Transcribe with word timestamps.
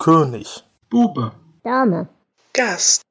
König. 0.00 0.64
Bube. 0.88 1.32
Dame. 1.62 2.08
Gast. 2.54 3.02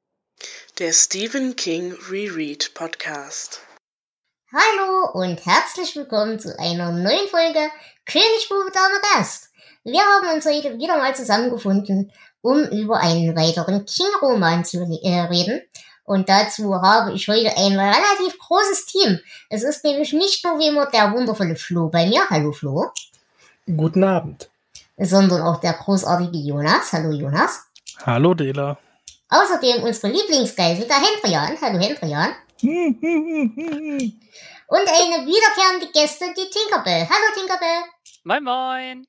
Der 0.80 0.92
Stephen 0.92 1.54
King 1.54 1.94
Reread 2.10 2.74
Podcast. 2.74 3.60
Hallo 4.52 5.12
und 5.12 5.46
herzlich 5.46 5.94
willkommen 5.94 6.40
zu 6.40 6.58
einer 6.58 6.90
neuen 6.90 7.28
Folge 7.28 7.60
König, 8.06 8.48
Bube, 8.48 8.72
Dame, 8.74 9.00
Gast. 9.14 9.50
Wir 9.84 10.00
haben 10.00 10.34
uns 10.34 10.44
heute 10.46 10.78
wieder 10.78 10.98
mal 10.98 11.14
zusammengefunden, 11.14 12.10
um 12.42 12.64
über 12.64 12.98
einen 12.98 13.36
weiteren 13.36 13.86
King-Roman 13.86 14.64
zu 14.64 14.78
äh, 14.78 15.20
reden. 15.20 15.62
Und 16.02 16.28
dazu 16.28 16.74
habe 16.74 17.12
ich 17.12 17.28
heute 17.28 17.56
ein 17.56 17.78
relativ 17.78 18.36
großes 18.36 18.86
Team. 18.86 19.20
Es 19.48 19.62
ist 19.62 19.84
nämlich 19.84 20.12
nicht 20.12 20.44
nur 20.44 20.58
wie 20.58 20.66
immer 20.66 20.86
der 20.86 21.12
wundervolle 21.12 21.54
Flo 21.54 21.88
bei 21.88 22.08
mir. 22.08 22.28
Hallo 22.30 22.50
Flo. 22.50 22.90
Guten 23.76 24.02
Abend. 24.02 24.50
Sondern 25.02 25.42
auch 25.42 25.60
der 25.60 25.72
großartige 25.74 26.38
Jonas. 26.38 26.92
Hallo 26.92 27.10
Jonas. 27.10 27.64
Hallo 28.04 28.34
Dela. 28.34 28.78
Außerdem 29.30 29.82
unsere 29.82 30.12
Lieblingsgeisel, 30.12 30.86
der 30.86 30.96
Hendrian. 30.96 31.56
Hallo 31.60 31.78
Hendrian. 31.78 32.34
Und 32.62 32.70
eine 34.86 35.26
wiederkehrende 35.26 35.90
Gästin, 35.92 36.34
die 36.36 36.48
Tinkerbell. 36.50 37.08
Hallo 37.08 37.32
Tinkerbell. 37.34 37.82
Moin 38.24 38.44
moin. 38.44 39.06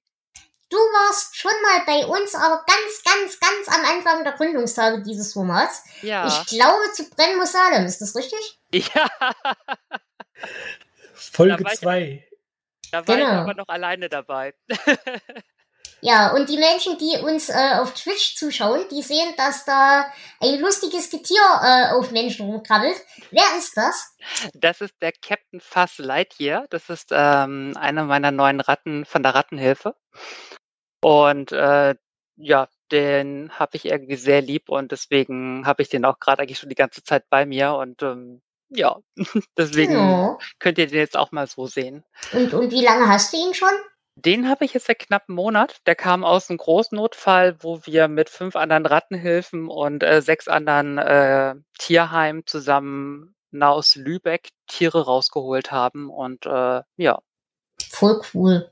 Du 0.69 0.77
warst 0.77 1.35
schon 1.35 1.51
mal 1.63 1.81
bei 1.85 2.05
uns, 2.05 2.33
aber 2.33 2.63
ganz, 2.65 3.03
ganz, 3.03 3.37
ganz 3.39 3.67
am 3.77 3.83
Anfang 3.97 4.23
der 4.23 4.33
Gründungstage 4.33 5.01
dieses 5.03 5.33
Formats. 5.33 5.83
Ja. 6.01 6.25
Ich 6.27 6.45
glaube 6.47 6.91
zu 6.93 7.09
Brenn 7.09 7.45
Salem, 7.45 7.85
ist 7.85 7.99
das 7.99 8.15
richtig? 8.15 8.57
Ja. 8.71 9.09
Folge 11.13 11.57
Da 11.57 11.63
war 11.65 11.73
ich- 11.73 11.79
2. 11.79 12.27
Da 12.91 13.07
war 13.07 13.15
ich 13.17 13.23
Genau. 13.23 13.41
aber 13.41 13.53
noch 13.53 13.67
alleine 13.67 14.07
dabei. 14.09 14.53
Ja, 16.01 16.33
und 16.33 16.49
die 16.49 16.57
Menschen, 16.57 16.97
die 16.97 17.17
uns 17.23 17.49
äh, 17.49 17.75
auf 17.79 17.93
Twitch 17.93 18.35
zuschauen, 18.35 18.85
die 18.89 19.01
sehen, 19.03 19.33
dass 19.37 19.65
da 19.65 20.05
ein 20.39 20.59
lustiges 20.59 21.09
Getier 21.09 21.41
äh, 21.61 21.93
auf 21.93 22.11
Menschen 22.11 22.47
rumkrabbelt. 22.47 22.95
Wer 23.29 23.43
ist 23.57 23.77
das? 23.77 24.15
Das 24.53 24.81
ist 24.81 24.95
der 25.01 25.11
Captain 25.21 25.59
Fuzz 25.61 25.97
Lightyear. 25.99 26.65
Das 26.69 26.89
ist 26.89 27.09
ähm, 27.11 27.73
einer 27.77 28.05
meiner 28.05 28.31
neuen 28.31 28.61
Ratten 28.61 29.05
von 29.05 29.23
der 29.23 29.35
Rattenhilfe. 29.35 29.95
Und 31.03 31.51
äh, 31.51 31.95
ja, 32.37 32.67
den 32.91 33.51
habe 33.57 33.77
ich 33.77 33.85
irgendwie 33.85 34.15
sehr 34.15 34.41
lieb 34.41 34.69
und 34.69 34.91
deswegen 34.91 35.65
habe 35.65 35.81
ich 35.81 35.89
den 35.89 36.05
auch 36.05 36.19
gerade 36.19 36.41
eigentlich 36.41 36.59
schon 36.59 36.69
die 36.69 36.75
ganze 36.75 37.03
Zeit 37.03 37.29
bei 37.29 37.45
mir 37.45 37.73
und 37.75 38.01
ähm, 38.03 38.41
ja, 38.69 38.97
deswegen 39.57 39.93
Ja. 39.93 40.37
könnt 40.59 40.77
ihr 40.77 40.87
den 40.87 40.97
jetzt 40.99 41.17
auch 41.17 41.31
mal 41.31 41.47
so 41.47 41.67
sehen. 41.67 42.03
Und, 42.33 42.53
und 42.53 42.71
wie 42.71 42.83
lange 42.83 43.07
hast 43.07 43.33
du 43.33 43.37
ihn 43.37 43.53
schon? 43.53 43.69
Den 44.25 44.49
habe 44.49 44.65
ich 44.65 44.73
jetzt 44.73 44.87
seit 44.87 44.99
knapp 44.99 45.23
einem 45.27 45.35
Monat. 45.35 45.77
Der 45.85 45.95
kam 45.95 46.23
aus 46.23 46.49
einem 46.49 46.57
Großnotfall, 46.57 47.57
wo 47.61 47.79
wir 47.85 48.07
mit 48.07 48.29
fünf 48.29 48.55
anderen 48.55 48.85
Rattenhilfen 48.85 49.67
und 49.67 50.03
äh, 50.03 50.21
sechs 50.21 50.47
anderen 50.47 50.97
äh, 50.97 51.55
Tierheimen 51.79 52.45
zusammen 52.45 53.35
aus 53.59 53.95
Lübeck 53.95 54.49
Tiere 54.67 55.05
rausgeholt 55.05 55.71
haben. 55.71 56.09
Und 56.09 56.45
äh, 56.45 56.81
ja, 56.97 57.19
Voll 57.89 58.21
cool. 58.33 58.71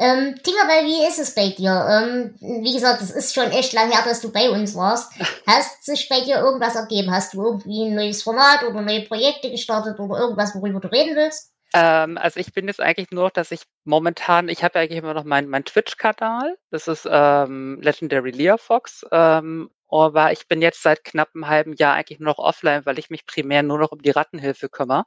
Ähm, 0.00 0.36
Tinkerbell, 0.42 0.84
wie 0.84 1.06
ist 1.08 1.18
es 1.18 1.34
bei 1.34 1.48
dir? 1.50 1.72
Ähm, 1.90 2.36
wie 2.40 2.72
gesagt, 2.72 3.02
es 3.02 3.10
ist 3.10 3.34
schon 3.34 3.50
echt 3.50 3.72
lang 3.72 3.90
her, 3.90 4.02
dass 4.04 4.20
du 4.20 4.30
bei 4.30 4.48
uns 4.48 4.76
warst. 4.76 5.12
Hast 5.46 5.84
sich 5.84 6.08
bei 6.08 6.20
dir 6.20 6.36
irgendwas 6.36 6.76
ergeben? 6.76 7.10
Hast 7.10 7.34
du 7.34 7.42
irgendwie 7.42 7.86
ein 7.86 7.96
neues 7.96 8.22
Format 8.22 8.62
oder 8.62 8.80
neue 8.80 9.02
Projekte 9.02 9.50
gestartet 9.50 9.98
oder 9.98 10.18
irgendwas, 10.18 10.54
worüber 10.54 10.78
du 10.80 10.88
reden 10.88 11.16
willst? 11.16 11.52
Ähm, 11.74 12.18
also 12.18 12.40
ich 12.40 12.52
bin 12.52 12.66
jetzt 12.66 12.80
eigentlich 12.80 13.10
nur 13.10 13.24
noch, 13.24 13.30
dass 13.30 13.50
ich 13.50 13.62
momentan, 13.84 14.48
ich 14.48 14.64
habe 14.64 14.78
ja 14.78 14.84
eigentlich 14.84 14.98
immer 14.98 15.14
noch 15.14 15.24
meinen 15.24 15.48
mein 15.48 15.64
Twitch-Kanal. 15.64 16.56
Das 16.70 16.88
ist 16.88 17.06
ähm, 17.10 17.78
Legendary 17.82 18.30
Leah 18.30 18.58
Fox. 18.58 19.04
Ähm, 19.12 19.70
aber 19.90 20.32
ich 20.32 20.46
bin 20.48 20.62
jetzt 20.62 20.82
seit 20.82 21.04
knapp 21.04 21.30
einem 21.34 21.48
halben 21.48 21.74
Jahr 21.74 21.94
eigentlich 21.94 22.20
nur 22.20 22.28
noch 22.28 22.38
offline, 22.38 22.84
weil 22.84 22.98
ich 22.98 23.10
mich 23.10 23.26
primär 23.26 23.62
nur 23.62 23.78
noch 23.78 23.92
um 23.92 24.02
die 24.02 24.10
Rattenhilfe 24.10 24.68
kümmere. 24.68 25.04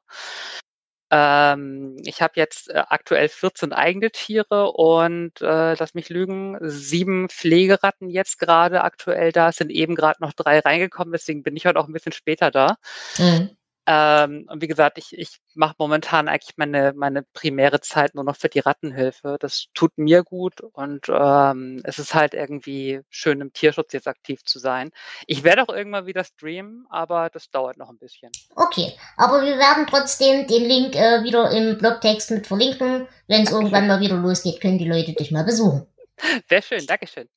Ähm, 1.14 1.98
ich 2.06 2.22
habe 2.22 2.34
jetzt 2.38 2.70
äh, 2.70 2.84
aktuell 2.88 3.28
14 3.28 3.74
eigene 3.74 4.12
Tiere 4.12 4.72
und 4.72 5.42
äh, 5.42 5.74
lass 5.74 5.94
mich 5.94 6.08
lügen, 6.08 6.58
sieben 6.62 7.28
Pflegeratten 7.28 8.10
jetzt 8.10 8.40
gerade 8.40 8.82
aktuell 8.84 9.34
da. 9.34 9.50
Es 9.50 9.58
sind 9.58 9.72
eben 9.72 9.96
gerade 9.96 10.22
noch 10.22 10.32
drei 10.32 10.60
reingekommen, 10.60 11.12
deswegen 11.12 11.44
bin 11.44 11.58
ich 11.58 11.66
heute 11.66 11.80
auch 11.80 11.88
ein 11.88 11.94
bisschen 11.94 12.14
später 12.14 12.50
da. 12.50 12.78
Hm. 13.18 13.50
Ähm, 13.88 14.46
und 14.48 14.62
wie 14.62 14.68
gesagt, 14.68 15.00
ich, 15.00 15.18
ich 15.18 15.40
mache 15.56 15.76
momentan 15.80 16.28
eigentlich 16.28 16.56
meine, 16.56 16.94
meine 16.96 17.24
primäre 17.34 17.82
Zeit 17.82 18.14
nur 18.14 18.24
noch 18.24 18.36
für 18.36 18.50
die 18.50 18.60
Rattenhilfe. 18.60 19.38
Das 19.40 19.66
tut 19.74 19.98
mir 19.98 20.24
gut 20.24 20.62
und 20.62 21.08
ähm, 21.10 21.82
es 21.84 21.98
ist 21.98 22.14
halt 22.14 22.34
irgendwie 22.36 23.02
schön, 23.10 23.42
im 23.42 23.54
Tierschutz 23.54 23.94
jetzt 23.94 24.08
aktiv 24.08 24.44
zu 24.44 24.60
sein. 24.60 24.92
Ich 25.26 25.44
werde 25.44 25.64
auch 25.64 25.74
irgendwann 25.74 26.06
wieder 26.06 26.24
streamen, 26.24 26.86
aber 26.90 27.30
das 27.30 27.50
dauert 27.50 27.78
noch 27.78 27.90
ein 27.90 27.98
bisschen. 27.98 28.32
Okay, 28.56 28.94
aber 29.18 29.42
wir 29.42 29.58
werden 29.58 29.88
trotzdem 29.88 30.46
den 30.46 30.66
Link 30.66 30.96
äh, 30.96 31.24
wieder 31.24 31.50
im 31.52 31.78
Blogtext 31.80 32.32
mit 32.32 32.46
verlinken. 32.48 33.08
Wenn 33.28 33.44
es 33.44 33.52
irgendwann 33.52 33.88
mal 33.88 34.00
wieder 34.00 34.16
losgeht, 34.16 34.62
können 34.62 34.78
die 34.78 34.88
Leute 34.88 35.14
dich 35.14 35.32
mal 35.32 35.44
besuchen. 35.44 35.88
Sehr 36.50 36.62
schön, 36.62 36.86
Dankeschön. 36.86 37.28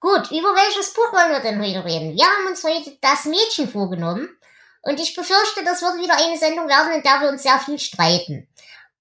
Gut, 0.00 0.30
über 0.30 0.54
welches 0.54 0.94
Buch 0.94 1.12
wollen 1.12 1.30
wir 1.30 1.40
denn 1.40 1.60
heute 1.60 1.84
reden? 1.84 2.16
Wir 2.16 2.24
haben 2.24 2.46
uns 2.48 2.64
heute 2.64 2.96
das 3.02 3.26
Mädchen 3.26 3.68
vorgenommen. 3.68 4.30
Und 4.82 4.98
ich 4.98 5.14
befürchte, 5.14 5.64
das 5.64 5.82
wird 5.82 5.96
wieder 5.98 6.16
eine 6.16 6.38
Sendung 6.38 6.68
werden, 6.68 6.94
in 6.94 7.02
der 7.02 7.20
wir 7.20 7.28
uns 7.28 7.42
sehr 7.42 7.58
viel 7.58 7.78
streiten. 7.78 8.48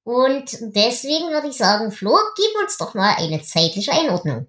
Und 0.03 0.57
deswegen 0.75 1.29
würde 1.29 1.47
ich 1.47 1.57
sagen, 1.57 1.91
Flo, 1.91 2.17
gib 2.35 2.61
uns 2.61 2.77
doch 2.77 2.93
mal 2.93 3.15
eine 3.17 3.41
zeitliche 3.41 3.91
Einordnung. 3.91 4.47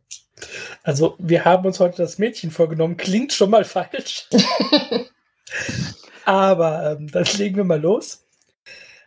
Also, 0.82 1.16
wir 1.18 1.44
haben 1.44 1.66
uns 1.66 1.80
heute 1.80 1.98
das 1.98 2.18
Mädchen 2.18 2.50
vorgenommen. 2.50 2.96
Klingt 2.96 3.32
schon 3.32 3.50
mal 3.50 3.64
falsch. 3.64 4.28
Aber 6.24 6.92
ähm, 6.92 7.10
dann 7.10 7.24
legen 7.36 7.56
wir 7.56 7.64
mal 7.64 7.80
los. 7.80 8.24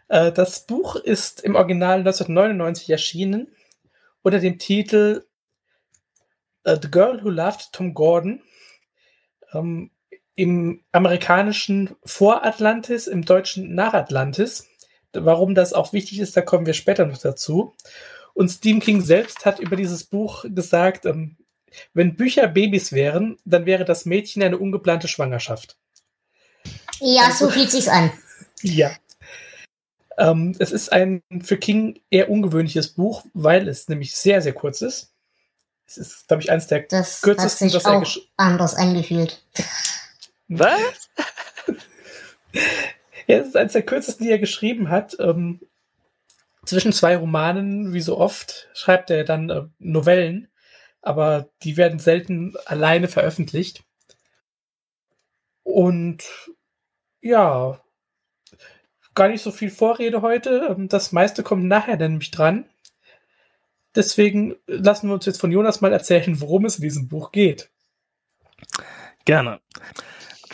Äh, 0.10 0.32
das 0.32 0.66
Buch 0.66 0.96
ist 0.96 1.42
im 1.42 1.56
Original 1.56 2.00
1999 2.00 2.90
erschienen 2.90 3.56
unter 4.22 4.40
dem 4.40 4.60
Titel 4.60 5.26
äh, 6.64 6.78
The 6.82 6.92
Girl 6.92 7.24
Who 7.24 7.30
Loved 7.30 7.72
Tom 7.72 7.94
Gordon. 7.94 8.42
Ähm, 9.54 9.92
Im 10.36 10.84
amerikanischen 10.92 11.96
Voratlantis, 12.06 13.08
im 13.08 13.24
deutschen 13.24 13.76
Nachatlantis. 13.76 14.68
Warum 15.14 15.54
das 15.54 15.74
auch 15.74 15.94
wichtig 15.94 16.20
ist, 16.20 16.36
da 16.36 16.42
kommen 16.42 16.66
wir 16.66 16.74
später 16.74 17.06
noch 17.06 17.20
dazu. 17.20 17.76
Und 18.34 18.50
Stephen 18.50 18.80
King 18.80 19.02
selbst 19.02 19.46
hat 19.46 19.60
über 19.60 19.76
dieses 19.76 20.06
Buch 20.06 20.46
gesagt, 20.48 21.06
ähm, 21.06 21.38
wenn 21.94 22.16
Bücher 22.16 22.48
Babys 22.48 22.92
wären, 22.92 23.38
dann 23.46 23.66
wäre 23.68 23.86
das 23.86 24.06
Mädchen 24.06 24.42
eine 24.42 24.58
ungeplante 24.58 25.08
Schwangerschaft. 25.08 25.78
Ja, 27.00 27.32
so 27.32 27.50
fühlt 27.50 27.70
sich's 27.70 27.88
an. 27.88 28.12
Ja. 28.62 28.92
Ähm, 30.18 30.56
es 30.60 30.72
ist 30.72 30.92
ein 30.92 31.22
für 31.42 31.58
King 31.58 32.00
eher 32.10 32.30
ungewöhnliches 32.30 32.90
Buch, 32.90 33.24
weil 33.34 33.68
es 33.68 33.88
nämlich 33.88 34.16
sehr, 34.16 34.42
sehr 34.42 34.54
kurz 34.54 34.82
ist. 34.82 35.12
Es 35.86 35.98
ist, 35.98 36.28
glaube 36.28 36.42
ich, 36.42 36.52
eines 36.52 36.68
der 36.68 36.82
Das 36.84 37.18
hat 37.18 37.22
kürzesten, 37.24 37.70
sich 37.70 37.74
das 37.74 37.86
er 37.86 37.98
auch 37.98 38.04
gesch- 38.04 38.22
anders 38.38 38.74
angefühlt. 38.76 39.44
Was? 40.48 41.10
Ja, 43.26 43.38
es 43.38 43.48
ist 43.48 43.58
eines 43.58 43.74
der 43.74 43.84
kürzesten, 43.84 44.26
die 44.26 44.32
er 44.32 44.40
geschrieben 44.40 44.90
hat. 44.90 45.16
Ähm, 45.20 45.62
zwischen 46.66 46.94
zwei 46.94 47.16
Romanen, 47.16 47.94
wie 47.94 48.02
so 48.02 48.18
oft, 48.18 48.70
schreibt 48.74 49.10
er 49.10 49.24
dann 49.24 49.50
äh, 49.50 49.64
Novellen, 49.80 50.50
aber 51.02 51.50
die 51.64 51.78
werden 51.78 52.00
selten 52.00 52.54
alleine 52.66 53.08
veröffentlicht. 53.08 53.84
Und 55.64 56.24
ja, 57.22 57.82
gar 59.16 59.30
nicht 59.30 59.42
so 59.42 59.52
viel 59.52 59.70
Vorrede 59.70 60.22
heute. 60.22 60.76
Ähm, 60.78 60.90
Das 60.90 61.12
meiste 61.12 61.44
kommt 61.44 61.66
nachher 61.66 61.98
nämlich 61.98 62.32
dran. 62.32 62.70
Deswegen 63.96 64.56
lassen 64.66 65.08
wir 65.08 65.14
uns 65.14 65.26
jetzt 65.26 65.40
von 65.40 65.52
Jonas 65.52 65.82
mal 65.82 65.94
erzählen, 65.94 66.42
worum 66.42 66.66
es 66.66 66.78
in 66.78 66.82
diesem 66.84 67.08
Buch 67.08 67.32
geht. 67.32 67.70
Gerne. 69.26 69.62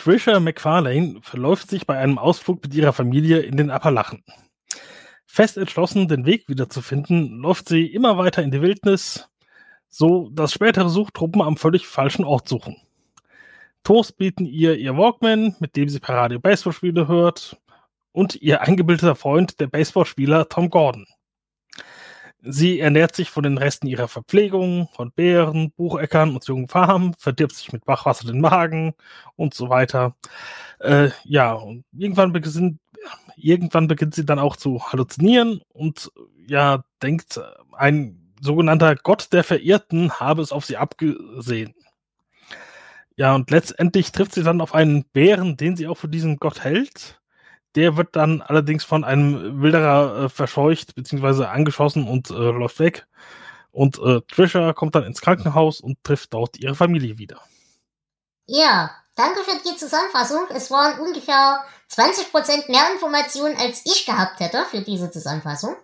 Trisha 0.02 0.40
McFarlane 0.40 1.20
verläuft 1.20 1.68
sich 1.68 1.86
bei 1.86 1.98
einem 1.98 2.16
Ausflug 2.16 2.62
mit 2.62 2.72
ihrer 2.72 2.94
Familie 2.94 3.40
in 3.40 3.58
den 3.58 3.70
Appalachen. 3.70 4.24
Fest 5.26 5.58
entschlossen, 5.58 6.08
den 6.08 6.24
Weg 6.24 6.48
wiederzufinden, 6.48 7.38
läuft 7.40 7.68
sie 7.68 7.84
immer 7.84 8.16
weiter 8.16 8.42
in 8.42 8.50
die 8.50 8.62
Wildnis, 8.62 9.28
so 9.90 10.30
dass 10.30 10.54
spätere 10.54 10.88
Suchtruppen 10.88 11.42
am 11.42 11.58
völlig 11.58 11.86
falschen 11.86 12.24
Ort 12.24 12.48
suchen. 12.48 12.78
Toast 13.84 14.16
bieten 14.16 14.46
ihr 14.46 14.78
ihr 14.78 14.96
Walkman, 14.96 15.54
mit 15.60 15.76
dem 15.76 15.90
sie 15.90 16.00
per 16.00 16.16
Radio 16.16 16.40
Baseballspiele 16.40 17.06
hört, 17.06 17.58
und 18.12 18.36
ihr 18.40 18.62
eingebildeter 18.62 19.14
Freund, 19.14 19.60
der 19.60 19.66
Baseballspieler 19.66 20.48
Tom 20.48 20.70
Gordon. 20.70 21.06
Sie 22.42 22.80
ernährt 22.80 23.14
sich 23.14 23.30
von 23.30 23.42
den 23.42 23.58
Resten 23.58 23.86
ihrer 23.86 24.08
Verpflegung, 24.08 24.88
von 24.92 25.12
Beeren, 25.12 25.72
Bucheckern 25.72 26.34
und 26.34 26.46
jungen 26.46 26.68
Farmen, 26.68 27.14
verdirbt 27.18 27.54
sich 27.54 27.72
mit 27.72 27.84
Bachwasser 27.84 28.26
den 28.26 28.40
Magen 28.40 28.94
und 29.36 29.54
so 29.54 29.68
weiter. 29.68 30.16
Äh, 30.78 31.10
ja, 31.24 31.52
und 31.52 31.84
irgendwann 31.92 32.32
beginnt, 32.32 32.80
irgendwann 33.36 33.88
beginnt 33.88 34.14
sie 34.14 34.24
dann 34.24 34.38
auch 34.38 34.56
zu 34.56 34.82
halluzinieren 34.82 35.60
und 35.68 36.10
ja, 36.46 36.84
denkt, 37.02 37.40
ein 37.72 38.34
sogenannter 38.40 38.96
Gott 38.96 39.32
der 39.32 39.44
Verirrten 39.44 40.12
habe 40.12 40.42
es 40.42 40.52
auf 40.52 40.64
sie 40.64 40.76
abgesehen. 40.76 41.74
Ja, 43.16 43.34
und 43.34 43.50
letztendlich 43.50 44.12
trifft 44.12 44.32
sie 44.34 44.42
dann 44.42 44.62
auf 44.62 44.74
einen 44.74 45.04
Bären, 45.04 45.58
den 45.58 45.76
sie 45.76 45.86
auch 45.86 45.96
für 45.96 46.08
diesen 46.08 46.38
Gott 46.38 46.64
hält. 46.64 47.19
Der 47.76 47.96
wird 47.96 48.16
dann 48.16 48.42
allerdings 48.42 48.84
von 48.84 49.04
einem 49.04 49.62
Wilderer 49.62 50.24
äh, 50.24 50.28
verscheucht 50.28 50.94
bzw. 50.94 51.44
angeschossen 51.44 52.08
und 52.08 52.30
äh, 52.30 52.34
läuft 52.34 52.80
weg. 52.80 53.06
Und 53.70 53.98
äh, 53.98 54.20
Trisha 54.22 54.72
kommt 54.72 54.94
dann 54.94 55.04
ins 55.04 55.20
Krankenhaus 55.20 55.80
und 55.80 56.02
trifft 56.02 56.34
dort 56.34 56.58
ihre 56.58 56.74
Familie 56.74 57.18
wieder. 57.18 57.40
Ja, 58.46 58.90
danke 59.14 59.40
für 59.44 59.56
die 59.64 59.76
Zusammenfassung. 59.76 60.46
Es 60.50 60.70
waren 60.70 60.98
ungefähr 60.98 61.64
20% 61.90 62.70
mehr 62.70 62.92
Informationen, 62.92 63.56
als 63.56 63.82
ich 63.84 64.06
gehabt 64.06 64.40
hätte 64.40 64.64
für 64.70 64.80
diese 64.80 65.10
Zusammenfassung. 65.10 65.76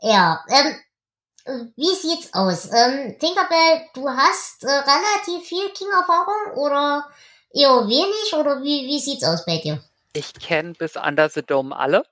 Ja, 0.00 0.44
ähm, 0.48 1.72
wie 1.76 1.94
sieht's 1.94 2.32
aus? 2.34 2.66
Ähm, 2.72 3.16
Tinkerbell, 3.18 3.86
du 3.94 4.08
hast 4.08 4.64
äh, 4.64 4.70
relativ 4.70 5.48
viel 5.48 5.68
King-Erfahrung 5.70 6.54
oder 6.56 7.08
eher 7.52 7.86
wenig 7.88 8.34
oder 8.34 8.62
wie, 8.62 8.86
wie 8.86 9.00
sieht's 9.00 9.24
aus 9.24 9.44
bei 9.44 9.58
dir? 9.58 9.82
Ich 10.16 10.32
kenne 10.32 10.72
bis 10.72 10.96
Under 10.96 11.28
the 11.28 11.42
Dome 11.42 11.76
alle. 11.76 12.06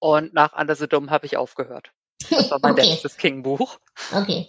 Und 0.00 0.34
nach 0.34 0.52
Under 0.52 0.74
the 0.74 0.88
Dome 0.88 1.10
habe 1.10 1.26
ich 1.26 1.36
aufgehört. 1.36 1.92
Das 2.28 2.50
war 2.50 2.58
mein 2.60 2.72
Okay. 2.78 2.90
letztes 2.90 3.16
King-Buch. 3.16 3.78
Okay. 4.12 4.48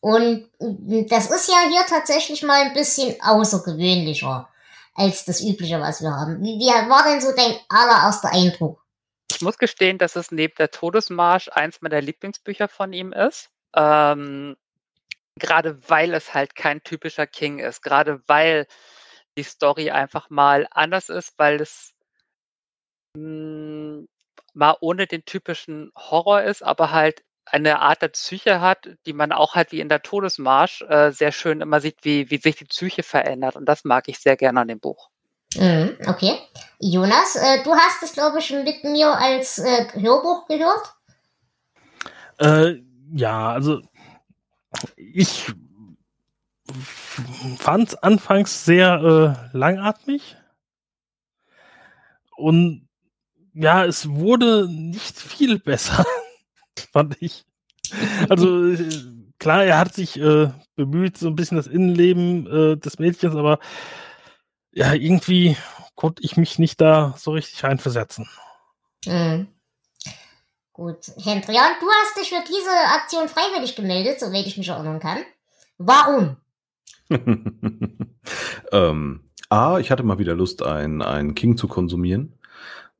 Und 0.00 0.50
mm, 0.58 1.06
das 1.08 1.30
ist 1.30 1.48
ja 1.48 1.68
hier 1.68 1.84
tatsächlich 1.88 2.42
mal 2.42 2.62
ein 2.62 2.74
bisschen 2.74 3.20
außergewöhnlicher 3.20 4.48
als 4.94 5.24
das 5.24 5.40
übliche, 5.40 5.80
was 5.80 6.02
wir 6.02 6.10
haben. 6.10 6.40
Wie, 6.42 6.58
wie 6.58 6.90
war 6.90 7.04
denn 7.04 7.20
so 7.20 7.32
dein 7.34 7.56
allererster 7.68 8.32
Eindruck? 8.32 8.84
Ich 9.30 9.40
muss 9.42 9.58
gestehen, 9.58 9.98
dass 9.98 10.16
es 10.16 10.32
neben 10.32 10.54
der 10.56 10.70
Todesmarsch 10.70 11.48
eins 11.52 11.80
meiner 11.80 12.00
Lieblingsbücher 12.00 12.68
von 12.68 12.92
ihm 12.92 13.12
ist. 13.12 13.50
Ähm, 13.74 14.56
gerade 15.38 15.78
weil 15.88 16.14
es 16.14 16.34
halt 16.34 16.54
kein 16.56 16.82
typischer 16.82 17.26
King 17.26 17.58
ist. 17.58 17.82
Gerade 17.82 18.22
weil 18.26 18.66
die 19.36 19.42
Story 19.42 19.90
einfach 19.90 20.30
mal 20.30 20.66
anders 20.70 21.08
ist, 21.08 21.34
weil 21.36 21.60
es 21.60 21.92
mh, 23.16 24.04
mal 24.54 24.76
ohne 24.80 25.06
den 25.06 25.24
typischen 25.24 25.92
Horror 25.96 26.42
ist, 26.42 26.62
aber 26.62 26.90
halt 26.90 27.22
eine 27.44 27.80
Art 27.80 28.02
der 28.02 28.08
Psyche 28.08 28.60
hat, 28.60 28.88
die 29.06 29.12
man 29.12 29.30
auch 29.30 29.54
halt 29.54 29.70
wie 29.70 29.80
in 29.80 29.88
der 29.88 30.02
Todesmarsch 30.02 30.82
äh, 30.82 31.12
sehr 31.12 31.30
schön 31.30 31.60
immer 31.60 31.80
sieht, 31.80 31.98
wie, 32.02 32.28
wie 32.30 32.38
sich 32.38 32.56
die 32.56 32.64
Psyche 32.64 33.02
verändert. 33.02 33.54
Und 33.54 33.66
das 33.66 33.84
mag 33.84 34.08
ich 34.08 34.18
sehr 34.18 34.36
gerne 34.36 34.60
an 34.60 34.68
dem 34.68 34.80
Buch. 34.80 35.10
Mhm, 35.54 35.96
okay. 36.08 36.38
Jonas, 36.80 37.36
äh, 37.36 37.62
du 37.62 37.72
hast 37.74 38.02
es, 38.02 38.12
glaube 38.12 38.40
ich, 38.40 38.50
mit 38.50 38.82
mir 38.82 39.08
als 39.08 39.58
äh, 39.58 39.86
Hörbuch 39.92 40.48
gehört. 40.48 40.92
Äh, 42.38 42.82
ja, 43.14 43.52
also 43.52 43.80
ich 44.96 45.46
fand 47.58 47.88
es 47.88 47.94
anfangs 47.94 48.64
sehr 48.64 49.48
äh, 49.52 49.56
langatmig. 49.56 50.36
Und 52.36 52.88
ja, 53.54 53.84
es 53.84 54.08
wurde 54.08 54.68
nicht 54.68 55.18
viel 55.18 55.58
besser, 55.58 56.04
fand 56.92 57.16
ich. 57.20 57.46
Also 58.28 58.66
äh, 58.66 58.88
klar, 59.38 59.64
er 59.64 59.78
hat 59.78 59.94
sich 59.94 60.18
äh, 60.18 60.50
bemüht, 60.74 61.16
so 61.16 61.28
ein 61.28 61.36
bisschen 61.36 61.56
das 61.56 61.66
Innenleben 61.66 62.46
äh, 62.46 62.76
des 62.76 62.98
Mädchens, 62.98 63.34
aber 63.34 63.58
ja, 64.72 64.92
irgendwie 64.92 65.56
konnte 65.94 66.22
ich 66.22 66.36
mich 66.36 66.58
nicht 66.58 66.80
da 66.80 67.14
so 67.16 67.32
richtig 67.32 67.64
reinversetzen. 67.64 68.28
Mhm. 69.06 69.48
Gut. 70.72 71.10
Hendrian, 71.16 71.72
du 71.80 71.86
hast 71.88 72.18
dich 72.18 72.28
für 72.28 72.44
diese 72.46 72.70
Aktion 72.70 73.30
freiwillig 73.30 73.76
gemeldet, 73.76 74.20
soweit 74.20 74.46
ich 74.46 74.58
mich 74.58 74.68
erinnern 74.68 75.00
kann. 75.00 75.24
Warum? 75.78 76.36
ähm, 78.72 79.20
A, 79.48 79.78
ich 79.78 79.90
hatte 79.90 80.02
mal 80.02 80.18
wieder 80.18 80.34
Lust, 80.34 80.62
einen, 80.62 81.02
einen 81.02 81.34
King 81.34 81.56
zu 81.56 81.68
konsumieren. 81.68 82.34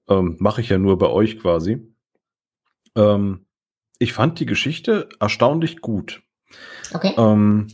Ähm, 0.08 0.36
Mache 0.38 0.60
ich 0.60 0.68
ja 0.68 0.78
nur 0.78 0.98
bei 0.98 1.08
euch 1.08 1.38
quasi. 1.38 1.92
Ähm, 2.94 3.46
ich 3.98 4.12
fand 4.12 4.38
die 4.40 4.46
Geschichte 4.46 5.08
erstaunlich 5.20 5.80
gut. 5.80 6.22
Okay. 6.94 7.14
Ähm, 7.16 7.66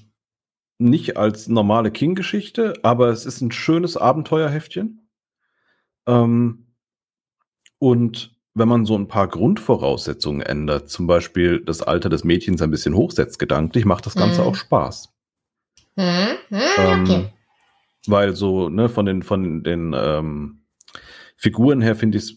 nicht 0.79 1.17
als 1.17 1.49
normale 1.49 1.91
King-Geschichte, 1.91 2.75
aber 2.83 3.09
es 3.09 3.27
ist 3.27 3.41
ein 3.41 3.53
schönes 3.53 3.97
Abenteuerheftchen. 3.97 5.09
Ähm, 6.07 6.75
und 7.79 8.37
wenn 8.55 8.69
man 8.69 8.85
so 8.85 8.97
ein 8.97 9.09
paar 9.09 9.29
Grundvoraussetzungen 9.29 10.43
ändert, 10.43 10.91
zum 10.91 11.07
Beispiel 11.07 11.61
das 11.65 11.83
Alter 11.83 12.09
des 12.09 12.25
Mädchens 12.25 12.61
ein 12.63 12.71
bisschen 12.71 12.95
hochsetzt 12.95 13.39
gedanklich, 13.39 13.85
macht 13.85 14.07
das 14.07 14.15
Ganze 14.15 14.43
Mhm. 14.43 14.49
auch 14.49 14.55
Spaß. 14.55 15.12
Hm, 15.97 16.39
hm, 16.49 16.61
Ähm, 16.79 17.03
okay. 17.03 17.33
Weil 18.07 18.35
so, 18.35 18.69
ne, 18.69 18.89
von 18.89 19.07
den, 19.07 19.23
von 19.23 19.63
den 19.63 19.95
ähm, 19.97 20.65
Figuren 21.37 21.81
her 21.83 21.95
finde 21.95 22.19
ich 22.19 22.25
es 22.25 22.37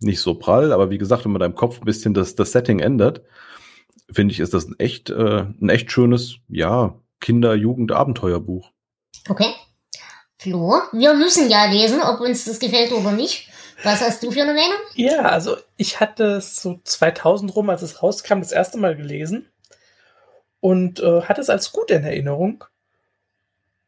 nicht 0.00 0.20
so 0.20 0.34
prall, 0.34 0.72
aber 0.72 0.90
wie 0.90 0.98
gesagt, 0.98 1.24
wenn 1.24 1.32
man 1.32 1.40
da 1.40 1.46
im 1.46 1.54
Kopf 1.54 1.80
ein 1.80 1.84
bisschen 1.84 2.14
das, 2.14 2.34
das 2.34 2.52
Setting 2.52 2.80
ändert, 2.80 3.22
finde 4.10 4.32
ich, 4.32 4.40
ist 4.40 4.54
das 4.54 4.66
ein 4.66 4.78
echt, 4.78 5.10
äh, 5.10 5.46
ein 5.60 5.68
echt 5.68 5.90
schönes, 5.90 6.36
ja, 6.48 7.00
Kinder-Jugend-Abenteuerbuch. 7.20 8.70
Okay. 9.28 9.54
Flo, 10.38 10.80
wir 10.92 11.14
müssen 11.14 11.48
ja 11.48 11.64
lesen, 11.66 12.00
ob 12.02 12.20
uns 12.20 12.44
das 12.44 12.58
gefällt 12.58 12.92
oder 12.92 13.12
nicht. 13.12 13.48
Was 13.82 14.00
hast 14.00 14.22
du 14.22 14.30
für 14.30 14.42
eine 14.42 14.54
Meinung? 14.54 14.78
Ja, 14.94 15.22
also 15.22 15.56
ich 15.76 16.00
hatte 16.00 16.24
es 16.36 16.56
so 16.56 16.80
2000 16.84 17.54
rum, 17.54 17.70
als 17.70 17.82
es 17.82 18.02
rauskam, 18.02 18.40
das 18.40 18.52
erste 18.52 18.78
Mal 18.78 18.96
gelesen 18.96 19.50
und 20.60 21.00
äh, 21.00 21.22
hatte 21.22 21.40
es 21.40 21.50
als 21.50 21.72
gut 21.72 21.90
in 21.90 22.04
Erinnerung. 22.04 22.64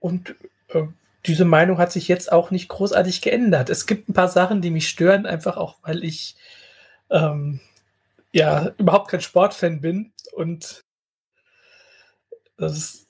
Und 0.01 0.35
äh, 0.69 0.85
diese 1.27 1.45
Meinung 1.45 1.79
hat 1.79 1.93
sich 1.93 2.09
jetzt 2.09 2.33
auch 2.33 2.51
nicht 2.51 2.69
großartig 2.69 3.21
geändert. 3.21 3.71
Es 3.71 3.87
gibt 3.87 4.09
ein 4.09 4.15
paar 4.15 4.29
Sachen, 4.29 4.63
die 4.63 4.71
mich 4.71 4.89
stören, 4.89 5.27
einfach 5.27 5.57
auch, 5.57 5.77
weil 5.83 6.05
ich 6.05 6.37
ähm, 7.11 7.61
ja 8.33 8.73
überhaupt 8.79 9.11
kein 9.11 9.21
Sportfan 9.21 9.81
bin 9.81 10.13
und 10.33 10.85
das 12.57 12.77
ist, 12.77 13.07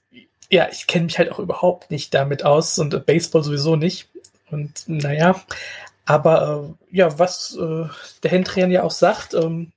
ja, 0.51 0.69
ich 0.71 0.87
kenne 0.87 1.07
mich 1.07 1.19
halt 1.19 1.33
auch 1.33 1.39
überhaupt 1.39 1.91
nicht 1.91 2.15
damit 2.15 2.45
aus 2.45 2.79
und 2.79 3.07
Baseball 3.07 3.43
sowieso 3.43 3.77
nicht. 3.77 4.09
Und 4.51 4.85
naja, 4.87 5.43
aber 6.05 6.77
äh, 6.93 6.97
ja, 6.97 7.19
was 7.19 7.57
äh, 7.57 7.87
der 8.23 8.31
Hendrian 8.31 8.71
ja 8.71 8.83
auch 8.83 8.91
sagt, 8.91 9.35
ähm, 9.35 9.73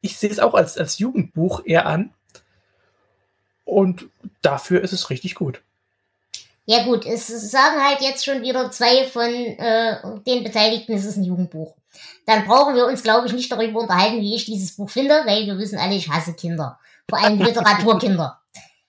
ich 0.00 0.16
sehe 0.16 0.30
es 0.30 0.38
auch 0.38 0.54
als, 0.54 0.76
als 0.76 0.98
Jugendbuch 0.98 1.62
eher 1.64 1.86
an. 1.86 2.12
Und 3.64 4.06
dafür 4.42 4.82
ist 4.82 4.92
es 4.92 5.10
richtig 5.10 5.34
gut. 5.36 5.62
Ja 6.64 6.84
gut, 6.84 7.06
es 7.06 7.26
sagen 7.26 7.82
halt 7.82 8.00
jetzt 8.00 8.24
schon 8.24 8.42
wieder 8.42 8.70
zwei 8.70 9.06
von 9.06 9.28
äh, 9.28 9.96
den 10.26 10.44
Beteiligten, 10.44 10.92
es 10.92 11.04
ist 11.04 11.16
ein 11.16 11.24
Jugendbuch. 11.24 11.74
Dann 12.24 12.46
brauchen 12.46 12.76
wir 12.76 12.86
uns, 12.86 13.02
glaube 13.02 13.26
ich, 13.26 13.32
nicht 13.32 13.50
darüber 13.50 13.80
unterhalten, 13.80 14.20
wie 14.20 14.34
ich 14.34 14.44
dieses 14.44 14.76
Buch 14.76 14.88
finde, 14.88 15.22
weil 15.26 15.46
wir 15.46 15.58
wissen 15.58 15.78
alle, 15.78 15.96
ich 15.96 16.08
hasse 16.08 16.34
Kinder. 16.34 16.78
Vor 17.08 17.18
allem 17.18 17.40
Literaturkinder. 17.40 18.40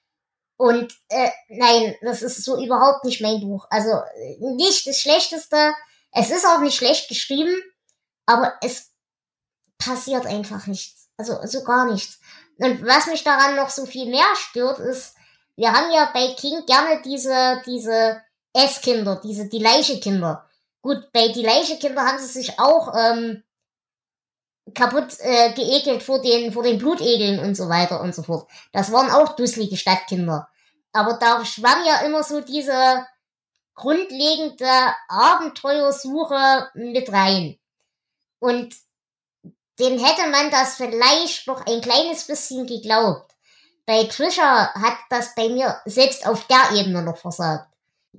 Und 0.57 0.93
äh, 1.09 1.29
nein, 1.49 1.95
das 2.01 2.21
ist 2.21 2.43
so 2.43 2.63
überhaupt 2.63 3.05
nicht 3.05 3.21
mein 3.21 3.41
Buch. 3.41 3.65
Also 3.69 3.89
nicht 4.39 4.85
das 4.87 5.01
Schlechteste. 5.01 5.73
Es 6.11 6.29
ist 6.29 6.45
auch 6.45 6.59
nicht 6.59 6.75
schlecht 6.75 7.09
geschrieben, 7.09 7.59
aber 8.27 8.53
es 8.61 8.91
passiert 9.79 10.27
einfach 10.27 10.67
nichts. 10.67 11.09
Also 11.17 11.39
so 11.45 11.63
gar 11.63 11.91
nichts. 11.91 12.19
Und 12.57 12.85
was 12.85 13.07
mich 13.07 13.23
daran 13.23 13.55
noch 13.55 13.69
so 13.69 13.85
viel 13.85 14.05
mehr 14.05 14.27
stört, 14.35 14.79
ist, 14.79 15.15
wir 15.55 15.71
haben 15.71 15.91
ja 15.91 16.09
bei 16.13 16.33
King 16.33 16.65
gerne 16.65 17.01
diese, 17.03 17.61
diese 17.65 18.21
S-Kinder, 18.53 19.19
diese 19.23 19.47
die 19.47 19.59
Leiche-Kinder. 19.59 20.47
Gut, 20.81 21.11
bei 21.11 21.29
die 21.29 21.43
Leiche-Kinder 21.43 22.05
haben 22.05 22.19
sie 22.19 22.27
sich 22.27 22.59
auch 22.59 22.93
ähm, 22.95 23.43
kaputt 24.73 25.17
äh, 25.19 25.53
geekelt 25.53 26.03
vor 26.03 26.21
den, 26.21 26.51
vor 26.51 26.63
den 26.63 26.77
Blutegeln 26.77 27.39
und 27.39 27.55
so 27.55 27.69
weiter 27.69 28.01
und 28.01 28.15
so 28.15 28.23
fort. 28.23 28.49
Das 28.71 28.91
waren 28.91 29.11
auch 29.11 29.35
dusselige 29.35 29.77
Stadtkinder. 29.77 30.49
Aber 30.91 31.13
da 31.13 31.43
schwamm 31.45 31.85
ja 31.85 32.01
immer 32.05 32.23
so 32.23 32.41
diese 32.41 33.05
grundlegende 33.75 34.69
Abenteuersuche 35.07 36.69
mit 36.75 37.11
rein. 37.11 37.59
Und 38.39 38.75
den 39.79 39.97
hätte 40.03 40.29
man 40.29 40.51
das 40.51 40.75
vielleicht 40.75 41.47
noch 41.47 41.65
ein 41.65 41.81
kleines 41.81 42.27
bisschen 42.27 42.67
geglaubt. 42.67 43.32
Bei 43.85 44.05
Trisha 44.05 44.73
hat 44.73 44.97
das 45.09 45.35
bei 45.35 45.49
mir 45.49 45.81
selbst 45.85 46.25
auf 46.25 46.47
der 46.47 46.77
Ebene 46.77 47.01
noch 47.01 47.17
versagt. 47.17 47.67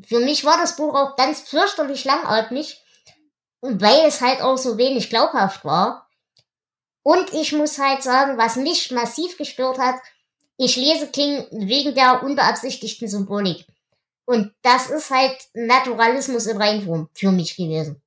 Für 0.06 0.20
mich 0.20 0.44
war 0.44 0.58
das 0.58 0.76
Buch 0.76 0.94
auch 0.94 1.16
ganz 1.16 1.40
fürchterlich 1.40 2.04
langatmig, 2.04 2.82
weil 3.60 4.06
es 4.06 4.20
halt 4.20 4.42
auch 4.42 4.58
so 4.58 4.76
wenig 4.76 5.08
glaubhaft 5.08 5.64
war. 5.64 6.08
Und 7.02 7.32
ich 7.32 7.52
muss 7.52 7.78
halt 7.78 8.02
sagen, 8.02 8.36
was 8.36 8.56
mich 8.56 8.90
massiv 8.90 9.38
gestört 9.38 9.78
hat, 9.78 9.96
ich 10.56 10.76
lese 10.76 11.08
King 11.08 11.46
wegen 11.50 11.94
der 11.94 12.22
unbeabsichtigten 12.22 13.08
Symbolik. 13.08 13.66
Und 14.26 14.54
das 14.62 14.90
ist 14.90 15.10
halt 15.10 15.36
Naturalismus 15.52 16.46
in 16.46 16.56
Reinform 16.56 17.08
für 17.14 17.30
mich 17.30 17.56
gewesen. 17.56 18.02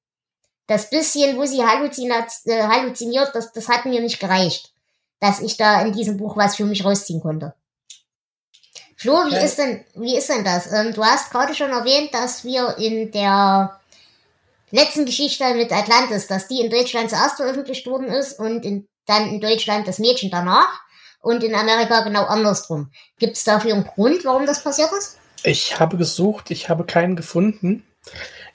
Das 0.65 0.89
bisschen, 0.89 1.37
wo 1.37 1.45
sie 1.45 1.63
halluzinat, 1.63 2.31
äh, 2.45 2.63
halluziniert, 2.63 3.33
das, 3.33 3.53
das 3.53 3.69
hat 3.69 3.85
mir 3.85 4.01
nicht 4.01 4.19
gereicht. 4.19 4.73
Dass 5.19 5.39
ich 5.41 5.57
da 5.57 5.81
in 5.81 5.93
diesem 5.93 6.17
Buch 6.17 6.37
was 6.37 6.55
für 6.55 6.65
mich 6.65 6.85
rausziehen 6.85 7.21
konnte. 7.21 7.53
Flo, 8.97 9.13
wie 9.25 9.35
Okay. 9.35 9.45
ist 9.45 9.57
denn, 9.57 9.85
wie 9.95 10.17
ist 10.17 10.29
denn 10.29 10.43
das? 10.43 10.71
Ähm, 10.71 10.93
du 10.93 11.03
hast 11.03 11.29
gerade 11.31 11.53
schon 11.53 11.69
erwähnt, 11.69 12.13
dass 12.13 12.43
wir 12.43 12.77
in 12.77 13.11
der 13.11 13.79
letzten 14.71 15.05
Geschichte 15.05 15.53
mit 15.53 15.71
Atlantis, 15.71 16.27
dass 16.27 16.47
die 16.47 16.61
in 16.61 16.71
Deutschland 16.71 17.09
zuerst 17.09 17.37
veröffentlicht 17.37 17.85
worden 17.85 18.07
ist 18.07 18.39
und 18.39 18.65
in, 18.65 18.87
dann 19.05 19.29
in 19.29 19.39
Deutschland 19.39 19.87
das 19.87 19.99
Mädchen 19.99 20.31
danach 20.31 20.81
und 21.21 21.43
in 21.43 21.53
Amerika 21.53 22.01
genau 22.01 22.23
andersrum. 22.25 22.91
Gibt 23.19 23.37
es 23.37 23.43
dafür 23.43 23.73
einen 23.75 23.83
Grund, 23.85 24.25
warum 24.25 24.45
das 24.45 24.63
passiert 24.63 24.89
ist? 24.97 25.19
Ich 25.43 25.79
habe 25.79 25.97
gesucht, 25.97 26.49
ich 26.51 26.67
habe 26.69 26.83
keinen 26.83 27.15
gefunden. 27.15 27.85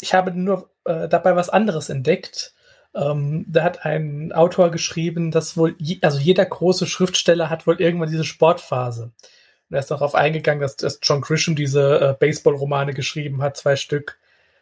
Ich 0.00 0.12
habe 0.14 0.32
nur 0.32 0.70
äh, 0.84 1.08
dabei 1.08 1.36
was 1.36 1.48
anderes 1.50 1.88
entdeckt. 1.88 2.52
Ähm, 2.94 3.46
da 3.48 3.64
hat 3.64 3.84
ein 3.84 4.32
Autor 4.32 4.70
geschrieben, 4.70 5.30
dass 5.30 5.56
wohl, 5.56 5.74
je, 5.78 5.98
also 6.02 6.18
jeder 6.18 6.44
große 6.44 6.86
Schriftsteller 6.86 7.48
hat 7.48 7.66
wohl 7.66 7.80
irgendwann 7.80 8.10
diese 8.10 8.24
Sportphase. 8.24 9.04
Und 9.04 9.76
er 9.76 9.80
ist 9.80 9.90
darauf 9.90 10.14
eingegangen, 10.14 10.60
dass, 10.60 10.76
dass 10.76 11.00
John 11.02 11.22
Grisham 11.22 11.56
diese 11.56 12.00
äh, 12.00 12.14
Baseball-Romane 12.18 12.92
geschrieben 12.92 13.42
hat, 13.42 13.56
zwei 13.56 13.76
Stück, 13.76 14.18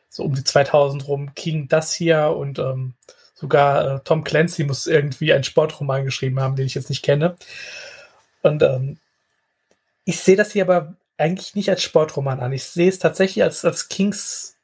so 0.09 0.23
um 0.25 0.35
die 0.35 0.45
2000 0.45 1.09
rum. 1.09 1.35
King 1.35 1.67
das 1.69 1.93
hier 1.93 2.37
und 2.37 2.59
ähm, 2.61 2.95
sogar 3.35 3.97
äh, 3.97 4.01
Tom 4.05 4.23
Clancy 4.23 4.65
muss 4.65 4.87
irgendwie 4.87 5.33
einen 5.33 5.45
Sportroman 5.45 6.05
geschrieben 6.05 6.41
haben, 6.41 6.57
den 6.57 6.67
ich 6.67 6.75
jetzt 6.75 6.91
nicht 6.91 7.03
kenne. 7.03 7.37
Und 8.43 8.63
ähm, 8.63 8.99
ich 10.05 10.21
sehe 10.21 10.37
das 10.37 10.53
hier 10.53 10.63
aber 10.65 10.95
eigentlich 11.19 11.55
nicht 11.55 11.71
als 11.71 11.83
Sportroman 11.83 12.41
an. 12.41 12.53
Ich 12.53 12.65
sehe 12.65 12.89
es 12.89 12.99
tatsächlich 12.99 13.43
als, 13.43 13.65
als 13.65 13.89
Kings 13.89 14.57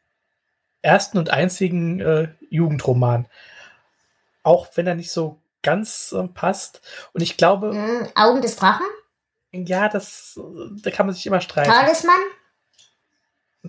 ersten 0.83 1.19
und 1.19 1.31
einzigen 1.31 2.01
äh, 2.01 2.29
Jugendroman. 2.51 3.27
Auch 4.47 4.69
wenn 4.77 4.87
er 4.87 4.95
nicht 4.95 5.11
so 5.11 5.43
ganz 5.63 6.15
äh, 6.17 6.29
passt. 6.29 6.81
Und 7.13 7.21
ich 7.21 7.37
glaube, 7.37 7.73
Hm, 7.73 8.09
Augen 8.15 8.41
des 8.41 8.55
Drachen? 8.55 8.87
ja, 9.53 9.89
das, 9.89 10.39
da 10.83 10.91
kann 10.93 11.07
man 11.07 11.15
sich 11.17 11.27
immer 11.27 11.41
streiten. 11.41 11.69
Talisman? 11.69 12.21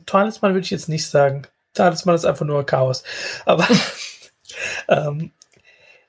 Talisman 0.05 0.53
würde 0.53 0.65
ich 0.65 0.69
jetzt 0.69 0.87
nicht 0.87 1.07
sagen. 1.07 1.47
Talisman 1.73 2.13
ist 2.13 2.25
einfach 2.25 2.45
nur 2.45 2.63
Chaos. 2.63 3.03
Aber 3.45 3.67
ähm, 4.87 5.31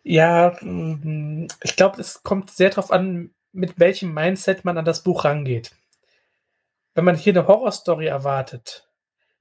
ja, 0.03 0.55
mm, 0.61 1.47
ich 1.63 1.77
glaube, 1.77 1.99
es 1.99 2.23
kommt 2.23 2.51
sehr 2.51 2.69
darauf 2.69 2.91
an, 2.91 3.31
mit 3.53 3.79
welchem 3.79 4.13
Mindset 4.13 4.67
man 4.67 4.77
an 4.77 4.85
das 4.85 5.03
Buch 5.03 5.25
rangeht. 5.25 5.71
Wenn 6.95 7.07
man 7.07 7.17
hier 7.17 7.33
eine 7.33 7.47
Horrorstory 7.47 8.07
erwartet, 8.07 8.87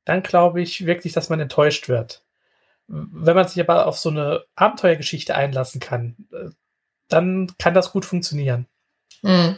dann 0.06 0.24
glaube 0.24 0.62
ich 0.62 0.86
wirklich, 0.86 1.12
dass 1.12 1.28
man 1.28 1.42
enttäuscht 1.42 1.90
wird. 1.90 2.24
Wenn 2.88 3.36
man 3.36 3.48
sich 3.48 3.60
aber 3.60 3.86
auf 3.88 3.98
so 3.98 4.10
eine 4.10 4.46
Abenteuergeschichte 4.56 5.36
einlassen 5.36 5.82
kann, 5.82 6.16
äh, 6.32 6.50
dann 7.10 7.52
kann 7.58 7.74
das 7.74 7.92
gut 7.92 8.06
funktionieren. 8.06 8.68
Hm. 9.22 9.58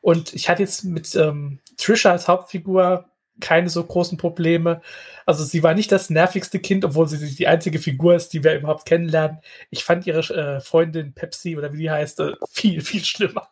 Und 0.00 0.32
ich 0.34 0.48
hatte 0.48 0.62
jetzt 0.62 0.84
mit 0.84 1.14
ähm, 1.14 1.60
Trisha 1.76 2.10
als 2.10 2.28
Hauptfigur 2.28 3.10
keine 3.40 3.68
so 3.68 3.84
großen 3.84 4.18
Probleme. 4.18 4.80
Also 5.26 5.44
sie 5.44 5.62
war 5.62 5.74
nicht 5.74 5.92
das 5.92 6.10
nervigste 6.10 6.58
Kind, 6.58 6.84
obwohl 6.84 7.08
sie 7.08 7.34
die 7.34 7.46
einzige 7.46 7.78
Figur 7.78 8.14
ist, 8.14 8.32
die 8.32 8.42
wir 8.42 8.56
überhaupt 8.56 8.84
kennenlernen. 8.84 9.40
Ich 9.70 9.84
fand 9.84 10.06
ihre 10.06 10.20
äh, 10.34 10.60
Freundin 10.60 11.14
Pepsi 11.14 11.56
oder 11.56 11.72
wie 11.72 11.78
die 11.78 11.90
heißt, 11.90 12.20
äh, 12.20 12.32
viel, 12.50 12.80
viel 12.80 13.04
schlimmer. 13.04 13.48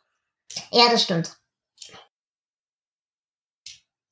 Ja, 0.72 0.90
das 0.90 1.02
stimmt. 1.02 1.36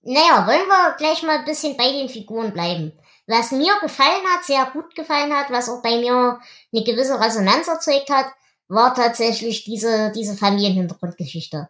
Naja, 0.03 0.47
wollen 0.47 0.69
wir 0.69 0.97
gleich 0.99 1.23
mal 1.23 1.39
ein 1.39 1.45
bisschen 1.47 1.77
bei 1.77 1.91
den 1.91 2.11
Figuren 2.11 2.53
bleiben. 2.53 2.93
Was 3.27 3.53
mir 3.53 3.73
gefallen 3.81 4.25
hat, 4.27 4.45
sehr 4.45 4.67
gut 4.67 4.95
gefallen 4.95 5.33
hat, 5.33 5.51
was 5.51 5.69
auch 5.69 5.83
bei 5.83 5.99
mir 5.99 6.39
eine 6.73 6.85
gewisse 6.85 7.19
Resonanz 7.21 7.69
erzeugt 7.69 8.11
hat, 8.11 8.27
war 8.69 8.95
tatsächlich 8.95 9.65
diese, 9.65 10.13
diese 10.13 10.37
Familienhintergrundgeschichte. 10.37 11.69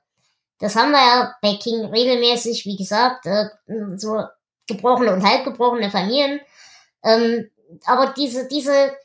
Das 0.58 0.76
haben 0.76 0.92
wir 0.92 0.98
ja 0.98 1.34
bei 1.42 1.56
King 1.56 1.84
regelmäßig, 1.86 2.64
wie 2.64 2.76
gesagt, 2.76 3.26
äh, 3.26 3.46
so 3.96 4.22
gebrochene 4.66 5.12
und 5.12 5.24
halbgebrochene 5.24 5.90
Familien. 5.90 6.40
Ähm, 7.02 7.50
aber 7.84 8.14
diese, 8.16 8.48
diese 8.48 8.96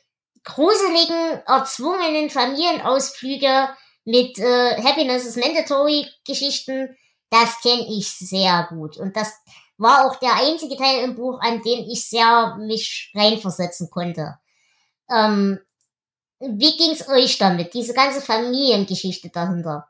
gruseligen, 0.44 1.42
erzwungenen 1.46 2.30
Familienausflüge 2.30 3.68
mit 4.04 4.38
äh, 4.38 4.82
Happiness 4.82 5.24
is 5.24 5.36
Mandatory 5.36 6.06
Geschichten, 6.26 6.96
das 7.30 7.60
kenne 7.60 7.86
ich 7.88 8.10
sehr 8.10 8.66
gut. 8.70 8.96
Und 8.96 9.16
das 9.16 9.32
war 9.80 10.06
auch 10.06 10.16
der 10.16 10.34
einzige 10.34 10.76
Teil 10.76 11.04
im 11.04 11.14
Buch, 11.14 11.40
an 11.40 11.62
den 11.62 11.88
ich 11.90 12.08
sehr 12.08 12.56
mich 12.58 13.10
reinversetzen 13.14 13.90
konnte. 13.90 14.38
Ähm, 15.10 15.58
wie 16.38 16.76
ging's 16.76 17.08
euch 17.08 17.38
damit? 17.38 17.74
Diese 17.74 17.94
ganze 17.94 18.20
Familiengeschichte 18.20 19.30
dahinter. 19.30 19.88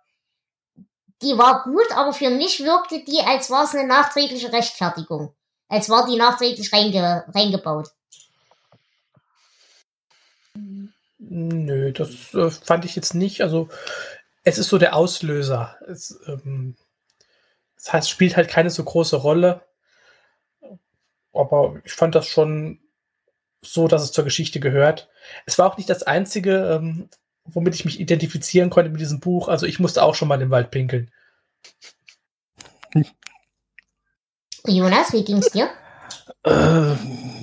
Die 1.23 1.37
war 1.37 1.65
gut, 1.65 1.93
aber 1.95 2.13
für 2.13 2.31
mich 2.31 2.61
wirkte 2.61 3.05
die, 3.05 3.21
als 3.21 3.51
war 3.51 3.65
es 3.65 3.75
eine 3.75 3.87
nachträgliche 3.87 4.53
Rechtfertigung. 4.53 5.35
Als 5.69 5.89
war 5.89 6.07
die 6.07 6.17
nachträglich 6.17 6.73
reinge 6.73 7.25
reingebaut. 7.29 7.89
Nö, 11.19 11.93
das 11.93 12.35
äh, 12.35 12.51
fand 12.51 12.85
ich 12.85 12.97
jetzt 12.97 13.15
nicht. 13.15 13.43
Also 13.43 13.69
es 14.43 14.59
ist 14.59 14.69
so 14.69 14.79
der 14.79 14.97
Auslöser. 14.97 15.77
Es, 15.87 16.19
ähm, 16.27 16.77
das 17.77 17.93
heißt, 17.93 18.11
spielt 18.11 18.37
halt 18.37 18.49
keine 18.49 18.71
so 18.71 18.83
große 18.83 19.17
Rolle. 19.17 19.63
Aber 21.33 21.81
ich 21.85 21.93
fand 21.93 22.15
das 22.15 22.27
schon 22.27 22.81
so, 23.63 23.89
dass 23.89 24.03
es 24.03 24.13
zur 24.13 24.25
Geschichte 24.25 24.61
gehört. 24.61 25.09
Es 25.47 25.59
war 25.59 25.71
auch 25.71 25.77
nicht 25.77 25.91
das 25.91 26.03
einzige, 26.03 26.71
ähm, 26.71 27.09
womit 27.45 27.75
ich 27.75 27.85
mich 27.85 28.01
identifizieren 28.01 28.71
konnte 28.71 28.91
mit 28.91 29.01
diesem 29.01 29.21
Buch. 29.21 29.49
Also 29.49 29.67
ich 29.67 29.79
musste 29.81 30.03
auch 30.03 30.15
schon 30.15 30.29
mal 30.29 30.41
im 30.41 30.51
Wald 30.51 30.71
pinkeln. 30.71 31.11
Jonas, 34.67 35.13
wie 35.13 35.25
ging's 35.25 35.51
dir? 35.51 35.69
Äh, 36.45 36.95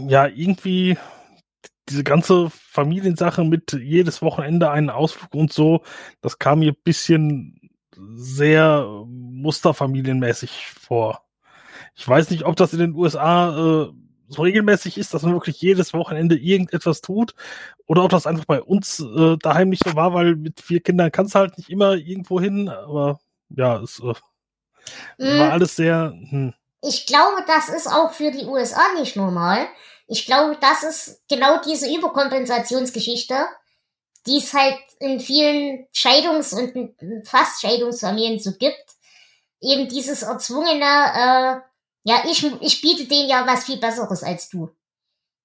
ja, 0.08 0.28
irgendwie 0.28 0.98
diese 1.90 2.04
ganze 2.04 2.50
Familiensache 2.50 3.44
mit 3.44 3.74
jedes 3.74 4.22
Wochenende 4.22 4.70
einen 4.70 4.90
Ausflug 4.90 5.34
und 5.34 5.54
so, 5.54 5.84
das 6.22 6.38
kam 6.38 6.60
mir 6.60 6.72
ein 6.72 6.84
bisschen 6.84 7.72
sehr 8.16 8.86
musterfamilienmäßig 9.08 10.68
vor. 10.68 11.27
Ich 11.98 12.08
weiß 12.08 12.30
nicht, 12.30 12.46
ob 12.46 12.56
das 12.56 12.74
in 12.74 12.80
den 12.80 12.94
USA 12.94 13.50
äh, 13.50 13.92
so 14.30 14.42
regelmäßig 14.42 14.98
ist, 14.98 15.14
dass 15.14 15.24
man 15.24 15.34
wirklich 15.34 15.60
jedes 15.62 15.94
Wochenende 15.94 16.38
irgendetwas 16.38 17.02
tut, 17.02 17.34
oder 17.88 18.04
ob 18.04 18.12
das 18.12 18.28
einfach 18.28 18.46
bei 18.46 18.62
uns 18.62 19.00
äh, 19.00 19.38
daheim 19.38 19.70
nicht 19.70 19.84
so 19.84 19.96
war, 19.96 20.14
weil 20.14 20.36
mit 20.36 20.62
vier 20.62 20.82
Kindern 20.82 21.12
kannst 21.12 21.34
du 21.36 21.40
halt 21.40 21.58
nicht 21.58 21.70
immer 21.70 21.96
irgendwo 21.96 22.40
hin, 22.40 22.70
aber 22.70 23.20
ja, 23.50 23.82
es 23.82 24.00
äh, 24.00 24.04
war 24.04 24.16
Mm, 25.18 25.52
alles 25.52 25.76
sehr. 25.76 26.14
Hm. 26.30 26.54
Ich 26.82 27.06
glaube, 27.06 27.44
das 27.48 27.70
ist 27.70 27.88
auch 27.88 28.14
für 28.14 28.32
die 28.32 28.46
USA 28.46 28.82
nicht 28.96 29.16
normal. 29.16 29.68
Ich 30.08 30.26
glaube, 30.26 30.58
das 30.60 30.84
ist 30.84 31.22
genau 31.28 31.60
diese 31.62 31.94
Überkompensationsgeschichte, 31.94 33.36
die 34.26 34.38
es 34.38 34.54
halt 34.54 34.78
in 35.00 35.20
vielen 35.20 35.88
Scheidungs- 35.94 36.54
und 36.54 36.96
fast 37.28 37.62
Scheidungsfamilien 37.62 38.40
so 38.40 38.52
gibt. 38.54 38.86
Eben 39.60 39.90
dieses 39.90 40.22
erzwungene, 40.22 40.86
äh, 40.86 41.60
ja, 42.08 42.24
ich, 42.26 42.42
ich 42.62 42.82
biete 42.82 43.06
denen 43.06 43.28
ja 43.28 43.46
was 43.46 43.66
viel 43.66 43.78
Besseres 43.78 44.24
als 44.24 44.48
du. 44.48 44.74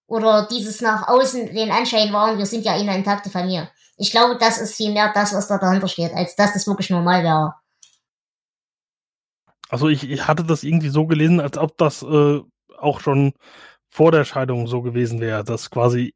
Oder 0.06 0.46
dieses 0.46 0.80
nach 0.80 1.08
außen 1.08 1.52
den 1.52 1.72
Anschein 1.72 2.12
wahren, 2.12 2.38
wir 2.38 2.46
sind 2.46 2.64
ja 2.64 2.74
eine 2.74 2.94
intakte 2.96 3.30
Familie. 3.30 3.68
Ich 3.96 4.12
glaube, 4.12 4.38
das 4.38 4.58
ist 4.58 4.76
viel 4.76 4.92
mehr 4.92 5.12
das, 5.12 5.34
was 5.34 5.48
da 5.48 5.58
dahinter 5.58 5.88
steht, 5.88 6.12
als 6.14 6.36
dass 6.36 6.52
das 6.52 6.68
wirklich 6.68 6.88
normal 6.88 7.24
wäre. 7.24 7.54
Also 9.70 9.88
ich, 9.88 10.08
ich 10.08 10.28
hatte 10.28 10.44
das 10.44 10.62
irgendwie 10.62 10.90
so 10.90 11.08
gelesen, 11.08 11.40
als 11.40 11.58
ob 11.58 11.76
das 11.78 12.04
äh, 12.04 12.40
auch 12.78 13.00
schon 13.00 13.32
vor 13.90 14.12
der 14.12 14.24
Scheidung 14.24 14.68
so 14.68 14.82
gewesen 14.82 15.20
wäre, 15.20 15.42
dass 15.42 15.68
quasi 15.68 16.14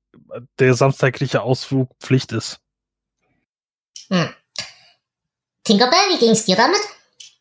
der 0.61 0.75
samstägliche 0.75 1.43
Ausflug 1.43 1.91
Pflicht 1.99 2.31
ist. 2.31 2.61
Hm. 4.11 4.33
Tinkerbell, 5.65 6.09
wie 6.11 6.19
ging's 6.19 6.45
dir 6.45 6.55
damit? 6.55 6.81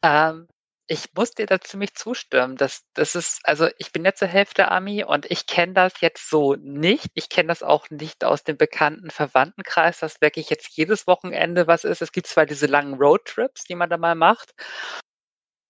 Ähm, 0.01 0.47
ich 0.87 1.13
muss 1.15 1.31
dir 1.31 1.47
da 1.47 1.59
ziemlich 1.59 1.95
zustimmen. 1.95 2.57
Das, 2.57 2.83
das 2.93 3.15
ist, 3.15 3.39
also 3.43 3.67
ich 3.79 3.91
bin 3.91 4.05
jetzt 4.05 4.19
zur 4.19 4.27
Hälfte 4.27 4.69
Ami 4.71 5.03
und 5.03 5.29
ich 5.31 5.47
kenne 5.47 5.73
das 5.73 5.99
jetzt 6.01 6.29
so 6.29 6.55
nicht. 6.55 7.07
Ich 7.15 7.29
kenne 7.29 7.47
das 7.47 7.63
auch 7.63 7.89
nicht 7.89 8.23
aus 8.23 8.43
dem 8.43 8.57
bekannten 8.57 9.09
Verwandtenkreis, 9.09 9.99
dass 9.99 10.21
wirklich 10.21 10.49
jetzt 10.49 10.69
jedes 10.77 11.07
Wochenende 11.07 11.67
was 11.67 11.83
ist. 11.85 12.01
Es 12.01 12.11
gibt 12.11 12.27
zwar 12.27 12.45
diese 12.45 12.67
langen 12.67 12.95
Roadtrips, 12.95 13.63
die 13.63 13.75
man 13.75 13.89
da 13.89 13.97
mal 13.97 14.15
macht, 14.15 14.53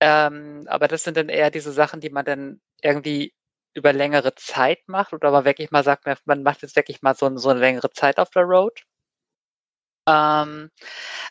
ähm, 0.01 0.65
aber 0.67 0.87
das 0.87 1.03
sind 1.03 1.17
dann 1.17 1.29
eher 1.29 1.51
diese 1.51 1.71
Sachen, 1.71 1.99
die 2.01 2.09
man 2.09 2.25
dann 2.25 2.61
irgendwie 2.81 3.33
über 3.73 3.93
längere 3.93 4.35
Zeit 4.35 4.79
macht 4.87 5.13
oder 5.13 5.29
aber 5.29 5.45
wirklich 5.45 5.71
mal 5.71 5.83
sagt, 5.83 6.05
man 6.25 6.43
macht 6.43 6.61
jetzt 6.61 6.75
wirklich 6.75 7.01
mal 7.01 7.15
so, 7.15 7.35
so 7.37 7.49
eine 7.49 7.59
längere 7.59 7.89
Zeit 7.91 8.19
auf 8.19 8.29
der 8.29 8.43
Road. 8.43 8.83
Ähm, 10.07 10.69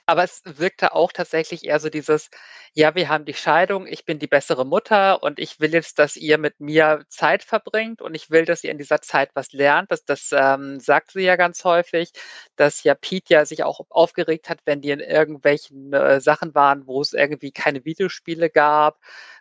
aber 0.06 0.24
es 0.24 0.42
wirkte 0.44 0.94
auch 0.94 1.12
tatsächlich 1.12 1.64
eher 1.64 1.78
so 1.80 1.90
dieses, 1.90 2.28
ja, 2.74 2.94
wir 2.96 3.08
haben 3.08 3.24
die 3.24 3.34
Scheidung, 3.34 3.86
ich 3.86 4.04
bin 4.04 4.18
die 4.18 4.26
bessere 4.26 4.66
Mutter 4.66 5.22
und 5.22 5.38
ich 5.38 5.60
will 5.60 5.72
jetzt, 5.72 5.98
dass 6.00 6.16
ihr 6.16 6.38
mit 6.38 6.58
mir 6.60 7.04
Zeit 7.08 7.44
verbringt 7.44 8.02
und 8.02 8.14
ich 8.16 8.30
will, 8.30 8.44
dass 8.44 8.64
ihr 8.64 8.70
in 8.72 8.78
dieser 8.78 9.00
Zeit 9.00 9.30
was 9.34 9.52
lernt. 9.52 9.92
Das, 9.92 10.04
das 10.04 10.30
ähm, 10.32 10.80
sagt 10.80 11.12
sie 11.12 11.22
ja 11.22 11.36
ganz 11.36 11.62
häufig, 11.64 12.10
dass 12.56 12.82
ja 12.82 12.94
Pete 12.96 13.34
ja 13.34 13.46
sich 13.46 13.62
auch 13.64 13.80
aufgeregt 13.90 14.48
hat, 14.50 14.58
wenn 14.64 14.80
die 14.80 14.90
in 14.90 15.00
irgendwelchen 15.00 15.92
äh, 15.92 16.20
Sachen 16.20 16.54
waren, 16.54 16.86
wo 16.88 17.00
es 17.00 17.12
irgendwie 17.12 17.52
keine 17.52 17.84
Videospiele 17.84 18.50
gab, 18.50 18.98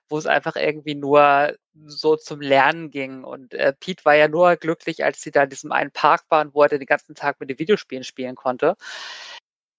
wo 0.09 0.17
es 0.17 0.25
einfach 0.25 0.55
irgendwie 0.55 0.95
nur 0.95 1.55
so 1.85 2.15
zum 2.15 2.41
Lernen 2.41 2.91
ging. 2.91 3.23
Und 3.23 3.53
äh, 3.53 3.73
Pete 3.73 4.05
war 4.05 4.15
ja 4.15 4.27
nur 4.27 4.55
glücklich, 4.57 5.03
als 5.03 5.21
sie 5.21 5.31
da 5.31 5.43
in 5.43 5.49
diesem 5.49 5.71
einen 5.71 5.91
Park 5.91 6.23
waren, 6.29 6.53
wo 6.53 6.63
er 6.63 6.69
den 6.69 6.85
ganzen 6.85 7.15
Tag 7.15 7.39
mit 7.39 7.49
den 7.49 7.59
Videospielen 7.59 8.03
spielen 8.03 8.35
konnte. 8.35 8.75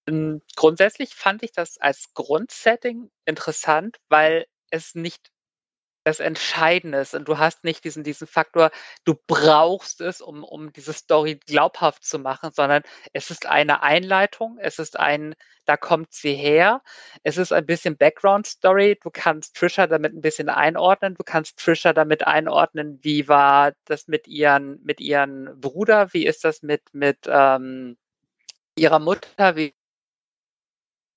Ähm, 0.07 0.41
grundsätzlich 0.55 1.15
fand 1.15 1.43
ich 1.43 1.51
das 1.51 1.77
als 1.77 2.13
Grundsetting 2.13 3.09
interessant, 3.25 3.97
weil 4.09 4.45
es 4.69 4.95
nicht 4.95 5.31
das 6.05 6.19
Entscheidende 6.19 6.99
ist 6.99 7.15
und 7.15 7.27
du 7.27 7.39
hast 7.39 7.63
nicht 7.63 7.83
diesen 7.83 8.03
diesen 8.03 8.27
Faktor, 8.27 8.71
du 9.05 9.15
brauchst 9.27 10.01
es, 10.01 10.21
um 10.21 10.43
um 10.43 10.71
diese 10.71 10.93
Story 10.93 11.39
glaubhaft 11.47 12.05
zu 12.05 12.19
machen, 12.19 12.51
sondern 12.53 12.83
es 13.13 13.31
ist 13.31 13.47
eine 13.47 13.83
Einleitung, 13.83 14.57
es 14.61 14.79
ist 14.79 14.97
ein 14.99 15.35
da 15.65 15.77
kommt 15.77 16.13
sie 16.13 16.35
her. 16.35 16.81
Es 17.23 17.37
ist 17.37 17.51
ein 17.51 17.65
bisschen 17.65 17.97
Background 17.97 18.45
Story. 18.47 18.99
Du 19.01 19.09
kannst 19.11 19.55
Trisha 19.55 19.87
damit 19.87 20.13
ein 20.13 20.21
bisschen 20.21 20.49
einordnen. 20.49 21.15
Du 21.15 21.23
kannst 21.23 21.57
Trisha 21.57 21.91
damit 21.93 22.25
einordnen, 22.27 22.99
wie 23.01 23.27
war 23.27 23.73
das 23.85 24.07
mit 24.07 24.27
ihren 24.27 24.79
mit 24.83 24.99
ihren 25.01 25.59
Bruder, 25.59 26.13
wie 26.13 26.25
ist 26.27 26.43
das 26.45 26.61
mit 26.61 26.83
mit, 26.93 27.17
ähm, 27.27 27.97
ihrer 28.77 28.99
Mutter, 28.99 29.55
wie 29.55 29.73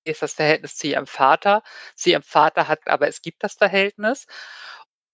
ist 0.04 0.22
das 0.22 0.34
Verhältnis 0.34 0.76
zu 0.76 0.86
ihrem 0.88 1.06
Vater. 1.06 1.62
Zu 1.94 2.10
ihrem 2.10 2.22
Vater 2.22 2.68
hat 2.68 2.80
aber 2.86 3.08
es 3.08 3.22
gibt 3.22 3.42
das 3.44 3.54
Verhältnis. 3.54 4.26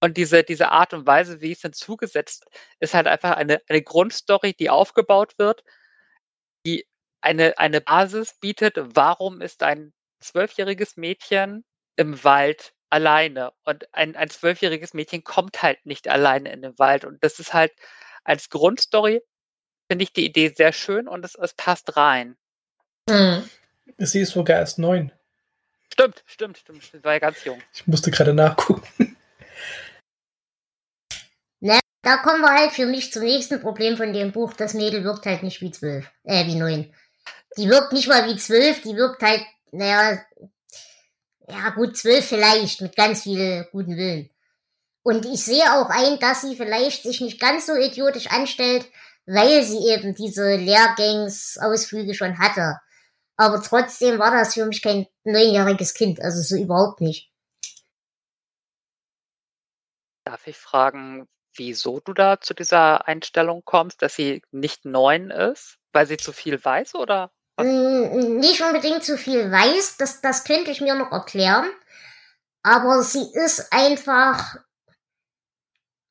Und 0.04 0.18
diese, 0.18 0.44
diese 0.44 0.70
Art 0.70 0.92
und 0.92 1.06
Weise, 1.06 1.40
wie 1.40 1.52
es 1.52 1.62
hinzugesetzt, 1.62 2.44
ist 2.78 2.92
halt 2.92 3.06
einfach 3.06 3.38
eine, 3.38 3.62
eine 3.70 3.80
Grundstory, 3.80 4.52
die 4.52 4.68
aufgebaut 4.68 5.38
wird, 5.38 5.64
die 6.66 6.86
eine, 7.22 7.56
eine 7.56 7.80
Basis 7.80 8.34
bietet. 8.38 8.76
Warum 8.76 9.40
ist 9.40 9.62
ein 9.62 9.94
zwölfjähriges 10.20 10.98
Mädchen 10.98 11.64
im 11.96 12.22
Wald 12.22 12.74
alleine? 12.90 13.54
Und 13.64 13.88
ein, 13.94 14.14
ein 14.14 14.28
zwölfjähriges 14.28 14.92
Mädchen 14.92 15.24
kommt 15.24 15.62
halt 15.62 15.86
nicht 15.86 16.06
alleine 16.06 16.52
in 16.52 16.60
den 16.60 16.78
Wald. 16.78 17.06
Und 17.06 17.24
das 17.24 17.38
ist 17.38 17.54
halt 17.54 17.72
als 18.24 18.50
Grundstory, 18.50 19.22
finde 19.90 20.02
ich 20.02 20.12
die 20.12 20.26
Idee 20.26 20.52
sehr 20.54 20.74
schön 20.74 21.08
und 21.08 21.24
es, 21.24 21.34
es 21.34 21.54
passt 21.54 21.96
rein. 21.96 22.36
Hm. 23.08 23.48
Sie 23.96 24.20
ist 24.20 24.32
sogar 24.32 24.58
erst 24.58 24.78
neun. 24.78 25.12
Stimmt, 25.90 26.22
stimmt, 26.26 26.58
stimmt. 26.58 26.82
Sie 26.82 27.02
war 27.02 27.14
ja 27.14 27.20
ganz 27.20 27.42
jung. 27.46 27.62
Ich 27.72 27.86
musste 27.86 28.10
gerade 28.10 28.34
nachgucken. 28.34 29.16
Ne, 31.64 31.80
da 32.04 32.18
kommen 32.18 32.40
wir 32.40 32.52
halt 32.52 32.72
für 32.72 32.86
mich 32.86 33.12
zum 33.12 33.24
nächsten 33.24 33.60
Problem 33.60 33.96
von 33.96 34.12
dem 34.12 34.32
Buch. 34.32 34.52
Das 34.52 34.74
Mädel 34.74 35.04
wirkt 35.04 35.26
halt 35.26 35.42
nicht 35.42 35.60
wie 35.60 35.70
zwölf, 35.70 36.10
äh, 36.24 36.46
wie 36.46 36.56
neun. 36.56 36.94
Die 37.56 37.68
wirkt 37.68 37.92
nicht 37.92 38.08
mal 38.08 38.28
wie 38.28 38.36
zwölf, 38.36 38.82
die 38.82 38.96
wirkt 38.96 39.22
halt, 39.22 39.42
naja, 39.72 40.20
ja 41.48 41.70
gut, 41.70 41.96
zwölf 41.96 42.26
vielleicht, 42.26 42.80
mit 42.80 42.96
ganz 42.96 43.22
viel 43.22 43.66
guten 43.72 43.96
Willen. 43.96 44.30
Und 45.02 45.26
ich 45.26 45.44
sehe 45.44 45.64
auch 45.74 45.90
ein, 45.90 46.18
dass 46.18 46.40
sie 46.40 46.56
vielleicht 46.56 47.02
sich 47.02 47.20
nicht 47.20 47.40
ganz 47.40 47.66
so 47.66 47.74
idiotisch 47.74 48.28
anstellt, 48.28 48.86
weil 49.26 49.62
sie 49.62 49.88
eben 49.88 50.14
diese 50.14 50.56
Lehrgangsausflüge 50.56 52.14
schon 52.14 52.38
hatte. 52.38 52.80
Aber 53.36 53.62
trotzdem 53.62 54.18
war 54.18 54.30
das 54.30 54.54
für 54.54 54.64
mich 54.64 54.80
kein 54.80 55.06
neunjähriges 55.24 55.94
Kind, 55.94 56.20
also 56.20 56.40
so 56.40 56.56
überhaupt 56.62 57.00
nicht. 57.00 57.30
Darf 60.24 60.46
ich 60.46 60.56
fragen, 60.56 61.28
wieso 61.56 62.00
du 62.00 62.12
da 62.12 62.40
zu 62.40 62.54
dieser 62.54 63.06
Einstellung 63.06 63.62
kommst, 63.64 64.02
dass 64.02 64.14
sie 64.14 64.42
nicht 64.50 64.84
neun 64.84 65.30
ist? 65.30 65.78
Weil 65.92 66.06
sie 66.06 66.16
zu 66.16 66.32
viel 66.32 66.62
weiß 66.62 66.94
oder? 66.96 67.30
Mm, 67.56 68.38
nicht 68.38 68.60
unbedingt 68.62 69.04
zu 69.04 69.16
viel 69.16 69.50
weiß, 69.50 69.96
das, 69.96 70.20
das 70.20 70.44
könnte 70.44 70.70
ich 70.70 70.80
mir 70.80 70.94
noch 70.94 71.12
erklären. 71.12 71.70
Aber 72.62 73.02
sie 73.02 73.26
ist 73.32 73.72
einfach 73.72 74.56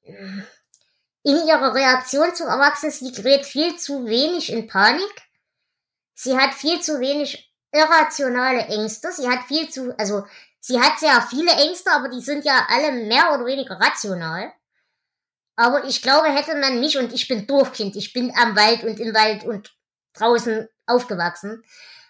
in 0.05 1.47
ihrer 1.47 1.73
Reaktion 1.73 2.35
zum 2.35 2.47
Erwachsenen, 2.47 2.91
sie 2.91 3.11
gerät 3.11 3.45
viel 3.45 3.77
zu 3.77 4.05
wenig 4.05 4.51
in 4.51 4.67
Panik 4.67 5.23
sie 6.13 6.37
hat 6.37 6.53
viel 6.53 6.81
zu 6.81 6.99
wenig 6.99 7.51
irrationale 7.71 8.65
Ängste. 8.67 9.11
Sie 9.11 9.27
hat 9.27 9.45
viel 9.47 9.69
zu, 9.69 9.97
also 9.97 10.25
sie 10.59 10.79
hat 10.79 10.99
sehr 10.99 11.21
viele 11.29 11.51
Ängste, 11.51 11.91
aber 11.91 12.09
die 12.09 12.21
sind 12.21 12.45
ja 12.45 12.67
alle 12.69 12.91
mehr 12.91 13.33
oder 13.33 13.45
weniger 13.45 13.79
rational. 13.79 14.51
Aber 15.55 15.85
ich 15.85 16.01
glaube, 16.01 16.29
hätte 16.29 16.55
man 16.55 16.79
mich 16.79 16.97
und 16.97 17.13
ich 17.13 17.27
bin 17.27 17.45
Dorfkind, 17.45 17.95
ich 17.95 18.13
bin 18.13 18.33
am 18.35 18.55
Wald 18.55 18.83
und 18.83 18.99
im 18.99 19.13
Wald 19.13 19.43
und 19.43 19.75
draußen 20.13 20.67
aufgewachsen. 20.85 21.63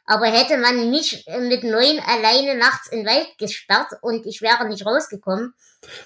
Aber 0.06 0.26
hätte 0.26 0.58
man 0.58 0.90
mich 0.90 1.26
mit 1.40 1.64
neun 1.64 2.00
alleine 2.00 2.56
nachts 2.56 2.88
in 2.88 3.00
den 3.00 3.08
Wald 3.08 3.38
gesperrt 3.38 3.92
und 4.02 4.26
ich 4.26 4.42
wäre 4.42 4.68
nicht 4.68 4.86
rausgekommen. 4.86 5.54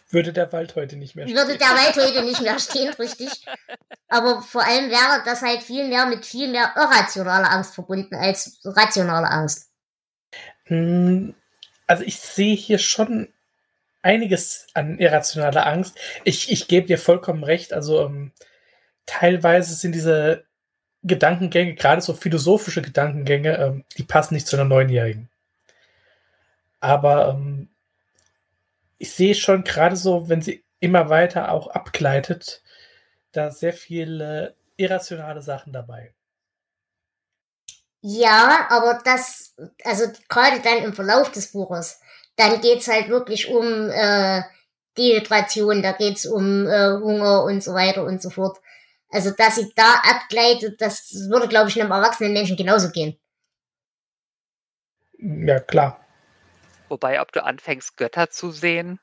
Würde 0.10 0.34
der 0.34 0.52
Wald 0.52 0.76
heute 0.76 0.98
nicht 0.98 1.16
mehr 1.16 1.28
stehen. 1.28 1.38
Würde 1.38 1.58
der 1.58 1.68
Wald 1.68 1.96
heute 2.08 2.24
nicht 2.24 2.42
mehr 2.42 2.60
stehen, 2.60 2.94
richtig. 2.94 3.46
Aber 4.08 4.42
vor 4.42 4.64
allem 4.64 4.90
wäre 4.90 5.24
das 5.26 5.42
halt 5.42 5.64
viel 5.64 5.88
mehr 5.88 6.06
mit 6.06 6.26
viel 6.26 6.48
mehr 6.48 6.74
irrationaler 6.76 7.52
Angst 7.52 7.74
verbunden 7.74 8.16
als 8.16 8.60
rationaler 8.64 9.32
Angst. 9.32 9.70
Hm, 10.66 11.34
also 11.88 12.04
ich 12.04 12.20
sehe 12.20 12.56
hier 12.56 12.78
schon 12.80 13.34
einiges 14.08 14.68
an 14.74 14.98
irrationaler 15.00 15.68
Angst. 15.68 16.00
Ich, 16.24 16.50
ich 16.50 16.68
gebe 16.70 16.88
dir 16.88 16.98
vollkommen 16.98 17.44
recht. 17.44 17.74
Also 17.74 18.04
um, 18.04 18.16
ähm, 18.16 18.32
teilweise 19.06 19.76
sind 19.76 19.94
diese 19.94 20.46
Gedankengänge, 21.04 21.76
gerade 21.76 22.02
so 22.02 22.14
philosophische 22.14 22.82
Gedankengänge, 22.82 23.58
ähm, 23.58 23.86
die 23.98 24.04
passen 24.04 24.34
nicht 24.34 24.48
zu 24.48 24.56
einer 24.56 24.66
Neunjährigen. 24.66 25.30
Aber 26.80 27.30
ähm, 27.30 27.70
ich 28.98 29.12
sehe 29.12 29.36
schon 29.36 29.64
gerade 29.64 29.96
so, 29.96 30.30
wenn 30.30 30.42
sie 30.42 30.64
immer 30.80 31.10
weiter 31.10 31.52
auch 31.52 31.68
abgleitet, 31.68 32.64
da 33.34 33.52
sehr 33.52 33.74
viele 33.74 34.56
irrationale 34.78 35.42
Sachen 35.42 35.74
dabei. 35.74 36.14
Ja, 38.02 38.68
aber 38.70 39.02
das, 39.04 39.56
also 39.84 40.06
gerade 40.30 40.62
dann 40.62 40.84
im 40.84 40.94
Verlauf 40.94 41.32
des 41.32 41.52
Buches, 41.52 42.00
dann 42.38 42.62
geht 42.62 42.80
es 42.80 42.88
halt 42.88 43.10
wirklich 43.10 43.50
um 43.50 43.90
äh, 43.90 44.44
Dehydration, 44.98 45.82
da 45.82 45.92
geht 45.92 46.18
es 46.18 46.26
um 46.26 46.68
äh, 46.68 46.92
Hunger 47.00 47.44
und 47.44 47.64
so 47.64 47.74
weiter 47.74 48.04
und 48.04 48.22
so 48.22 48.30
fort. 48.30 48.58
Also, 49.10 49.32
dass 49.32 49.56
sie 49.56 49.72
da 49.76 50.02
abgleitet, 50.04 50.82
das 50.82 51.12
würde, 51.30 51.48
glaube 51.48 51.70
ich, 51.70 51.82
einem 51.82 51.92
erwachsenen 51.92 52.34
Menschen 52.34 52.58
genauso 52.58 52.90
gehen. 52.92 53.18
Ja, 55.18 55.60
klar. 55.60 56.06
Wobei, 56.90 57.22
ob 57.22 57.32
du 57.32 57.44
anfängst, 57.44 57.98
Götter 57.98 58.30
zu 58.30 58.52
sehen, 58.52 59.00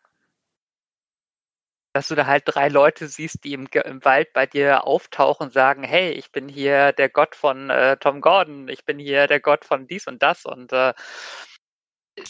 dass 1.92 2.08
du 2.08 2.14
da 2.14 2.26
halt 2.26 2.44
drei 2.46 2.68
Leute 2.68 3.08
siehst, 3.08 3.44
die 3.44 3.52
im, 3.52 3.68
im 3.72 4.04
Wald 4.04 4.32
bei 4.32 4.46
dir 4.46 4.86
auftauchen, 4.86 5.50
sagen, 5.50 5.84
hey, 5.84 6.10
ich 6.10 6.32
bin 6.32 6.48
hier 6.48 6.92
der 6.92 7.08
Gott 7.08 7.34
von 7.34 7.70
äh, 7.70 7.96
Tom 7.96 8.20
Gordon, 8.20 8.68
ich 8.68 8.84
bin 8.84 8.98
hier 8.98 9.26
der 9.26 9.40
Gott 9.40 9.64
von 9.64 9.86
dies 9.86 10.06
und 10.06 10.22
das 10.22 10.44
und 10.44 10.72
äh, 10.72 10.92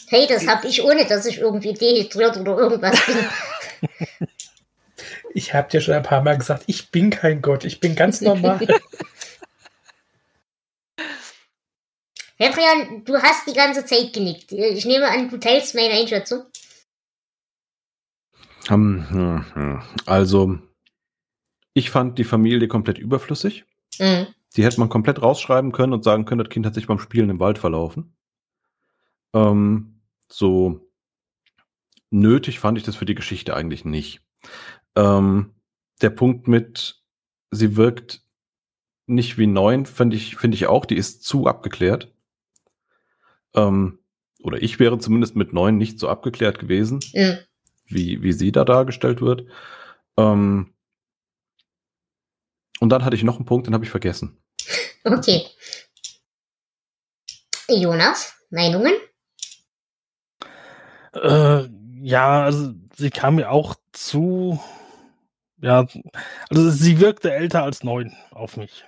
Hey, 0.07 0.27
das 0.27 0.47
hab 0.47 0.63
ich 0.65 0.83
ohne, 0.83 1.05
dass 1.05 1.25
ich 1.25 1.39
irgendwie 1.39 1.73
dehydriert 1.73 2.37
oder 2.37 2.57
irgendwas 2.57 2.99
bin. 3.05 3.17
Ich 5.35 5.53
habe 5.53 5.69
dir 5.69 5.81
schon 5.81 5.95
ein 5.95 6.01
paar 6.01 6.23
Mal 6.23 6.37
gesagt, 6.37 6.63
ich 6.67 6.91
bin 6.91 7.09
kein 7.09 7.41
Gott, 7.41 7.65
ich 7.65 7.81
bin 7.81 7.93
ganz 7.93 8.21
normal. 8.21 8.57
Hedrian, 12.37 13.03
du 13.03 13.21
hast 13.21 13.45
die 13.45 13.53
ganze 13.53 13.83
Zeit 13.85 14.13
genickt. 14.13 14.53
Ich 14.53 14.85
nehme 14.85 15.09
an, 15.09 15.29
du 15.29 15.37
teilst 15.37 15.75
meine 15.75 15.93
Einschätzung. 15.93 16.43
Um, 18.69 19.83
also, 20.05 20.57
ich 21.73 21.89
fand 21.89 22.17
die 22.17 22.23
Familie 22.23 22.69
komplett 22.69 22.97
überflüssig. 22.97 23.65
Mhm. 23.99 24.27
Die 24.55 24.63
hätte 24.63 24.79
man 24.79 24.87
komplett 24.87 25.21
rausschreiben 25.21 25.73
können 25.73 25.91
und 25.91 26.05
sagen 26.05 26.23
können, 26.23 26.39
das 26.39 26.49
Kind 26.49 26.65
hat 26.65 26.75
sich 26.75 26.87
beim 26.87 26.99
Spielen 26.99 27.29
im 27.29 27.41
Wald 27.41 27.59
verlaufen. 27.59 28.14
Ähm, 29.35 30.01
so 30.29 30.89
nötig 32.09 32.59
fand 32.59 32.77
ich 32.77 32.83
das 32.83 32.95
für 32.95 33.05
die 33.05 33.15
Geschichte 33.15 33.55
eigentlich 33.55 33.85
nicht. 33.85 34.21
Ähm, 34.95 35.53
der 36.01 36.09
Punkt 36.09 36.47
mit, 36.47 37.03
sie 37.51 37.75
wirkt 37.75 38.23
nicht 39.05 39.37
wie 39.37 39.47
neun, 39.47 39.85
finde 39.85 40.15
ich, 40.15 40.37
finde 40.37 40.55
ich 40.55 40.67
auch, 40.67 40.85
die 40.85 40.95
ist 40.95 41.23
zu 41.23 41.45
abgeklärt. 41.45 42.11
Ähm, 43.53 43.99
oder 44.41 44.61
ich 44.61 44.79
wäre 44.79 44.97
zumindest 44.99 45.35
mit 45.35 45.53
neun 45.53 45.77
nicht 45.77 45.99
so 45.99 46.07
abgeklärt 46.07 46.57
gewesen, 46.59 46.99
ja. 47.11 47.37
wie, 47.85 48.23
wie 48.23 48.33
sie 48.33 48.51
da 48.51 48.63
dargestellt 48.63 49.21
wird. 49.21 49.47
Ähm, 50.17 50.73
und 52.79 52.89
dann 52.89 53.03
hatte 53.03 53.15
ich 53.15 53.23
noch 53.23 53.37
einen 53.37 53.45
Punkt, 53.45 53.67
den 53.67 53.73
habe 53.73 53.83
ich 53.83 53.91
vergessen. 53.91 54.37
Okay. 55.07 55.45
Jonas, 57.69 58.33
Meinungen? 58.49 58.95
Äh, 61.15 61.69
ja, 62.01 62.43
also 62.43 62.73
sie 62.95 63.09
kam 63.09 63.35
mir 63.35 63.49
auch 63.51 63.75
zu. 63.93 64.59
Ja, 65.61 65.87
also 66.49 66.69
sie 66.69 66.99
wirkte 66.99 67.33
älter 67.33 67.63
als 67.63 67.83
neun 67.83 68.15
auf 68.31 68.57
mich. 68.57 68.85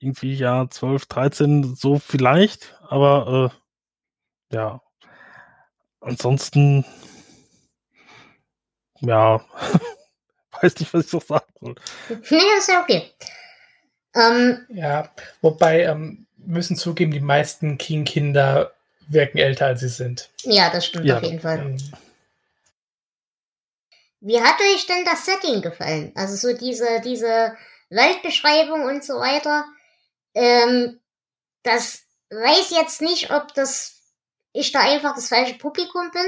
Irgendwie 0.00 0.34
ja 0.34 0.68
12, 0.68 1.06
13, 1.06 1.74
so 1.76 1.98
vielleicht, 1.98 2.76
aber 2.88 3.52
äh, 4.50 4.56
ja. 4.56 4.82
Ansonsten, 6.00 6.84
ja, 9.00 9.40
weiß 10.60 10.80
nicht, 10.80 10.92
was 10.92 11.06
ich 11.06 11.12
noch 11.12 11.22
sagen 11.22 11.46
soll. 11.60 11.74
Nee, 12.30 12.58
ist 12.58 12.68
ja 12.68 12.82
okay. 12.82 13.04
Ähm, 14.14 14.66
Ja, 14.68 15.10
wobei 15.40 15.84
ähm, 15.84 16.26
müssen 16.36 16.76
zugeben, 16.76 17.12
die 17.12 17.20
meisten 17.20 17.78
King-Kinder 17.78 18.72
wirken 19.08 19.38
älter, 19.38 19.66
als 19.66 19.80
sie 19.80 19.88
sind. 19.88 20.30
ja, 20.42 20.70
das 20.70 20.86
stimmt 20.86 21.06
Ja. 21.06 21.18
auf 21.18 21.22
jeden 21.22 21.40
Fall. 21.40 21.58
Ähm, 21.58 21.76
Wie 24.20 24.40
hat 24.40 24.60
euch 24.60 24.86
denn 24.86 25.04
das 25.04 25.24
Setting 25.26 25.62
gefallen? 25.62 26.12
Also 26.14 26.36
so 26.36 26.56
diese, 26.56 27.00
diese 27.04 27.56
Weltbeschreibung 27.90 28.82
und 28.84 29.04
so 29.04 29.14
weiter. 29.14 29.64
Ähm, 30.34 31.00
das 31.64 32.02
weiß 32.30 32.70
jetzt 32.70 33.02
nicht, 33.02 33.30
ob 33.32 33.52
das 33.54 33.98
ich 34.52 34.70
da 34.72 34.80
einfach 34.80 35.14
das 35.14 35.28
falsche 35.28 35.54
Publikum 35.54 36.10
bin. 36.12 36.26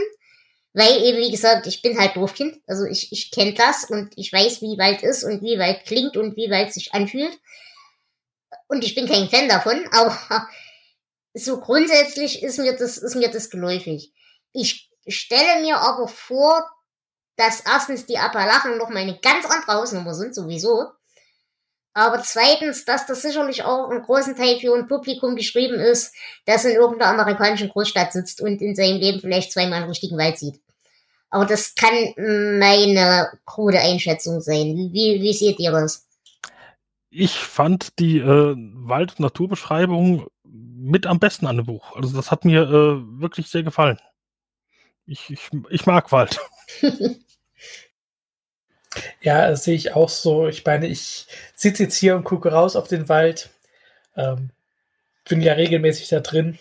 Weil 0.76 1.04
eben, 1.04 1.18
wie 1.18 1.30
gesagt, 1.30 1.68
ich 1.68 1.82
bin 1.82 1.96
halt 1.98 2.16
Dorfkind. 2.16 2.60
Also 2.66 2.84
ich, 2.84 3.12
ich 3.12 3.30
kenne 3.30 3.54
das 3.54 3.84
und 3.84 4.12
ich 4.16 4.32
weiß, 4.32 4.60
wie 4.60 4.76
Wald 4.76 5.04
ist 5.04 5.22
und 5.22 5.40
wie 5.40 5.56
Wald 5.58 5.84
klingt 5.87 6.16
und 6.16 6.37
wie 6.37 6.50
Wald 6.50 6.72
sich 6.74 6.92
anfühlt. 6.94 7.38
Und 8.66 8.82
ich 8.82 8.96
bin 8.96 9.06
kein 9.08 9.28
Fan 9.28 9.48
davon, 9.48 9.87
aber 9.92 10.48
so 11.35 11.61
grundsätzlich 11.61 12.42
ist 12.42 12.59
mir 12.59 12.77
das, 12.77 12.97
ist 12.97 13.16
mir 13.16 13.31
das 13.31 13.51
geläufig. 13.51 14.12
Ich 14.53 14.90
stelle 15.07 15.61
mir 15.61 15.79
aber 15.79 16.09
vor, 16.09 16.70
dass 17.37 17.61
erstens 17.61 18.07
die 18.07 18.18
Appalachen 18.18 18.79
noch 18.79 18.88
mal 18.88 19.01
eine 19.01 19.18
ganz 19.18 19.44
andere 19.44 19.75
Hausnummer 19.79 20.14
sind, 20.14 20.35
sowieso. 20.35 20.87
Aber 21.92 22.23
zweitens, 22.23 22.85
dass 22.85 23.07
das 23.07 23.23
sicherlich 23.23 23.62
auch 23.62 23.90
im 23.90 24.03
großen 24.03 24.37
Teil 24.37 24.59
für 24.59 24.75
ein 24.75 24.88
Publikum 24.88 25.37
geschrieben 25.37 25.79
ist, 25.79 26.12
das 26.44 26.64
in 26.64 26.73
irgendeiner 26.73 27.12
amerikanischen 27.12 27.68
Großstadt 27.68 28.12
sitzt 28.12 28.40
und 28.40 28.61
in 28.61 28.75
seinem 28.75 28.99
Leben 28.99 29.20
vielleicht 29.20 29.53
zweimal 29.53 29.79
einen 29.79 29.88
richtigen 29.88 30.18
Wald 30.18 30.38
sieht. 30.38 30.61
Aber 31.31 31.47
das 31.47 31.75
kann 31.75 31.92
meine 32.59 33.29
krude 33.44 33.81
Einschätzung 33.81 34.40
sein. 34.40 34.90
Wie, 34.92 35.20
wie 35.20 35.33
seht 35.33 35.59
ihr 35.59 35.73
das? 35.73 36.07
Ich 37.11 37.33
fand 37.33 37.99
die 38.01 38.18
äh, 38.18 38.55
Wald- 38.57 39.12
und 39.12 39.20
Naturbeschreibung 39.20 40.27
mit 40.85 41.07
am 41.07 41.18
besten 41.18 41.47
an 41.47 41.57
dem 41.57 41.66
Buch. 41.66 41.97
Also 41.97 42.16
das 42.16 42.31
hat 42.31 42.44
mir 42.44 42.62
äh, 42.62 43.20
wirklich 43.20 43.49
sehr 43.49 43.62
gefallen. 43.62 43.99
Ich, 45.07 45.31
ich, 45.31 45.51
ich 45.70 45.87
mag 45.87 46.12
Wald. 46.12 46.40
Ja, 49.20 49.49
das 49.49 49.64
sehe 49.64 49.75
ich 49.75 49.94
auch 49.94 50.09
so. 50.09 50.47
Ich 50.49 50.64
meine, 50.64 50.87
ich 50.87 51.27
sitze 51.55 51.85
jetzt 51.85 51.97
hier 51.97 52.16
und 52.16 52.25
gucke 52.25 52.53
raus 52.53 52.77
auf 52.77 52.88
den 52.88 53.09
Wald. 53.09 53.51
Ähm, 54.16 54.51
bin 55.29 55.40
ja 55.40 55.55
regelmäßig 55.55 56.09
da 56.09 56.20
drin. 56.20 56.59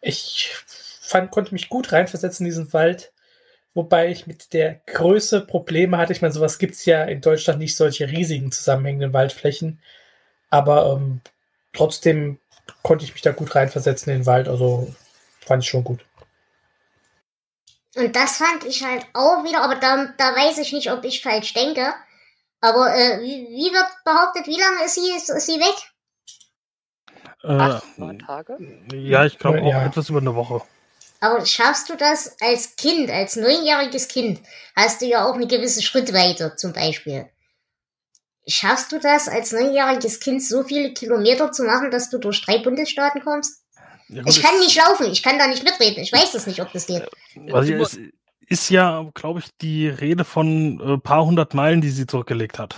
Ich 0.00 0.50
fand, 1.00 1.30
konnte 1.30 1.52
mich 1.52 1.68
gut 1.68 1.92
reinversetzen 1.92 2.46
in 2.46 2.50
diesen 2.50 2.72
Wald. 2.72 3.12
Wobei 3.74 4.08
ich 4.08 4.26
mit 4.26 4.52
der 4.52 4.80
Größe 4.86 5.40
Probleme 5.40 5.98
hatte. 5.98 6.12
Ich 6.12 6.22
meine, 6.22 6.32
sowas 6.32 6.58
gibt 6.58 6.74
es 6.74 6.84
ja 6.84 7.04
in 7.04 7.20
Deutschland 7.20 7.58
nicht, 7.58 7.76
solche 7.76 8.08
riesigen 8.08 8.52
zusammenhängenden 8.52 9.12
Waldflächen. 9.12 9.80
Aber 10.50 10.94
ähm, 10.96 11.20
trotzdem 11.72 12.38
konnte 12.82 13.04
ich 13.04 13.12
mich 13.12 13.22
da 13.22 13.32
gut 13.32 13.54
reinversetzen 13.54 14.12
in 14.12 14.20
den 14.20 14.26
Wald. 14.26 14.48
Also 14.48 14.94
fand 15.44 15.62
ich 15.62 15.68
schon 15.68 15.84
gut. 15.84 16.04
Und 17.96 18.16
das 18.16 18.38
fand 18.38 18.64
ich 18.64 18.82
halt 18.82 19.06
auch 19.12 19.44
wieder, 19.44 19.62
aber 19.62 19.76
da, 19.76 20.06
da 20.18 20.34
weiß 20.34 20.58
ich 20.58 20.72
nicht, 20.72 20.90
ob 20.90 21.04
ich 21.04 21.22
falsch 21.22 21.52
denke. 21.54 21.94
Aber 22.60 22.94
äh, 22.94 23.20
wie, 23.20 23.46
wie 23.50 23.72
wird 23.72 23.86
behauptet, 24.04 24.46
wie 24.46 24.58
lange 24.58 24.84
ist 24.84 24.94
sie, 24.94 25.12
ist, 25.16 25.30
ist 25.30 25.46
sie 25.46 25.60
weg? 25.60 25.74
Acht, 27.56 27.84
Äh, 27.84 28.00
neun 28.00 28.18
Tage? 28.18 28.58
ja, 28.92 29.24
ich 29.26 29.38
glaube 29.38 29.60
auch 29.62 29.72
Ja. 29.72 29.86
etwas 29.86 30.08
über 30.08 30.18
eine 30.20 30.34
Woche. 30.34 30.62
Aber 31.20 31.44
schaffst 31.46 31.88
du 31.88 31.96
das 31.96 32.36
als 32.40 32.76
Kind, 32.76 33.10
als 33.10 33.36
neunjähriges 33.36 34.08
Kind, 34.08 34.40
hast 34.76 35.00
du 35.00 35.06
ja 35.06 35.24
auch 35.26 35.34
eine 35.34 35.46
gewisse 35.46 35.82
Schrittweite 35.82 36.56
zum 36.56 36.72
Beispiel. 36.72 37.28
Schaffst 38.46 38.92
du 38.92 38.98
das 38.98 39.28
als 39.28 39.52
neunjähriges 39.52 40.20
Kind 40.20 40.42
so 40.42 40.64
viele 40.64 40.92
Kilometer 40.92 41.50
zu 41.52 41.64
machen, 41.64 41.90
dass 41.90 42.10
du 42.10 42.18
durch 42.18 42.44
drei 42.44 42.58
Bundesstaaten 42.58 43.22
kommst? 43.22 43.62
Ja, 44.08 44.22
gut, 44.22 44.30
Ich 44.36 44.42
kann 44.42 44.54
es- 44.56 44.66
nicht 44.66 44.76
laufen, 44.76 45.10
ich 45.10 45.22
kann 45.22 45.38
da 45.38 45.46
nicht 45.46 45.64
mitreden, 45.64 46.02
ich 46.02 46.12
weiß 46.12 46.32
das 46.32 46.46
nicht, 46.46 46.60
ob 46.60 46.70
das 46.72 46.86
geht. 46.86 47.08
Also 47.52 47.72
es 47.74 47.98
ist 48.46 48.68
ja, 48.68 49.10
glaube 49.14 49.40
ich, 49.40 49.46
die 49.62 49.88
Rede 49.88 50.24
von 50.24 50.78
äh, 50.80 50.98
paar 50.98 51.24
hundert 51.24 51.54
Meilen, 51.54 51.80
die 51.80 51.88
sie 51.88 52.06
zurückgelegt 52.06 52.58
hat. 52.58 52.76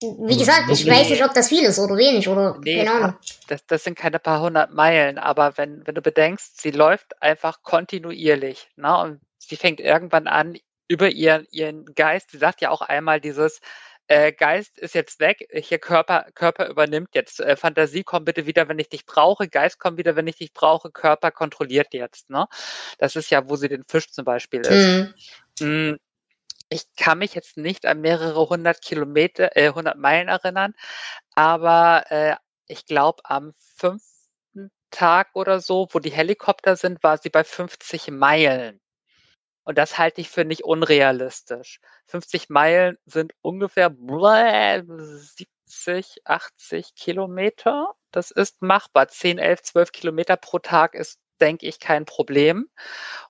Wie 0.00 0.36
gesagt, 0.36 0.70
ich 0.70 0.84
Nee. 0.84 0.92
weiß 0.92 1.10
nicht, 1.10 1.24
ob 1.24 1.34
das 1.34 1.48
viel 1.48 1.64
ist 1.64 1.78
oder 1.78 1.96
wenig 1.96 2.28
oder 2.28 2.56
Nee, 2.62 2.84
keine 2.84 2.92
Ahnung. 2.92 3.14
Das, 3.48 3.66
das 3.66 3.82
sind 3.82 3.98
keine 3.98 4.20
paar 4.20 4.40
hundert 4.40 4.72
Meilen, 4.72 5.18
aber 5.18 5.56
wenn, 5.58 5.84
wenn 5.86 5.94
du 5.96 6.02
bedenkst, 6.02 6.60
sie 6.60 6.70
läuft 6.70 7.20
einfach 7.20 7.62
kontinuierlich. 7.62 8.68
Ne? 8.76 8.96
Und 8.96 9.20
sie 9.38 9.56
fängt 9.56 9.80
irgendwann 9.80 10.28
an, 10.28 10.56
über 10.86 11.10
ihren, 11.10 11.46
ihren 11.50 11.84
Geist, 11.96 12.30
sie 12.30 12.38
sagt 12.38 12.60
ja 12.60 12.70
auch 12.70 12.80
einmal 12.80 13.20
dieses, 13.20 13.60
äh, 14.08 14.32
Geist 14.32 14.78
ist 14.78 14.94
jetzt 14.94 15.20
weg, 15.20 15.46
hier 15.52 15.78
Körper, 15.78 16.26
Körper 16.34 16.68
übernimmt 16.68 17.10
jetzt. 17.14 17.40
Äh, 17.40 17.56
Fantasie 17.56 18.04
komm 18.04 18.24
bitte 18.24 18.46
wieder, 18.46 18.68
wenn 18.68 18.78
ich 18.78 18.88
dich 18.88 19.06
brauche, 19.06 19.48
Geist 19.48 19.78
komm 19.78 19.96
wieder, 19.98 20.16
wenn 20.16 20.26
ich 20.26 20.36
dich 20.36 20.52
brauche, 20.52 20.90
Körper 20.90 21.30
kontrolliert 21.30 21.92
jetzt. 21.92 22.30
Ne? 22.30 22.46
Das 22.98 23.16
ist 23.16 23.30
ja, 23.30 23.48
wo 23.48 23.56
sie 23.56 23.68
den 23.68 23.84
Fisch 23.84 24.10
zum 24.10 24.24
Beispiel 24.24 24.62
ist. 24.62 25.14
Hm. 25.60 25.92
Mm, 25.92 25.98
Ich 26.70 26.84
kann 26.96 27.18
mich 27.18 27.34
jetzt 27.34 27.56
nicht 27.56 27.86
an 27.86 28.00
mehrere 28.00 28.48
hundert 28.48 28.82
Kilometer, 28.82 29.56
äh, 29.56 29.70
hundert 29.72 29.98
Meilen 29.98 30.28
erinnern, 30.28 30.74
aber 31.34 32.04
äh, 32.10 32.36
ich 32.66 32.86
glaube, 32.86 33.22
am 33.24 33.54
fünften 33.76 34.70
Tag 34.90 35.28
oder 35.34 35.60
so, 35.60 35.88
wo 35.92 35.98
die 35.98 36.10
Helikopter 36.12 36.76
sind, 36.76 37.02
war 37.02 37.18
sie 37.18 37.30
bei 37.30 37.44
50 37.44 38.10
Meilen. 38.10 38.80
Und 39.68 39.76
das 39.76 39.98
halte 39.98 40.22
ich 40.22 40.30
für 40.30 40.46
nicht 40.46 40.64
unrealistisch. 40.64 41.80
50 42.06 42.48
Meilen 42.48 42.96
sind 43.04 43.34
ungefähr 43.42 43.90
bläh, 43.90 44.82
70, 44.86 46.22
80 46.24 46.94
Kilometer. 46.94 47.92
Das 48.10 48.30
ist 48.30 48.62
machbar. 48.62 49.08
10, 49.08 49.36
11, 49.36 49.60
12 49.62 49.92
Kilometer 49.92 50.38
pro 50.38 50.58
Tag 50.58 50.94
ist, 50.94 51.20
denke 51.40 51.66
ich, 51.66 51.80
kein 51.80 52.04
Problem. 52.04 52.68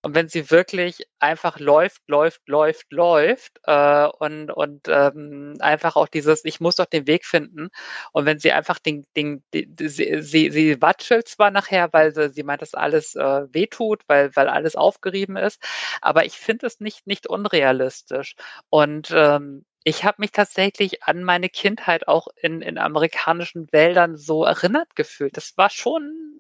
Und 0.03 0.15
wenn 0.15 0.29
sie 0.29 0.51
wirklich 0.51 1.07
einfach 1.19 1.59
läuft, 1.59 2.03
läuft, 2.09 2.49
läuft, 2.49 2.93
läuft 2.93 3.61
äh, 3.65 4.07
und, 4.07 4.51
und 4.51 4.89
ähm, 4.89 5.55
einfach 5.61 5.97
auch 5.97 6.09
dieses, 6.09 6.45
ich 6.45 6.61
muss 6.61 6.77
doch 6.77 6.87
den 6.87 7.07
Weg 7.07 7.25
finden. 7.25 7.69
Und 8.13 8.27
wenn 8.27 8.39
sie 8.39 8.53
einfach 8.53 8.79
den, 8.79 9.07
den, 9.17 9.43
die, 9.55 9.69
sie, 9.89 10.23
sie, 10.23 10.51
sie 10.51 10.81
watschelt 10.81 11.29
zwar 11.29 11.51
nachher, 11.51 11.93
weil 11.93 12.15
sie, 12.15 12.31
sie 12.31 12.43
meint, 12.43 12.63
dass 12.63 12.75
alles 12.75 13.15
äh, 13.15 13.47
wehtut, 13.53 14.03
weil, 14.07 14.35
weil 14.37 14.49
alles 14.49 14.77
aufgerieben 14.77 15.37
ist, 15.37 15.63
aber 16.01 16.25
ich 16.25 16.39
finde 16.39 16.67
es 16.67 16.81
nicht, 16.81 17.07
nicht 17.07 17.27
unrealistisch. 17.27 18.37
Und 18.71 19.11
ähm, 19.13 19.65
ich 19.85 20.05
habe 20.05 20.17
mich 20.19 20.33
tatsächlich 20.33 21.05
an 21.05 21.23
meine 21.25 21.49
Kindheit 21.49 22.09
auch 22.09 22.29
in, 22.37 22.61
in 22.61 22.79
amerikanischen 22.79 23.69
Wäldern 23.73 24.17
so 24.17 24.45
erinnert 24.45 24.95
gefühlt. 24.97 25.37
Das 25.37 25.57
war 25.57 25.71
schon 25.71 26.38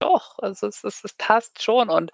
doch, 0.00 0.38
also 0.40 0.66
es, 0.68 0.84
es, 0.84 1.04
es 1.04 1.12
passt 1.14 1.62
schon. 1.62 1.90
Und 1.90 2.12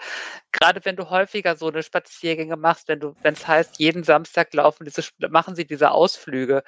gerade 0.53 0.85
wenn 0.85 0.97
du 0.97 1.11
häufiger 1.11 1.57
so 1.57 1.69
eine 1.69 1.83
Spaziergänge 1.83 2.57
machst, 2.57 2.89
wenn 2.89 3.01
du, 3.01 3.17
wenn 3.23 3.35
es 3.35 3.47
heißt, 3.49 3.79
jeden 3.79 4.05
Samstag 4.05 4.53
laufen 4.55 4.85
diese, 4.85 5.03
machen 5.31 5.57
sie 5.57 5.67
diese 5.67 5.91
Ausflüge, 5.93 6.63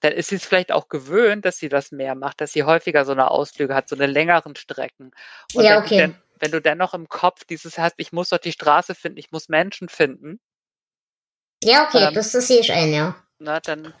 dann 0.00 0.12
ist 0.12 0.28
sie 0.28 0.36
es 0.36 0.44
vielleicht 0.46 0.72
auch 0.72 0.88
gewöhnt, 0.88 1.44
dass 1.44 1.58
sie 1.58 1.68
das 1.70 1.92
mehr 1.92 2.14
macht, 2.14 2.40
dass 2.40 2.52
sie 2.52 2.64
häufiger 2.64 3.04
so 3.04 3.12
eine 3.12 3.30
Ausflüge 3.30 3.74
hat, 3.74 3.88
so 3.88 3.96
eine 3.96 4.06
längeren 4.06 4.56
Strecken. 4.56 5.12
Und 5.54 5.64
Ja, 5.64 5.76
wenn, 5.76 5.78
okay. 5.78 5.88
du 5.88 5.96
denn, 5.96 6.22
wenn 6.40 6.50
du 6.52 6.60
dennoch 6.60 6.94
im 6.94 7.08
Kopf 7.08 7.44
dieses 7.44 7.78
hast, 7.78 7.94
ich 7.98 8.12
muss 8.12 8.28
doch 8.30 8.38
die 8.38 8.52
Straße 8.52 8.94
finden, 8.94 9.18
ich 9.18 9.32
muss 9.32 9.48
Menschen 9.48 9.88
finden, 9.88 10.40
Ja, 11.64 11.86
okay, 11.88 12.08
Ähm. 12.08 12.14
das, 12.14 12.32
das 12.32 12.48
sehe 12.48 12.60
ich 12.60 12.72
ein, 12.72 12.92
ja. 12.92 13.16
na, 13.38 13.60
dann 13.60 13.94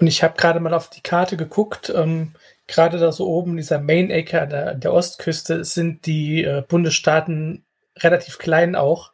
Und 0.00 0.06
ich 0.06 0.22
habe 0.22 0.36
gerade 0.36 0.60
mal 0.60 0.74
auf 0.74 0.90
die 0.90 1.02
Karte 1.02 1.36
geguckt. 1.36 1.90
Ähm, 1.90 2.34
gerade 2.68 2.98
da 2.98 3.10
so 3.10 3.26
oben, 3.26 3.56
dieser 3.56 3.80
Main 3.80 4.12
Acre 4.12 4.42
an 4.42 4.50
der, 4.50 4.74
der 4.74 4.92
Ostküste, 4.92 5.64
sind 5.64 6.06
die 6.06 6.44
äh, 6.44 6.62
Bundesstaaten 6.68 7.64
relativ 7.98 8.38
klein 8.38 8.76
auch. 8.76 9.12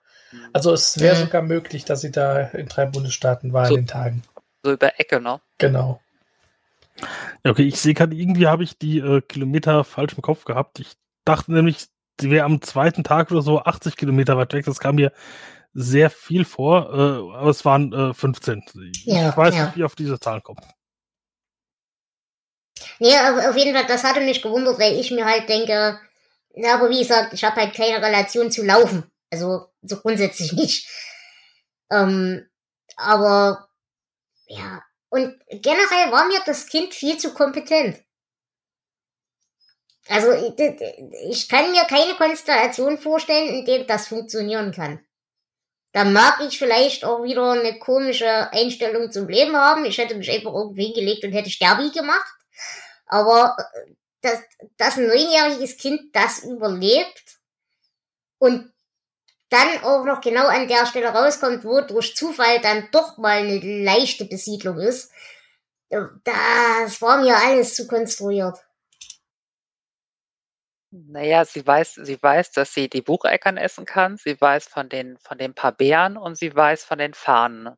Also 0.52 0.72
es 0.72 1.00
wäre 1.00 1.16
Mhm. 1.16 1.20
sogar 1.20 1.42
möglich, 1.42 1.84
dass 1.84 2.00
sie 2.02 2.10
da 2.10 2.40
in 2.40 2.66
drei 2.66 2.86
Bundesstaaten 2.86 3.52
war 3.52 3.66
So. 3.66 3.76
in 3.76 3.82
den 3.82 3.86
Tagen. 3.86 4.22
so 4.62 4.72
über 4.72 4.98
Ecke, 5.00 5.20
ne? 5.20 5.40
Genau. 5.58 6.00
Ja, 7.44 7.50
okay, 7.50 7.64
ich 7.64 7.80
sehe 7.80 7.94
gerade, 7.94 8.14
irgendwie 8.16 8.46
habe 8.46 8.64
ich 8.64 8.78
die 8.78 8.98
äh, 8.98 9.20
Kilometer 9.20 9.84
falsch 9.84 10.14
im 10.14 10.22
Kopf 10.22 10.44
gehabt. 10.44 10.80
Ich 10.80 10.92
dachte 11.24 11.52
nämlich, 11.52 11.86
sie 12.20 12.30
wäre 12.30 12.44
am 12.46 12.62
zweiten 12.62 13.04
Tag 13.04 13.30
oder 13.30 13.42
so 13.42 13.60
80 13.60 13.96
Kilometer 13.96 14.36
weit 14.36 14.52
weg. 14.52 14.64
Das 14.64 14.78
kam 14.80 14.94
mir 14.96 15.12
sehr 15.72 16.08
viel 16.10 16.44
vor, 16.44 16.90
äh, 16.92 17.36
aber 17.36 17.50
es 17.50 17.64
waren 17.64 17.92
äh, 17.92 18.14
15. 18.14 18.62
Ich 18.92 19.04
Ja, 19.06 19.36
weiß 19.36 19.54
ja. 19.54 19.64
nicht, 19.66 19.74
wie 19.76 19.80
ich 19.80 19.84
auf 19.84 19.96
diese 19.96 20.18
Zahlen 20.20 20.42
kommt. 20.42 20.60
Nee, 22.98 23.16
auf, 23.16 23.56
jeden 23.56 23.74
Fall, 23.74 23.86
das 23.86 24.04
hatte 24.04 24.20
mich 24.20 24.42
gewundert, 24.42 24.78
weil 24.78 24.98
ich 24.98 25.10
mir 25.10 25.24
halt 25.24 25.48
denke, 25.48 25.98
ja, 26.54 26.74
aber 26.74 26.90
wie 26.90 26.98
gesagt, 26.98 27.32
ich 27.32 27.44
habe 27.44 27.60
halt 27.60 27.74
keine 27.74 28.04
Relation 28.04 28.50
zu 28.50 28.64
Laufen. 28.64 29.10
Also 29.30 29.68
so 29.82 30.00
grundsätzlich 30.00 30.52
nicht. 30.54 30.88
Ähm, 31.90 32.48
aber 32.96 33.68
ja, 34.46 34.82
und 35.08 35.38
generell 35.48 36.12
war 36.12 36.26
mir 36.26 36.40
das 36.46 36.66
Kind 36.66 36.94
viel 36.94 37.16
zu 37.18 37.34
kompetent. 37.34 38.02
Also 40.08 40.32
ich 41.28 41.48
kann 41.48 41.70
mir 41.70 41.84
keine 41.84 42.14
Konstellation 42.14 42.98
vorstellen, 42.98 43.48
in 43.48 43.64
der 43.64 43.84
das 43.84 44.08
funktionieren 44.08 44.72
kann. 44.72 45.04
Da 45.92 46.04
mag 46.04 46.40
ich 46.40 46.58
vielleicht 46.58 47.04
auch 47.04 47.22
wieder 47.22 47.52
eine 47.52 47.78
komische 47.78 48.52
Einstellung 48.52 49.12
zum 49.12 49.28
Leben 49.28 49.56
haben. 49.56 49.84
Ich 49.84 49.96
hätte 49.96 50.16
mich 50.16 50.30
einfach 50.30 50.52
irgendwie 50.52 50.86
hingelegt 50.86 51.24
und 51.24 51.32
hätte 51.32 51.50
Sterbi 51.50 51.90
gemacht. 51.90 52.33
Aber 53.06 53.56
äh, 53.58 53.92
dass, 54.20 54.40
dass 54.76 54.96
ein 54.96 55.06
neunjähriges 55.06 55.76
Kind 55.76 56.14
das 56.14 56.42
überlebt 56.42 57.38
und 58.38 58.72
dann 59.50 59.84
auch 59.84 60.04
noch 60.04 60.20
genau 60.20 60.46
an 60.46 60.66
der 60.66 60.86
Stelle 60.86 61.08
rauskommt, 61.08 61.64
wo 61.64 61.80
durch 61.82 62.16
Zufall 62.16 62.60
dann 62.60 62.88
doch 62.90 63.18
mal 63.18 63.38
eine 63.38 63.60
leichte 63.84 64.24
Besiedlung 64.24 64.78
ist, 64.80 65.12
äh, 65.90 66.00
das 66.24 67.00
war 67.00 67.20
mir 67.20 67.36
alles 67.36 67.74
zu 67.76 67.86
konstruiert. 67.86 68.58
Naja, 70.90 71.44
sie 71.44 71.66
weiß, 71.66 71.94
sie 72.04 72.22
weiß, 72.22 72.52
dass 72.52 72.72
sie 72.72 72.88
die 72.88 73.02
Bucheckern 73.02 73.56
essen 73.56 73.84
kann. 73.84 74.16
Sie 74.16 74.40
weiß 74.40 74.66
von 74.66 74.88
den, 74.88 75.18
von 75.18 75.38
den 75.38 75.52
paar 75.52 75.72
Beeren 75.72 76.16
und 76.16 76.36
sie 76.36 76.54
weiß 76.54 76.84
von 76.84 76.98
den 76.98 77.14
Fahnen. 77.14 77.74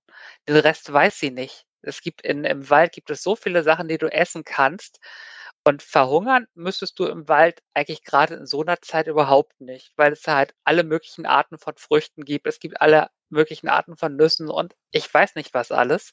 Den 0.47 0.57
Rest 0.57 0.93
weiß 0.93 1.19
sie 1.19 1.31
nicht. 1.31 1.67
Es 1.87 2.01
gibt 2.01 2.23
in, 2.23 2.45
im 2.45 2.69
Wald 2.71 2.93
gibt 2.93 3.11
es 3.11 3.23
so 3.23 3.37
viele 3.37 3.63
Sachen, 3.63 3.89
die 3.89 3.99
du 3.99 4.13
essen 4.13 4.45
kannst. 4.45 5.01
Und 5.65 5.83
verhungern 5.83 6.47
müsstest 6.55 6.99
du 6.99 7.07
im 7.07 7.29
Wald 7.29 7.61
eigentlich 7.75 8.05
gerade 8.05 8.35
in 8.35 8.47
so 8.47 8.63
einer 8.63 8.81
Zeit 8.83 9.09
überhaupt 9.09 9.61
nicht, 9.61 9.93
weil 9.97 10.13
es 10.13 10.27
halt 10.27 10.55
alle 10.65 10.85
möglichen 10.85 11.27
Arten 11.27 11.59
von 11.59 11.75
Früchten 11.77 12.25
gibt. 12.25 12.47
Es 12.47 12.61
gibt 12.61 12.81
alle 12.81 13.11
möglichen 13.31 13.69
Arten 13.69 13.97
von 13.97 14.15
Nüssen 14.15 14.49
und 14.49 14.75
ich 14.93 15.13
weiß 15.13 15.35
nicht 15.35 15.55
was 15.55 15.73
alles. 15.73 16.13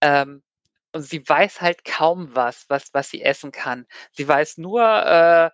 Ähm, 0.00 0.42
und 0.92 1.02
sie 1.02 1.26
weiß 1.26 1.60
halt 1.60 1.84
kaum 1.84 2.34
was, 2.34 2.66
was, 2.68 2.92
was 2.92 3.08
sie 3.08 3.22
essen 3.22 3.52
kann. 3.52 3.86
Sie 4.12 4.26
weiß 4.26 4.58
nur, 4.58 4.82
äh, 4.82 5.50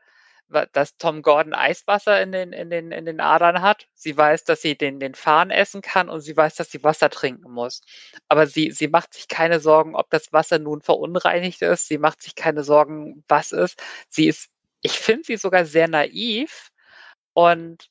dass 0.49 0.97
Tom 0.97 1.23
Gordon 1.23 1.55
Eiswasser 1.55 2.21
in 2.23 2.33
den, 2.33 2.53
in 2.53 2.71
den, 2.71 2.91
in 2.93 3.05
den 3.05 3.21
Adern 3.21 3.61
hat. 3.61 3.87
Sie 3.95 4.17
weiß, 4.17 4.45
dass 4.45 4.63
sie 4.63 4.77
den, 4.77 4.99
den 4.99 5.15
Farn 5.15 5.51
essen 5.51 5.83
kann 5.83 6.09
und 6.09 6.21
sie 6.21 6.37
weiß, 6.37 6.55
dass 6.55 6.71
sie 6.71 6.83
Wasser 6.83 7.11
trinken 7.11 7.51
muss. 7.51 7.83
Aber 8.29 8.47
sie, 8.47 8.71
sie 8.71 8.89
macht 8.89 9.15
sich 9.15 9.29
keine 9.29 9.61
Sorgen, 9.61 9.95
ob 9.95 10.11
das 10.11 10.33
Wasser 10.33 10.59
nun 10.59 10.81
verunreinigt 10.81 11.63
ist. 11.63 11.89
Sie 11.89 11.99
macht 11.99 12.23
sich 12.23 12.35
keine 12.35 12.65
Sorgen, 12.65 13.25
was 13.29 13.53
ist. 13.53 13.83
Sie 14.09 14.27
ist, 14.27 14.49
ich 14.83 14.99
finde 14.99 15.25
sie 15.25 15.37
sogar 15.37 15.65
sehr 15.67 15.89
naiv 15.89 16.71
und 17.35 17.89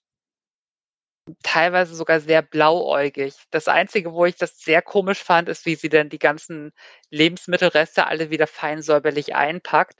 teilweise 1.44 1.96
sogar 1.96 2.20
sehr 2.20 2.42
blauäugig. 2.42 3.36
Das 3.52 3.68
Einzige, 3.68 4.14
wo 4.14 4.26
ich 4.26 4.36
das 4.36 4.60
sehr 4.60 4.82
komisch 4.82 5.24
fand, 5.24 5.50
ist, 5.50 5.66
wie 5.66 5.76
sie 5.76 5.90
denn 5.90 6.10
die 6.10 6.20
ganzen 6.20 6.72
Lebensmittelreste 7.10 8.08
alle 8.08 8.30
wieder 8.30 8.48
fein 8.48 8.82
säuberlich 8.82 9.36
einpackt. 9.36 10.00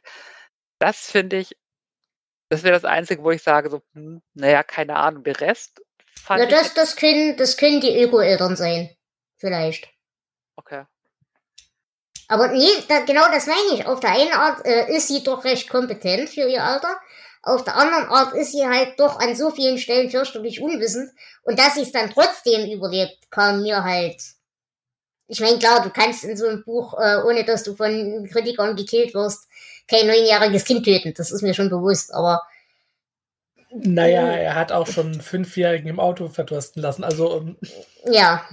Das 0.80 1.12
finde 1.12 1.38
ich 1.38 1.56
das 2.50 2.64
wäre 2.64 2.74
das 2.74 2.86
Einzige, 2.86 3.24
wo 3.24 3.32
ich 3.32 3.44
sage, 3.44 3.70
so, 3.70 3.82
hm, 3.94 4.22
naja, 4.34 4.64
keine 4.64 4.96
Ahnung. 4.96 5.24
Der 5.24 5.40
Rest 5.40 5.82
fand 6.22 6.42
ja, 6.42 6.48
das, 6.48 6.74
das, 6.74 6.96
können, 6.96 7.38
das 7.38 7.58
können 7.58 7.82
die 7.82 8.02
Öko-Eltern 8.02 8.56
sein. 8.56 8.90
Vielleicht. 9.38 9.90
Okay. 10.56 10.86
Aber 12.28 12.50
nee, 12.50 12.68
da, 12.88 13.00
genau 13.02 13.26
das 13.32 13.48
meine 13.48 13.74
ich. 13.74 13.86
Auf 13.86 14.00
der 14.00 14.12
einen 14.12 14.34
Art 14.34 14.66
äh, 14.66 14.94
ist 14.96 15.08
sie 15.08 15.24
doch 15.24 15.44
recht 15.44 15.70
kompetent 15.70 16.30
für 16.30 16.48
ihr 16.48 16.64
Alter. 16.64 17.00
Auf 17.42 17.64
der 17.64 17.76
anderen 17.76 18.06
Art 18.06 18.34
ist 18.34 18.52
sie 18.52 18.68
halt 18.68 19.00
doch 19.00 19.20
an 19.20 19.36
so 19.36 19.52
vielen 19.52 19.78
Stellen 19.78 20.10
fürchterlich 20.10 20.62
unwissend. 20.62 21.12
Und 21.44 21.58
dass 21.58 21.76
sie 21.76 21.84
es 21.84 21.92
dann 21.92 22.10
trotzdem 22.10 22.70
überlebt, 22.70 23.32
kam 23.32 23.62
mir 23.62 23.84
halt. 23.84 24.22
Ich 25.30 25.40
meine, 25.40 25.60
klar, 25.60 25.82
du 25.82 25.90
kannst 25.90 26.24
in 26.24 26.36
so 26.36 26.48
einem 26.48 26.64
Buch, 26.64 26.94
äh, 27.00 27.22
ohne 27.26 27.46
dass 27.46 27.64
du 27.64 27.76
von 27.76 28.28
Kritikern 28.32 28.76
gekillt 28.76 29.14
wirst, 29.14 29.47
kein 29.88 30.08
neunjähriges 30.08 30.66
Kind 30.66 30.86
töten. 30.86 31.14
Das 31.16 31.32
ist 31.32 31.42
mir 31.42 31.54
schon 31.54 31.70
bewusst, 31.70 32.14
aber. 32.14 32.44
Naja, 33.72 34.22
er 34.22 34.56
hat 34.56 34.72
auch 34.72 34.88
schon 34.88 35.08
einen 35.08 35.22
Fünfjährigen 35.22 35.90
im 35.90 36.00
Auto 36.00 36.30
verdursten 36.30 36.82
lassen. 36.82 37.04
Also. 37.04 37.38
Ähm, 37.38 37.58
ja. 38.06 38.44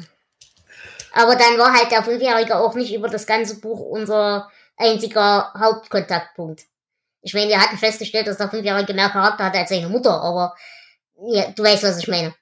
Aber 1.12 1.36
dann 1.36 1.58
war 1.58 1.72
halt 1.72 1.92
der 1.92 2.02
Fünfjährige 2.02 2.56
auch 2.56 2.74
nicht 2.74 2.92
über 2.92 3.08
das 3.08 3.26
ganze 3.26 3.60
Buch 3.60 3.80
unser 3.80 4.50
einziger 4.76 5.52
Hauptkontaktpunkt. 5.56 6.64
Ich 7.22 7.34
meine, 7.34 7.48
wir 7.48 7.60
hatten 7.60 7.78
festgestellt, 7.78 8.26
dass 8.26 8.36
der 8.36 8.50
Fünfjährige 8.50 8.92
mehr 8.92 9.08
Charakter 9.08 9.44
hatte 9.44 9.58
als 9.58 9.70
seine 9.70 9.88
Mutter, 9.88 10.20
aber 10.20 10.54
ja, 11.28 11.50
du 11.52 11.62
weißt, 11.62 11.84
was 11.84 11.98
ich 11.98 12.08
meine. 12.08 12.34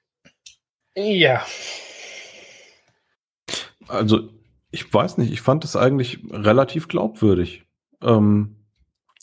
Ja. 0.95 1.45
Also, 3.87 4.29
ich 4.71 4.91
weiß 4.91 5.19
nicht, 5.19 5.31
ich 5.31 5.41
fand 5.41 5.63
es 5.63 5.75
eigentlich 5.75 6.19
relativ 6.31 6.87
glaubwürdig. 6.87 7.63
Ähm, 8.01 8.62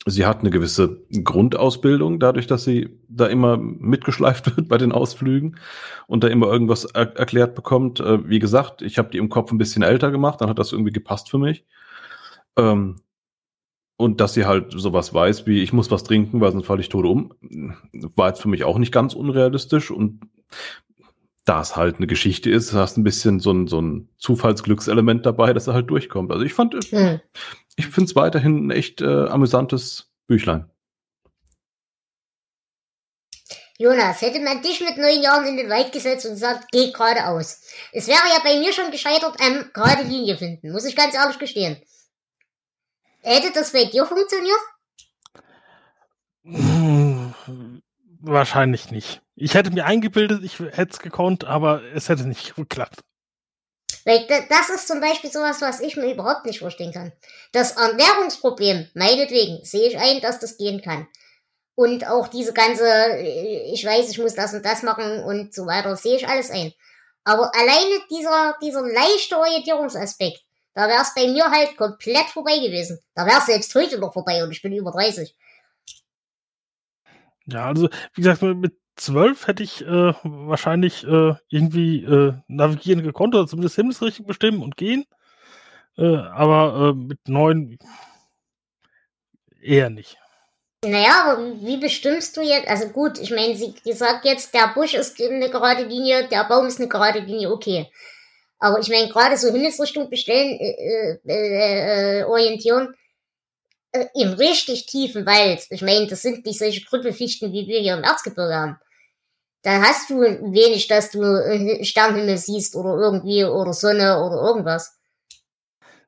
sie 0.06 0.24
hat 0.26 0.40
eine 0.40 0.50
gewisse 0.50 1.04
Grundausbildung, 1.12 2.20
dadurch, 2.20 2.46
dass 2.46 2.64
sie 2.64 2.98
da 3.08 3.26
immer 3.26 3.56
mitgeschleift 3.56 4.56
wird 4.56 4.68
bei 4.68 4.78
den 4.78 4.92
Ausflügen 4.92 5.56
und 6.06 6.24
da 6.24 6.28
immer 6.28 6.46
irgendwas 6.46 6.84
er 6.84 7.16
erklärt 7.16 7.54
bekommt. 7.54 8.00
Äh, 8.00 8.28
wie 8.28 8.38
gesagt, 8.38 8.82
ich 8.82 8.98
habe 8.98 9.10
die 9.10 9.18
im 9.18 9.28
Kopf 9.28 9.52
ein 9.52 9.58
bisschen 9.58 9.82
älter 9.82 10.10
gemacht, 10.10 10.40
dann 10.40 10.48
hat 10.48 10.58
das 10.58 10.72
irgendwie 10.72 10.92
gepasst 10.92 11.30
für 11.30 11.38
mich. 11.38 11.64
Ähm, 12.56 12.96
und 13.96 14.22
dass 14.22 14.32
sie 14.32 14.46
halt 14.46 14.72
sowas 14.72 15.12
weiß, 15.12 15.46
wie 15.46 15.62
ich 15.62 15.74
muss 15.74 15.90
was 15.90 16.04
trinken, 16.04 16.40
weil 16.40 16.52
sonst 16.52 16.66
falle 16.66 16.80
ich 16.80 16.88
tot 16.88 17.04
um, 17.04 17.34
war 18.16 18.28
jetzt 18.28 18.40
für 18.40 18.48
mich 18.48 18.64
auch 18.64 18.78
nicht 18.78 18.92
ganz 18.92 19.14
unrealistisch. 19.14 19.90
Und 19.90 20.22
da 21.50 21.60
es 21.60 21.76
halt 21.76 21.96
eine 21.96 22.06
Geschichte 22.06 22.48
ist, 22.48 22.72
hast 22.72 22.96
ein 22.96 23.04
bisschen 23.04 23.40
so 23.40 23.52
ein, 23.52 23.66
so 23.66 23.80
ein 23.80 24.08
Zufallsglückselement 24.18 25.26
dabei, 25.26 25.52
dass 25.52 25.66
er 25.66 25.74
halt 25.74 25.90
durchkommt. 25.90 26.30
Also 26.30 26.44
ich 26.44 26.54
fand, 26.54 26.74
hm 26.90 27.20
ich 27.80 27.86
finde 27.86 28.10
es 28.10 28.16
weiterhin 28.16 28.66
ein 28.66 28.70
echt 28.70 29.00
äh, 29.00 29.26
amüsantes 29.28 30.10
Büchlein. 30.26 30.70
Jonas, 33.78 34.20
hätte 34.20 34.40
man 34.40 34.60
dich 34.60 34.82
mit 34.82 34.98
neun 34.98 35.22
Jahren 35.22 35.46
in 35.46 35.56
den 35.56 35.70
Wald 35.70 35.90
gesetzt 35.90 36.26
und 36.26 36.32
gesagt, 36.32 36.66
geh 36.70 36.92
geradeaus. 36.92 37.62
Es 37.92 38.06
wäre 38.08 38.18
ja 38.28 38.40
bei 38.44 38.58
mir 38.58 38.74
schon 38.74 38.90
gescheitert 38.90 39.36
am 39.40 39.70
gerade 39.72 40.02
Linie 40.02 40.36
finden, 40.36 40.70
muss 40.70 40.84
ich 40.84 40.94
ganz 40.94 41.14
ehrlich 41.14 41.38
gestehen. 41.38 41.80
Hätte 43.22 43.52
das 43.54 43.72
bei 43.72 43.86
dir 43.86 44.04
funktioniert? 44.04 44.58
Wahrscheinlich 48.20 48.90
nicht. 48.90 49.22
Ich 49.40 49.54
hätte 49.54 49.70
mir 49.70 49.86
eingebildet, 49.86 50.44
ich 50.44 50.58
hätte 50.58 50.90
es 50.90 50.98
gekonnt, 50.98 51.44
aber 51.44 51.82
es 51.94 52.10
hätte 52.10 52.28
nicht 52.28 52.54
geklappt. 52.56 53.00
Das 54.04 54.68
ist 54.68 54.86
zum 54.86 55.00
Beispiel 55.00 55.30
sowas, 55.30 55.62
was 55.62 55.80
ich 55.80 55.96
mir 55.96 56.12
überhaupt 56.12 56.44
nicht 56.44 56.58
verstehen 56.58 56.92
kann. 56.92 57.12
Das 57.52 57.72
Ernährungsproblem, 57.72 58.88
meinetwegen, 58.94 59.64
sehe 59.64 59.88
ich 59.88 59.98
ein, 59.98 60.20
dass 60.20 60.40
das 60.40 60.58
gehen 60.58 60.82
kann. 60.82 61.06
Und 61.74 62.06
auch 62.06 62.28
diese 62.28 62.52
ganze, 62.52 62.84
äh, 62.84 63.72
ich 63.72 63.84
weiß, 63.84 64.10
ich 64.10 64.18
muss 64.18 64.34
das 64.34 64.52
und 64.52 64.64
das 64.64 64.82
machen 64.82 65.22
und 65.24 65.54
so 65.54 65.66
weiter, 65.66 65.96
sehe 65.96 66.16
ich 66.16 66.28
alles 66.28 66.50
ein. 66.50 66.72
Aber 67.24 67.54
alleine 67.54 68.00
dieser, 68.10 68.56
dieser 68.62 68.82
leichte 68.82 69.38
Orientierungsaspekt, 69.38 70.44
da 70.74 70.86
wäre 70.86 71.02
es 71.02 71.14
bei 71.14 71.26
mir 71.26 71.50
halt 71.50 71.76
komplett 71.78 72.26
vorbei 72.26 72.58
gewesen. 72.58 73.00
Da 73.14 73.24
wäre 73.24 73.38
es 73.38 73.46
selbst 73.46 73.74
heute 73.74 73.98
noch 73.98 74.12
vorbei 74.12 74.42
und 74.44 74.50
ich 74.50 74.60
bin 74.60 74.72
über 74.72 74.90
30. 74.90 75.34
Ja, 77.46 77.66
also, 77.66 77.88
wie 78.14 78.22
gesagt, 78.22 78.42
mit 78.42 78.79
zwölf 79.00 79.46
hätte 79.46 79.62
ich 79.62 79.82
äh, 79.82 80.12
wahrscheinlich 80.22 81.04
äh, 81.04 81.34
irgendwie 81.48 82.04
äh, 82.04 82.34
navigieren 82.48 83.02
gekonnt 83.02 83.34
oder 83.34 83.46
zumindest 83.46 83.76
Himmelsrichtung 83.76 84.26
bestimmen 84.26 84.62
und 84.62 84.76
gehen. 84.76 85.04
Äh, 85.96 86.16
aber 86.16 86.90
äh, 86.90 86.94
mit 86.94 87.18
neun 87.26 87.78
eher 89.60 89.90
nicht. 89.90 90.16
Naja, 90.84 91.24
aber 91.24 91.60
wie 91.60 91.76
bestimmst 91.76 92.36
du 92.36 92.40
jetzt? 92.40 92.68
Also 92.68 92.88
gut, 92.88 93.18
ich 93.18 93.30
meine, 93.30 93.54
sie 93.54 93.74
sagt 93.92 94.24
jetzt, 94.24 94.54
der 94.54 94.68
Busch 94.74 94.94
ist 94.94 95.20
eine 95.20 95.50
gerade 95.50 95.84
Linie, 95.84 96.26
der 96.28 96.44
Baum 96.44 96.66
ist 96.66 96.78
eine 96.78 96.88
gerade 96.88 97.18
Linie, 97.18 97.50
okay. 97.50 97.90
Aber 98.58 98.78
ich 98.78 98.88
meine, 98.88 99.08
gerade 99.08 99.36
so 99.36 99.48
Himmelsrichtung 99.52 100.08
bestellen, 100.08 100.58
äh, 101.26 102.24
orientieren, 102.24 102.94
im 104.14 104.34
richtig 104.34 104.86
tiefen 104.86 105.26
Wald. 105.26 105.66
Ich 105.70 105.82
meine, 105.82 106.06
das 106.06 106.22
sind 106.22 106.46
nicht 106.46 106.58
solche 106.58 106.84
Krüppelfichten, 106.84 107.52
wie 107.52 107.66
wir 107.66 107.80
hier 107.80 107.94
im 107.94 108.04
Erzgebirge 108.04 108.54
haben 108.54 108.78
da 109.62 109.82
hast 109.82 110.10
du 110.10 110.20
wenig, 110.20 110.86
dass 110.88 111.10
du 111.10 111.22
äh, 111.22 111.84
Sternhimmel 111.84 112.38
siehst 112.38 112.76
oder 112.76 112.96
irgendwie 112.96 113.44
oder 113.44 113.72
Sonne 113.72 114.22
oder 114.22 114.36
irgendwas. 114.42 114.98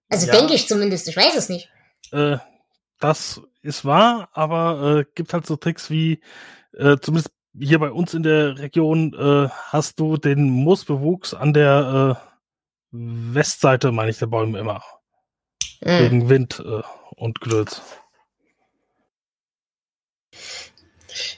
Also 0.09 0.27
ja. 0.27 0.33
denke 0.33 0.55
ich 0.55 0.69
zumindest, 0.69 1.09
ich 1.09 1.17
weiß 1.17 1.37
es 1.37 1.49
nicht. 1.49 1.71
Äh, 2.13 2.39
das 2.99 3.41
ist 3.63 3.85
wahr, 3.85 4.29
aber 4.33 5.01
äh, 5.01 5.05
gibt 5.15 5.33
halt 5.33 5.47
so 5.47 5.57
Tricks 5.57 5.91
wie, 5.91 6.23
äh, 6.75 6.97
zumindest 6.99 7.31
hier 7.59 7.79
bei 7.79 7.91
uns 7.91 8.15
in 8.15 8.23
der 8.23 8.59
Region, 8.59 9.15
äh, 9.15 9.49
hast 9.69 10.01
du 10.01 10.17
den 10.17 10.49
Moosbewuchs 10.51 11.35
an 11.35 11.53
der 11.53 12.17
äh, 12.17 12.29
Westseite, 12.91 13.93
meine 13.93 14.11
ich, 14.11 14.19
der 14.19 14.27
Bäume 14.27 14.59
immer. 14.59 14.83
Mhm. 15.81 15.99
Wegen 15.99 16.29
Wind 16.29 16.63
äh, 16.65 16.83
und 17.17 17.41
Gedöns. 17.41 17.83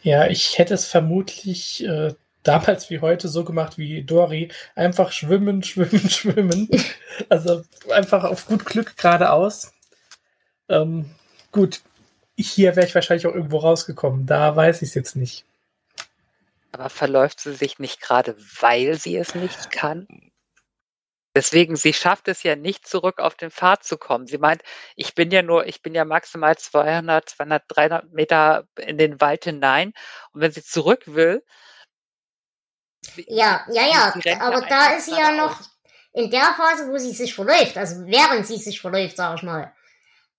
Ja, 0.02 0.26
ich 0.26 0.58
hätte 0.58 0.74
es 0.74 0.86
vermutlich 0.86 1.84
äh, 1.84 2.14
damals 2.42 2.90
wie 2.90 3.00
heute 3.00 3.28
so 3.28 3.44
gemacht 3.44 3.78
wie 3.78 4.02
Dory. 4.02 4.50
Einfach 4.74 5.12
schwimmen, 5.12 5.62
schwimmen, 5.64 6.08
schwimmen. 6.08 6.68
also 7.28 7.62
einfach 7.90 8.24
auf 8.24 8.46
gut 8.46 8.64
Glück 8.64 8.96
geradeaus. 8.96 9.72
Ähm, 10.68 11.10
gut, 11.52 11.80
hier 12.36 12.76
wäre 12.76 12.86
ich 12.86 12.94
wahrscheinlich 12.94 13.26
auch 13.26 13.34
irgendwo 13.34 13.58
rausgekommen. 13.58 14.26
Da 14.26 14.54
weiß 14.54 14.82
ich 14.82 14.90
es 14.90 14.94
jetzt 14.94 15.16
nicht. 15.16 15.44
Aber 16.72 16.90
verläuft 16.90 17.40
sie 17.40 17.54
sich 17.54 17.78
nicht 17.78 18.00
gerade, 18.00 18.36
weil 18.60 18.98
sie 18.98 19.16
es 19.16 19.34
nicht 19.34 19.70
kann? 19.70 20.08
Deswegen, 21.36 21.76
sie 21.76 21.92
schafft 21.92 22.28
es 22.28 22.42
ja 22.44 22.54
nicht, 22.56 22.86
zurück 22.86 23.18
auf 23.18 23.34
den 23.34 23.50
Pfad 23.50 23.84
zu 23.84 23.98
kommen. 23.98 24.26
Sie 24.26 24.38
meint, 24.38 24.62
ich 24.96 25.14
bin 25.14 25.30
ja 25.32 25.42
nur, 25.42 25.66
ich 25.66 25.82
bin 25.82 25.94
ja 25.94 26.04
maximal 26.04 26.56
200, 26.56 27.28
200, 27.28 27.64
300 27.68 28.12
Meter 28.12 28.68
in 28.78 28.98
den 28.98 29.20
Wald 29.20 29.44
hinein. 29.44 29.92
Und 30.32 30.40
wenn 30.42 30.52
sie 30.52 30.62
zurück 30.62 31.02
will, 31.06 31.42
Ja, 33.26 33.66
ja, 33.70 33.82
ja. 33.86 34.14
Aber 34.40 34.62
da 34.62 34.94
ist 34.96 35.06
sie 35.06 35.12
ja 35.12 35.32
noch 35.32 35.58
geradeaus. 35.58 35.70
in 36.12 36.30
der 36.30 36.54
Phase, 36.56 36.88
wo 36.88 36.98
sie 36.98 37.12
sich 37.12 37.34
verläuft, 37.34 37.76
also 37.76 38.06
während 38.06 38.46
sie 38.46 38.56
sich 38.56 38.80
verläuft, 38.80 39.16
sag 39.16 39.36
ich 39.36 39.42
mal. 39.42 39.74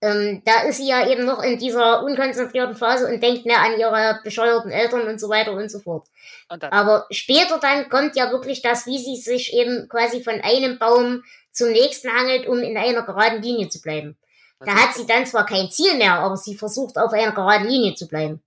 Ähm, 0.01 0.41
da 0.45 0.63
ist 0.63 0.77
sie 0.77 0.87
ja 0.87 1.07
eben 1.07 1.25
noch 1.25 1.41
in 1.41 1.57
dieser 1.57 2.03
unkonzentrierten 2.03 2.75
Phase 2.75 3.07
und 3.07 3.23
denkt 3.23 3.45
mehr 3.45 3.61
an 3.61 3.79
ihre 3.79 4.19
bescheuerten 4.23 4.71
Eltern 4.71 5.07
und 5.07 5.19
so 5.19 5.29
weiter 5.29 5.53
und 5.53 5.71
so 5.71 5.79
fort. 5.79 6.07
Und 6.49 6.63
Aber 6.71 7.05
später 7.11 7.59
dann 7.59 7.89
kommt 7.89 8.15
ja 8.15 8.31
wirklich 8.31 8.61
das, 8.61 8.85
wie 8.85 8.97
sie 8.97 9.15
sich 9.15 9.53
eben 9.53 9.87
quasi 9.89 10.21
von 10.21 10.41
einem 10.41 10.77
Baum 10.77 11.23
zum 11.51 11.69
nächsten 11.71 12.09
hangelt, 12.09 12.47
um 12.47 12.59
in 12.59 12.77
einer 12.77 13.03
geraden 13.03 13.41
Linie 13.41 13.69
zu 13.69 13.81
bleiben. 13.81 14.17
Da 14.59 14.73
hat 14.75 14.93
sie 14.95 15.05
dann 15.05 15.25
zwar 15.25 15.45
kein 15.45 15.69
Ziel 15.69 15.95
mehr, 15.95 16.19
aber 16.19 16.37
sie 16.37 16.55
versucht 16.55 16.97
auf 16.97 17.13
einer 17.13 17.31
geraden 17.31 17.67
Linie 17.67 17.95
zu 17.95 18.07
bleiben. 18.07 18.41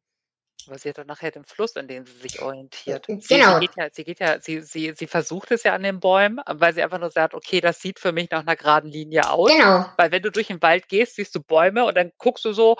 Aber 0.68 0.78
sie 0.78 0.90
hat 0.90 0.98
doch 0.98 1.07
nachher 1.07 1.31
den 1.31 1.44
Fluss, 1.44 1.76
an 1.76 1.88
dem 1.88 2.07
sie 2.07 2.18
sich 2.18 2.42
orientiert. 2.42 3.09
Äh, 3.09 3.18
Sie, 3.20 3.35
genau. 3.35 3.54
sie 3.54 3.61
geht 3.61 3.76
ja, 3.76 3.88
sie 3.90 4.04
geht 4.04 4.20
ja, 4.20 4.40
sie, 4.40 4.61
sie, 4.61 4.92
sie 4.94 5.07
versucht 5.07 5.50
es 5.50 5.62
ja 5.62 5.74
an 5.74 5.83
den 5.83 5.98
Bäumen, 5.98 6.40
weil 6.46 6.74
sie 6.74 6.83
einfach 6.83 6.98
nur 6.98 7.11
sagt, 7.11 7.35
okay, 7.35 7.61
das 7.61 7.81
sieht 7.81 7.98
für 7.98 8.12
mich 8.12 8.31
nach 8.31 8.40
einer 8.40 8.57
geraden 8.57 8.90
Linie 8.90 9.31
aus. 9.31 9.50
Genau. 9.50 9.87
Weil 9.96 10.12
wenn 10.12 10.22
du 10.22 10.31
durch 10.31 10.48
den 10.48 10.61
Wald 10.62 10.88
gehst, 10.88 11.16
siehst 11.16 11.35
du 11.35 11.40
Bäume 11.40 11.85
und 11.85 11.96
dann 11.96 12.12
guckst 12.18 12.44
du 12.44 12.52
so, 12.52 12.76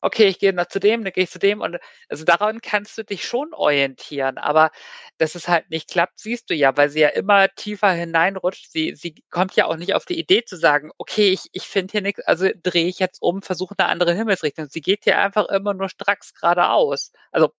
okay, 0.00 0.26
ich 0.26 0.38
gehe 0.38 0.54
zu 0.68 0.80
dem, 0.80 1.04
dann 1.04 1.12
gehe 1.12 1.24
ich 1.24 1.30
zu 1.30 1.38
dem 1.38 1.60
und 1.60 1.78
also 2.08 2.24
daran 2.24 2.60
kannst 2.60 2.96
du 2.98 3.04
dich 3.04 3.26
schon 3.26 3.52
orientieren, 3.54 4.38
aber 4.38 4.70
dass 5.18 5.34
es 5.34 5.48
halt 5.48 5.70
nicht 5.70 5.88
klappt, 5.90 6.20
siehst 6.20 6.50
du 6.50 6.54
ja, 6.54 6.76
weil 6.76 6.88
sie 6.90 7.00
ja 7.00 7.08
immer 7.08 7.48
tiefer 7.48 7.90
hineinrutscht. 7.90 8.70
Sie, 8.70 8.94
sie 8.94 9.14
kommt 9.30 9.54
ja 9.56 9.66
auch 9.66 9.76
nicht 9.76 9.94
auf 9.94 10.04
die 10.04 10.18
Idee 10.18 10.44
zu 10.44 10.56
sagen, 10.56 10.90
okay, 10.98 11.30
ich, 11.30 11.48
ich 11.52 11.64
finde 11.64 11.92
hier 11.92 12.02
nichts, 12.02 12.20
also 12.26 12.48
drehe 12.62 12.86
ich 12.86 12.98
jetzt 12.98 13.20
um, 13.22 13.42
versuche 13.42 13.74
eine 13.78 13.88
andere 13.88 14.14
Himmelsrichtung. 14.14 14.68
Sie 14.68 14.80
geht 14.80 15.04
hier 15.04 15.18
einfach 15.18 15.46
immer 15.48 15.74
nur 15.74 15.88
stracks 15.88 16.34
geradeaus. 16.34 17.12
Also 17.32 17.52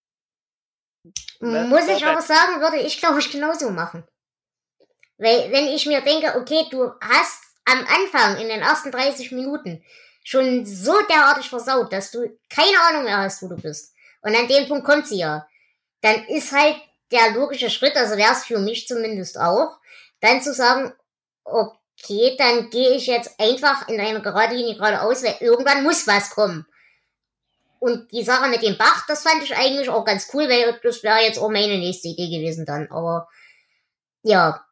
Ne, 1.40 1.64
Muss 1.64 1.88
ich 1.88 2.04
vorwärts. 2.04 2.04
aber 2.04 2.22
sagen, 2.22 2.60
würde 2.60 2.78
ich, 2.78 2.98
glaube 2.98 3.20
ich, 3.20 3.30
genauso 3.30 3.70
machen. 3.70 4.04
Weil, 5.16 5.50
wenn 5.52 5.68
ich 5.68 5.86
mir 5.86 6.00
denke, 6.02 6.38
okay, 6.38 6.66
du 6.70 6.90
hast 7.00 7.42
am 7.64 7.86
Anfang, 7.86 8.36
in 8.40 8.48
den 8.48 8.60
ersten 8.60 8.90
30 8.90 9.32
Minuten, 9.32 9.82
schon 10.24 10.66
so 10.66 10.94
derartig 11.08 11.48
versaut, 11.48 11.92
dass 11.92 12.10
du 12.10 12.38
keine 12.48 12.80
Ahnung 12.88 13.04
mehr 13.04 13.18
hast, 13.18 13.42
wo 13.42 13.48
du 13.48 13.56
bist. 13.56 13.94
Und 14.22 14.36
an 14.36 14.48
dem 14.48 14.68
Punkt 14.68 14.84
kommt 14.84 15.06
sie 15.06 15.18
ja. 15.18 15.46
Dann 16.02 16.24
ist 16.26 16.52
halt 16.52 16.76
der 17.10 17.32
logische 17.32 17.70
Schritt, 17.70 17.96
also 17.96 18.16
wäre 18.16 18.32
es 18.32 18.44
für 18.44 18.58
mich 18.58 18.86
zumindest 18.86 19.38
auch, 19.38 19.78
dann 20.20 20.42
zu 20.42 20.52
sagen, 20.54 20.92
okay, 21.44 22.36
dann 22.38 22.70
gehe 22.70 22.94
ich 22.94 23.06
jetzt 23.06 23.38
einfach 23.38 23.88
in 23.88 24.00
einer 24.00 24.20
gerade 24.20 24.54
Linie 24.54 24.76
geradeaus, 24.76 25.22
weil 25.22 25.36
irgendwann 25.40 25.82
muss 25.82 26.06
was 26.06 26.30
kommen. 26.30 26.66
Und 27.78 28.12
die 28.12 28.22
Sache 28.22 28.48
mit 28.48 28.62
dem 28.62 28.76
Bach, 28.76 29.06
das 29.08 29.22
fand 29.22 29.42
ich 29.42 29.56
eigentlich 29.56 29.88
auch 29.88 30.04
ganz 30.04 30.28
cool, 30.34 30.48
weil 30.48 30.78
das 30.82 31.02
wäre 31.02 31.20
jetzt 31.20 31.38
auch 31.38 31.48
meine 31.48 31.78
nächste 31.78 32.08
Idee 32.08 32.28
gewesen 32.28 32.66
dann. 32.66 32.90
Aber 32.90 33.26
ja. 34.22 34.64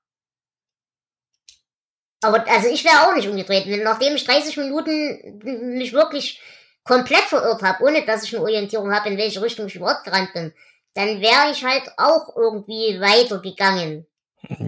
Aber 2.23 2.45
also 2.49 2.69
ich 2.69 2.85
wäre 2.85 3.07
auch 3.07 3.15
nicht 3.15 3.29
umgedreht. 3.29 3.67
Wenn- 3.67 3.83
Nachdem 3.85 4.15
ich 4.17 4.25
30 4.25 4.57
Minuten 4.57 5.77
mich 5.77 5.93
wirklich 5.93 6.41
komplett 6.85 7.21
verirrt 7.23 7.63
habe, 7.63 7.85
ohne 7.85 8.05
dass 8.05 8.25
ich 8.25 8.35
eine 8.35 8.43
Orientierung 8.45 8.93
habe, 8.93 9.09
in 9.11 9.19
welche 9.19 9.43
Richtung 9.43 9.67
ich 9.67 9.75
überhaupt 9.77 10.05
gerannt 10.05 10.33
bin, 10.33 10.53
dann 10.95 11.21
wäre 11.21 11.51
ich 11.53 11.65
halt 11.65 11.85
auch 11.97 12.35
irgendwie 12.37 12.99
weitergegangen. 13.01 14.07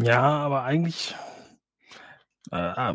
Ja, 0.03 0.21
aber 0.21 0.63
eigentlich. 0.65 1.15
Äh, 2.53 2.95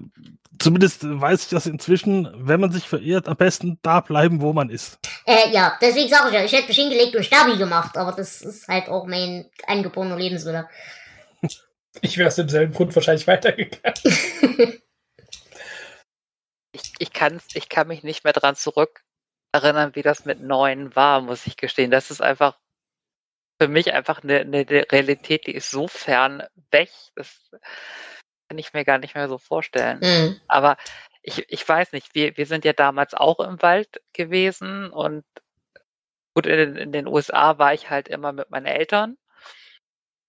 zumindest 0.60 1.02
weiß 1.04 1.44
ich 1.44 1.50
das 1.50 1.66
inzwischen, 1.66 2.30
wenn 2.36 2.60
man 2.60 2.72
sich 2.72 2.88
verirrt, 2.88 3.28
am 3.28 3.38
besten 3.38 3.80
da 3.82 4.02
bleiben, 4.02 4.42
wo 4.42 4.54
man 4.54 4.70
ist. 4.70 5.00
Äh, 5.26 5.52
ja, 5.52 5.78
deswegen 5.82 6.10
sage 6.10 6.28
ich 6.30 6.34
ja, 6.34 6.44
ich 6.44 6.52
hätte 6.52 6.68
mich 6.68 6.78
hingelegt 6.78 7.16
und 7.16 7.24
Stabi 7.26 7.58
gemacht, 7.58 7.98
aber 7.98 8.12
das 8.12 8.42
ist 8.42 8.68
halt 8.68 8.90
auch 8.90 9.06
mein 9.06 9.50
angeborener 9.68 10.18
Lebenswille. 10.18 10.68
Ich 12.02 12.18
wäre 12.18 12.28
aus 12.28 12.36
demselben 12.36 12.74
Grund 12.74 12.96
wahrscheinlich 12.96 13.28
weitergegangen. 13.28 13.94
ich, 16.72 16.94
ich, 17.00 17.14
kann's, 17.14 17.48
ich 17.54 17.70
kann 17.70 17.88
mich 17.88 18.04
nicht 18.04 18.24
mehr 18.24 18.34
dran 18.34 18.56
zurück 18.56 19.04
erinnern, 19.52 19.96
wie 19.96 20.02
das 20.02 20.26
mit 20.26 20.42
neun 20.42 20.96
war, 20.96 21.22
muss 21.22 21.48
ich 21.48 21.56
gestehen. 21.58 21.92
Das 21.92 22.12
ist 22.12 22.22
einfach 22.22 22.60
für 23.62 23.70
mich 23.70 23.94
einfach 23.94 24.24
eine, 24.24 24.42
eine 24.42 24.66
Realität, 24.92 25.48
die 25.48 25.56
ist 25.56 25.72
so 25.72 25.88
fern 25.88 26.44
weg. 26.72 26.92
Das 27.16 27.52
kann 28.50 28.58
ich 28.58 28.74
mir 28.74 28.84
gar 28.84 28.98
nicht 28.98 29.16
mehr 29.16 29.30
so 29.30 29.38
vorstellen. 29.38 30.00
Mhm. 30.02 30.42
Aber 30.48 30.78
ich, 31.22 31.46
ich 31.50 31.68
weiß 31.68 31.94
nicht, 31.94 32.14
wir, 32.14 32.38
wir 32.38 32.46
sind 32.46 32.66
ja 32.66 32.74
damals 32.74 33.14
auch 33.14 33.40
im 33.40 33.62
Wald 33.62 34.02
gewesen 34.14 34.92
und 34.92 35.24
gut, 36.36 36.46
in, 36.46 36.76
in 36.76 36.92
den 36.92 37.08
USA 37.08 37.58
war 37.58 37.74
ich 37.74 37.90
halt 37.90 38.08
immer 38.08 38.34
mit 38.34 38.50
meinen 38.52 38.68
Eltern. 38.68 39.18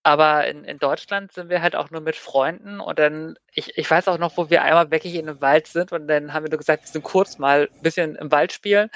Aber 0.07 0.47
in, 0.47 0.63
in 0.63 0.79
Deutschland 0.79 1.33
sind 1.33 1.49
wir 1.49 1.63
halt 1.63 1.75
auch 1.75 1.91
nur 1.91 2.01
mit 2.01 2.15
Freunden 2.15 2.79
und 2.79 2.97
dann, 2.97 3.37
ich, 3.53 3.77
ich 3.77 3.91
weiß 3.91 4.07
auch 4.07 4.19
noch, 4.19 4.37
wo 4.37 4.51
wir 4.51 4.63
einmal 4.63 4.93
wirklich 4.93 5.17
in 5.17 5.27
den 5.27 5.41
Wald 5.41 5.67
sind 5.67 5.91
und 5.91 6.07
dann 6.07 6.33
haben 6.33 6.45
wir 6.45 6.51
nur 6.51 6.61
gesagt, 6.61 6.85
wir 6.85 6.93
sind 6.93 7.03
kurz 7.03 7.39
mal 7.39 7.69
ein 7.75 7.83
bisschen 7.83 8.15
im 8.15 8.31
Wald 8.31 8.53
spielen 8.53 8.89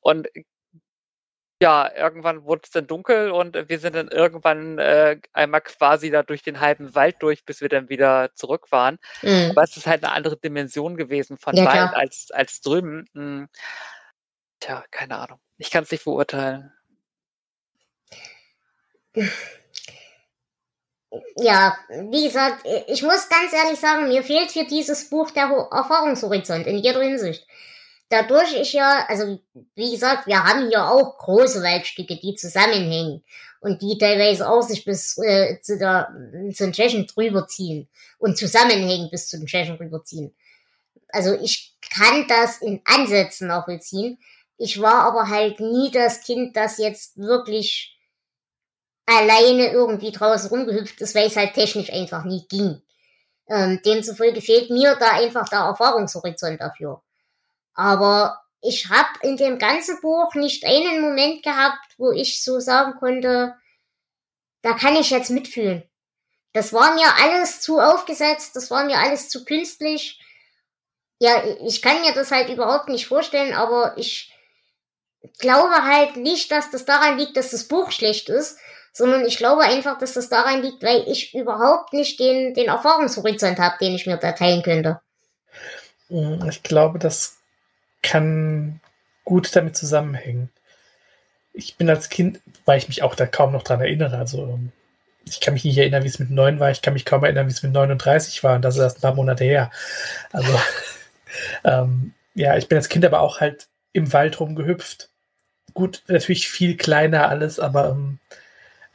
und 0.00 0.26
ja, 1.62 1.88
irgendwann 1.94 2.42
wurde 2.42 2.62
es 2.64 2.72
dann 2.72 2.88
dunkel 2.88 3.30
und 3.30 3.68
wir 3.68 3.78
sind 3.78 3.94
dann 3.94 4.08
irgendwann 4.08 4.80
äh, 4.80 5.20
einmal 5.32 5.60
quasi 5.60 6.10
da 6.10 6.24
durch 6.24 6.42
den 6.42 6.58
halben 6.58 6.92
Wald 6.96 7.18
durch, 7.20 7.44
bis 7.44 7.60
wir 7.60 7.68
dann 7.68 7.88
wieder 7.88 8.34
zurück 8.34 8.72
waren. 8.72 8.98
Mhm. 9.22 9.50
Aber 9.52 9.62
es 9.62 9.76
ist 9.76 9.86
halt 9.86 10.02
eine 10.02 10.12
andere 10.12 10.38
Dimension 10.38 10.96
gewesen 10.96 11.38
von 11.38 11.54
Ja, 11.54 11.66
Wald 11.66 11.90
klar. 11.90 11.96
als, 11.96 12.32
als 12.32 12.62
drüben. 12.62 13.08
Hm. 13.14 13.48
Tja, 14.58 14.84
keine 14.90 15.18
Ahnung. 15.18 15.38
Ich 15.56 15.70
kann 15.70 15.84
es 15.84 15.92
nicht 15.92 16.02
beurteilen. 16.02 16.72
Ja, 21.36 21.78
wie 22.10 22.24
gesagt, 22.24 22.66
ich 22.86 23.02
muss 23.02 23.28
ganz 23.28 23.52
ehrlich 23.52 23.80
sagen, 23.80 24.08
mir 24.08 24.22
fehlt 24.22 24.50
für 24.50 24.64
dieses 24.64 25.08
Buch 25.08 25.30
der 25.30 25.48
Ho- 25.48 25.68
Erfahrungshorizont 25.70 26.66
in 26.66 26.78
jeder 26.78 27.00
Hinsicht. 27.00 27.46
Dadurch 28.10 28.54
ich 28.54 28.72
ja, 28.74 29.06
also 29.08 29.38
wie 29.74 29.90
gesagt, 29.90 30.26
wir 30.26 30.42
haben 30.44 30.68
hier 30.68 30.84
auch 30.86 31.16
große 31.18 31.62
Waldstücke, 31.62 32.16
die 32.16 32.34
zusammenhängen 32.34 33.22
und 33.60 33.80
die 33.82 33.98
teilweise 33.98 34.48
auch 34.48 34.62
sich 34.62 34.84
bis 34.84 35.16
äh, 35.18 35.60
zu, 35.62 35.78
der, 35.78 36.08
zu 36.54 36.64
den 36.64 36.72
Tschechen 36.72 37.06
drüber 37.06 37.46
ziehen 37.46 37.88
und 38.18 38.36
zusammenhängen 38.38 39.10
bis 39.10 39.28
zu 39.28 39.38
den 39.38 39.46
Tschechen 39.46 39.76
rüberziehen. 39.76 40.34
Also 41.08 41.34
ich 41.34 41.74
kann 41.94 42.26
das 42.28 42.58
in 42.58 42.80
Ansätzen 42.84 43.48
nachvollziehen. 43.48 44.18
Ich 44.58 44.80
war 44.80 45.04
aber 45.04 45.28
halt 45.28 45.60
nie 45.60 45.90
das 45.90 46.22
Kind, 46.22 46.56
das 46.56 46.78
jetzt 46.78 47.16
wirklich 47.18 47.97
alleine 49.08 49.72
irgendwie 49.72 50.12
draußen 50.12 50.50
rumgehüpft 50.50 51.00
ist, 51.00 51.14
weil 51.14 51.28
es 51.28 51.36
halt 51.36 51.54
technisch 51.54 51.90
einfach 51.90 52.24
nie 52.24 52.46
ging. 52.48 52.82
Ähm, 53.48 53.80
demzufolge 53.82 54.42
fehlt 54.42 54.68
mir 54.70 54.94
da 54.96 55.12
einfach 55.12 55.48
der 55.48 55.60
Erfahrungshorizont 55.60 56.60
dafür. 56.60 57.02
Aber 57.74 58.42
ich 58.60 58.90
habe 58.90 59.08
in 59.22 59.38
dem 59.38 59.58
ganzen 59.58 59.98
Buch 60.02 60.34
nicht 60.34 60.64
einen 60.64 61.00
Moment 61.00 61.42
gehabt, 61.42 61.94
wo 61.96 62.10
ich 62.10 62.44
so 62.44 62.60
sagen 62.60 62.98
konnte, 62.98 63.54
da 64.60 64.74
kann 64.74 64.96
ich 64.96 65.08
jetzt 65.08 65.30
mitfühlen. 65.30 65.88
Das 66.52 66.74
war 66.74 66.94
mir 66.94 67.08
alles 67.22 67.62
zu 67.62 67.80
aufgesetzt, 67.80 68.56
das 68.56 68.70
war 68.70 68.84
mir 68.84 68.98
alles 68.98 69.30
zu 69.30 69.44
künstlich. 69.44 70.20
Ja, 71.18 71.42
ich 71.64 71.80
kann 71.80 72.02
mir 72.02 72.12
das 72.12 72.30
halt 72.30 72.50
überhaupt 72.50 72.88
nicht 72.88 73.06
vorstellen, 73.06 73.54
aber 73.54 73.96
ich 73.96 74.34
glaube 75.38 75.84
halt 75.84 76.16
nicht, 76.16 76.50
dass 76.50 76.70
das 76.70 76.84
daran 76.84 77.16
liegt, 77.16 77.36
dass 77.36 77.50
das 77.50 77.68
Buch 77.68 77.90
schlecht 77.90 78.28
ist, 78.28 78.58
sondern 78.92 79.24
ich 79.26 79.36
glaube 79.38 79.62
einfach, 79.62 79.98
dass 79.98 80.14
das 80.14 80.28
daran 80.28 80.62
liegt, 80.62 80.82
weil 80.82 81.04
ich 81.08 81.34
überhaupt 81.34 81.92
nicht 81.92 82.18
den, 82.20 82.54
den 82.54 82.68
Erfahrungshorizont 82.68 83.58
habe, 83.58 83.76
den 83.80 83.94
ich 83.94 84.06
mir 84.06 84.16
da 84.16 84.32
teilen 84.32 84.62
könnte. 84.62 85.00
Mm, 86.08 86.48
Ich 86.48 86.62
glaube, 86.62 86.98
das 86.98 87.38
kann 88.02 88.80
gut 89.24 89.54
damit 89.56 89.76
zusammenhängen. 89.76 90.50
Ich 91.52 91.76
bin 91.76 91.90
als 91.90 92.08
Kind, 92.08 92.40
weil 92.64 92.78
ich 92.78 92.88
mich 92.88 93.02
auch 93.02 93.14
da 93.14 93.26
kaum 93.26 93.52
noch 93.52 93.62
dran 93.64 93.80
erinnere, 93.80 94.18
also 94.18 94.44
ähm, 94.46 94.72
ich 95.26 95.40
kann 95.40 95.54
mich 95.54 95.64
nicht 95.64 95.76
erinnern, 95.78 96.04
wie 96.04 96.08
es 96.08 96.18
mit 96.18 96.30
neun 96.30 96.60
war, 96.60 96.70
ich 96.70 96.82
kann 96.82 96.94
mich 96.94 97.04
kaum 97.04 97.24
erinnern, 97.24 97.46
wie 97.48 97.52
es 97.52 97.62
mit 97.62 97.72
39 97.72 98.42
war 98.44 98.56
und 98.56 98.62
das 98.62 98.76
ist 98.76 98.82
erst 98.82 98.98
ein 98.98 99.02
paar 99.02 99.14
Monate 99.14 99.44
her. 99.44 99.70
Also 100.32 100.58
ähm, 101.64 102.14
ja, 102.34 102.56
ich 102.56 102.68
bin 102.68 102.78
als 102.78 102.88
Kind 102.88 103.04
aber 103.04 103.20
auch 103.20 103.40
halt 103.40 103.68
im 103.92 104.12
Wald 104.12 104.40
rumgehüpft. 104.40 105.10
gut, 105.74 106.02
natürlich 106.08 106.48
viel 106.48 106.76
kleiner 106.76 107.28
alles, 107.28 107.60
aber 107.60 107.90
ähm, 107.90 108.18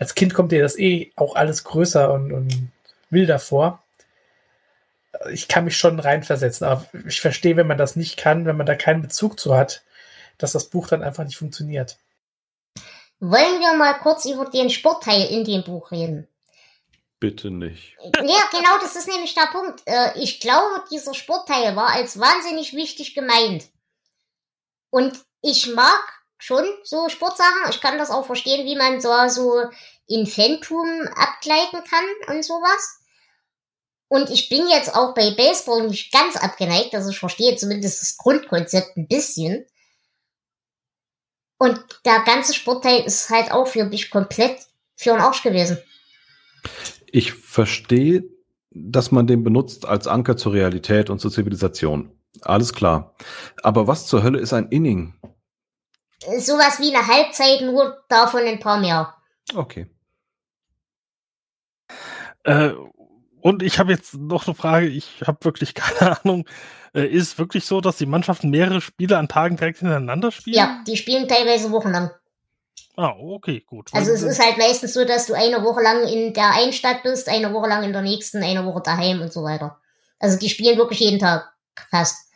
als 0.04 0.16
Kind 0.16 0.34
kommt 0.34 0.51
dir 0.51 0.62
das 0.62 0.78
eh 0.78 1.14
auch 1.16 1.38
alles 1.38 1.64
größer 1.64 2.12
und, 2.12 2.34
und 2.34 2.72
wilder 3.10 3.39
vor. 3.39 3.82
Ich 5.32 5.47
kann 5.47 5.64
mich 5.64 5.78
schon 5.78 5.97
reinversetzen, 5.97 6.68
aber 6.68 6.86
ich 7.08 7.22
verstehe, 7.22 7.56
wenn 7.56 7.68
man 7.68 7.78
das 7.78 7.95
nicht 7.95 8.18
kann, 8.18 8.45
wenn 8.45 8.58
man 8.58 8.66
da 8.66 8.76
keinen 8.76 9.01
Bezug 9.01 9.39
zu 9.39 9.56
hat, 9.56 9.82
dass 10.38 10.51
das 10.51 10.70
Buch 10.70 10.89
dann 10.89 11.04
einfach 11.04 11.24
nicht 11.24 11.38
funktioniert. 11.38 11.97
Wollen 13.22 13.62
wir 13.62 13.78
mal 13.78 13.93
kurz 13.93 14.26
über 14.26 14.43
den 14.49 14.70
Sportteil 14.70 15.24
in 15.28 15.45
dem 15.45 15.64
Buch 15.64 15.91
reden? 15.91 16.28
Bitte 17.22 17.49
nicht. 17.49 17.95
Ja, 18.04 18.43
genau, 18.51 18.78
das 18.82 18.97
ist 18.97 19.08
nämlich 19.08 19.34
der 19.34 19.47
Punkt. 19.54 19.84
Äh, 19.86 20.20
Ich 20.20 20.41
glaube, 20.41 20.84
dieser 20.91 21.14
Sportteil 21.14 21.78
war 21.78 21.91
als 21.91 22.20
wahnsinnig 22.20 22.74
wichtig 22.74 23.16
gemeint. 23.16 23.70
Und 24.89 25.18
ich 25.41 25.74
mag 25.74 26.24
schon 26.43 26.66
so 26.84 27.08
Sportsachen. 27.08 27.70
Ich 27.70 27.80
kann 27.80 27.97
das 27.97 28.12
auch 28.12 28.26
verstehen, 28.26 28.66
wie 28.66 28.76
man 28.76 28.99
so, 28.99 29.10
so 29.30 29.64
in 30.08 30.26
Phantom 30.26 31.08
abgleiten 31.16 31.80
kann 31.89 32.36
und 32.36 32.43
sowas. 32.43 32.99
Und 34.08 34.30
ich 34.30 34.49
bin 34.49 34.68
jetzt 34.70 34.95
auch 34.95 35.14
bei 35.16 35.32
Baseball 35.32 35.88
nicht 35.88 36.12
ganz 36.12 36.36
abgeneigt, 36.36 36.93
also 36.93 37.10
ich 37.10 37.20
verstehe 37.20 37.56
zumindest 37.56 38.01
das 38.01 38.18
Grundkonzept 38.18 38.95
ein 38.95 39.08
bisschen. 39.08 39.66
Und 41.58 41.80
der 42.06 42.20
ganze 42.26 42.54
Sportteil 42.54 43.04
ist 43.06 43.30
halt 43.30 43.51
auch 43.51 43.68
für 43.68 43.86
mich 43.86 44.12
komplett 44.12 44.60
für 44.95 45.12
den 45.12 45.22
Arsch 45.22 45.43
gewesen. 45.43 45.78
Ich 47.12 47.34
verstehe, 47.34 48.24
dass 48.72 49.12
man 49.12 49.28
den 49.28 49.43
benutzt 49.43 49.86
als 49.86 50.08
Anker 50.08 50.36
zur 50.36 50.54
Realität 50.54 51.10
und 51.10 51.20
zur 51.20 51.32
Zivilisation. 51.32 52.12
Alles 52.41 52.74
klar. 52.74 53.16
Aber 53.62 53.88
was 53.88 54.08
zur 54.08 54.24
Hölle 54.24 54.39
ist 54.39 54.54
ein 54.54 54.70
Inning? 54.70 55.14
Sowas 56.38 56.80
wie 56.80 56.95
eine 56.95 57.08
Halbzeit, 57.08 57.62
nur 57.62 58.04
davon 58.10 58.41
ein 58.41 58.60
paar 58.60 58.80
mehr. 58.80 59.16
Okay. 59.56 59.88
Äh, 62.44 62.72
und 63.41 63.62
ich 63.62 63.78
habe 63.78 63.91
jetzt 63.91 64.14
noch 64.14 64.48
eine 64.48 64.56
Frage, 64.56 64.88
ich 64.88 65.22
habe 65.26 65.44
wirklich 65.44 65.74
keine 65.74 66.20
Ahnung. 66.20 66.48
Äh, 66.94 67.08
ist 67.08 67.24
es 67.24 67.38
wirklich 67.38 67.66
so, 67.66 67.82
dass 67.82 67.98
die 67.98 68.06
Mannschaften 68.06 68.50
mehrere 68.50 68.82
Spiele 68.82 69.18
an 69.18 69.28
Tagen 69.28 69.58
direkt 69.58 69.80
hintereinander 69.80 70.32
spielen? 70.32 70.56
Ja, 70.56 70.84
die 70.88 70.96
spielen 70.96 71.28
teilweise 71.28 71.72
wochenlang. 71.72 72.12
Ah, 72.96 73.14
okay, 73.18 73.64
gut. 73.66 73.89
Also 73.91 74.12
es 74.12 74.22
ist 74.22 74.39
halt 74.39 74.58
meistens 74.58 74.94
so, 74.94 75.04
dass 75.04 75.26
du 75.26 75.34
eine 75.34 75.64
Woche 75.64 75.82
lang 75.82 76.08
in 76.08 76.34
der 76.34 76.52
einen 76.52 76.74
Stadt 76.74 77.02
bist, 77.02 77.28
eine 77.28 77.52
Woche 77.52 77.68
lang 77.68 77.84
in 77.84 77.91
der 77.91 78.04
nächsten, 78.04 78.44
eine 78.44 78.66
Woche 78.66 78.82
daheim 78.84 79.22
und 79.22 79.34
so 79.34 79.44
weiter. 79.44 79.80
Also 80.20 80.38
die 80.38 80.50
spielen 80.50 80.78
wirklich 80.78 81.00
jeden 81.00 81.20
Tag 81.20 81.52
fast. 81.89 82.30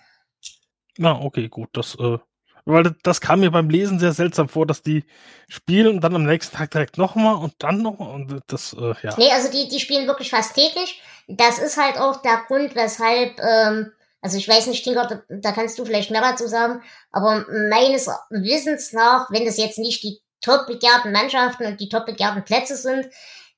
Ah, 0.99 1.20
okay, 1.22 1.47
gut. 1.47 1.70
Das, 1.74 1.95
äh, 1.95 2.18
weil 2.68 2.95
das- 3.03 3.22
kam 3.22 3.39
mir 3.39 3.51
beim 3.51 3.70
Lesen 3.70 3.99
sehr 3.99 4.13
seltsam 4.13 4.49
vor, 4.49 4.65
dass 4.65 4.82
die 4.82 5.03
spielen 5.47 5.95
und 5.95 6.01
dann 6.01 6.15
am 6.15 6.24
nächsten 6.26 6.55
Tag 6.55 6.72
direkt 6.72 6.97
nochmal 6.97 7.36
und 7.36 7.53
dann 7.59 7.82
nochmal 7.82 8.13
und 8.13 8.41
das, 8.47 8.74
äh, 8.74 8.93
ja. 9.03 9.15
Nee, 9.18 9.32
also 9.32 9.49
die, 9.49 9.68
die 9.68 9.80
spielen 9.80 10.07
wirklich 10.07 10.30
fast 10.30 10.55
täglich. 10.55 11.01
Das 11.28 11.59
ist 11.59 11.78
halt 11.78 11.97
auch 11.97 12.22
der 12.22 12.43
Grund, 12.47 12.76
weshalb, 12.76 13.39
ähm, 13.39 13.91
also 14.22 14.38
ich 14.38 14.47
weiß 14.47 14.68
nicht, 14.68 14.84
Tinker, 14.84 15.07
da, 15.07 15.22
da 15.30 15.51
kannst 15.51 15.80
du 15.80 15.86
vielleicht 15.86 16.11
mehr 16.11 16.22
dazu 16.22 16.47
sagen, 16.47 16.82
aber 17.11 17.45
meines 17.70 18.09
Wissens 18.30 18.93
nach, 18.93 19.32
wenn 19.32 19.45
das 19.45 19.57
jetzt 19.57 19.80
nicht 19.80 20.03
die 20.03 20.20
top 20.41 20.68
begehrten 20.68 21.11
Mannschaften 21.11 21.65
und 21.65 21.80
die 21.80 21.89
top 21.89 22.05
begehrten 22.05 22.43
Plätze 22.43 22.76
sind, 22.76 23.07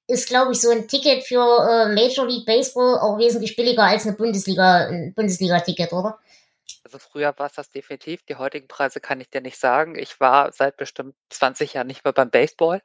ist, 0.08 0.28
glaube 0.28 0.52
ich, 0.54 0.62
so 0.62 0.70
ein 0.72 0.88
Ticket 0.88 1.24
für 1.24 1.38
äh, 1.44 1.94
Major 1.94 2.28
League 2.28 2.46
Baseball 2.46 2.98
auch 3.00 3.18
wesentlich 3.18 3.56
billiger 3.56 3.84
als 3.84 4.06
eine 4.08 4.16
Bundesliga, 4.16 4.88
ein 4.88 5.14
Bundesliga-Ticket, 5.16 5.94
oder? 5.94 6.18
Also 6.92 6.98
früher 6.98 7.36
war 7.38 7.46
es 7.46 7.54
das 7.54 7.70
definitiv. 7.70 8.24
Die 8.24 8.38
heutigen 8.38 8.68
Preise 8.68 9.00
kann 9.00 9.22
ich 9.22 9.30
dir 9.30 9.42
nicht 9.42 9.60
sagen. 9.60 9.96
Ich 9.96 10.20
war 10.20 10.52
seit 10.52 10.76
bestimmt 10.76 11.14
20 11.30 11.74
Jahren 11.74 11.86
nicht 11.86 12.04
mehr 12.04 12.14
beim 12.14 12.32
Baseball. 12.32 12.82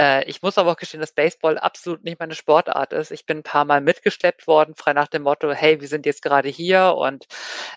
Äh, 0.00 0.24
ich 0.30 0.40
muss 0.40 0.56
aber 0.56 0.72
auch 0.72 0.76
gestehen, 0.76 1.02
dass 1.02 1.12
Baseball 1.12 1.58
absolut 1.58 2.04
nicht 2.04 2.18
meine 2.20 2.34
Sportart 2.34 2.94
ist. 2.94 3.10
Ich 3.10 3.26
bin 3.26 3.38
ein 3.38 3.42
paar 3.42 3.66
Mal 3.66 3.82
mitgeschleppt 3.82 4.46
worden, 4.46 4.74
frei 4.74 4.94
nach 4.94 5.08
dem 5.08 5.24
Motto, 5.24 5.52
hey, 5.52 5.82
wir 5.82 5.88
sind 5.88 6.06
jetzt 6.06 6.22
gerade 6.22 6.48
hier. 6.48 6.94
Und 6.96 7.26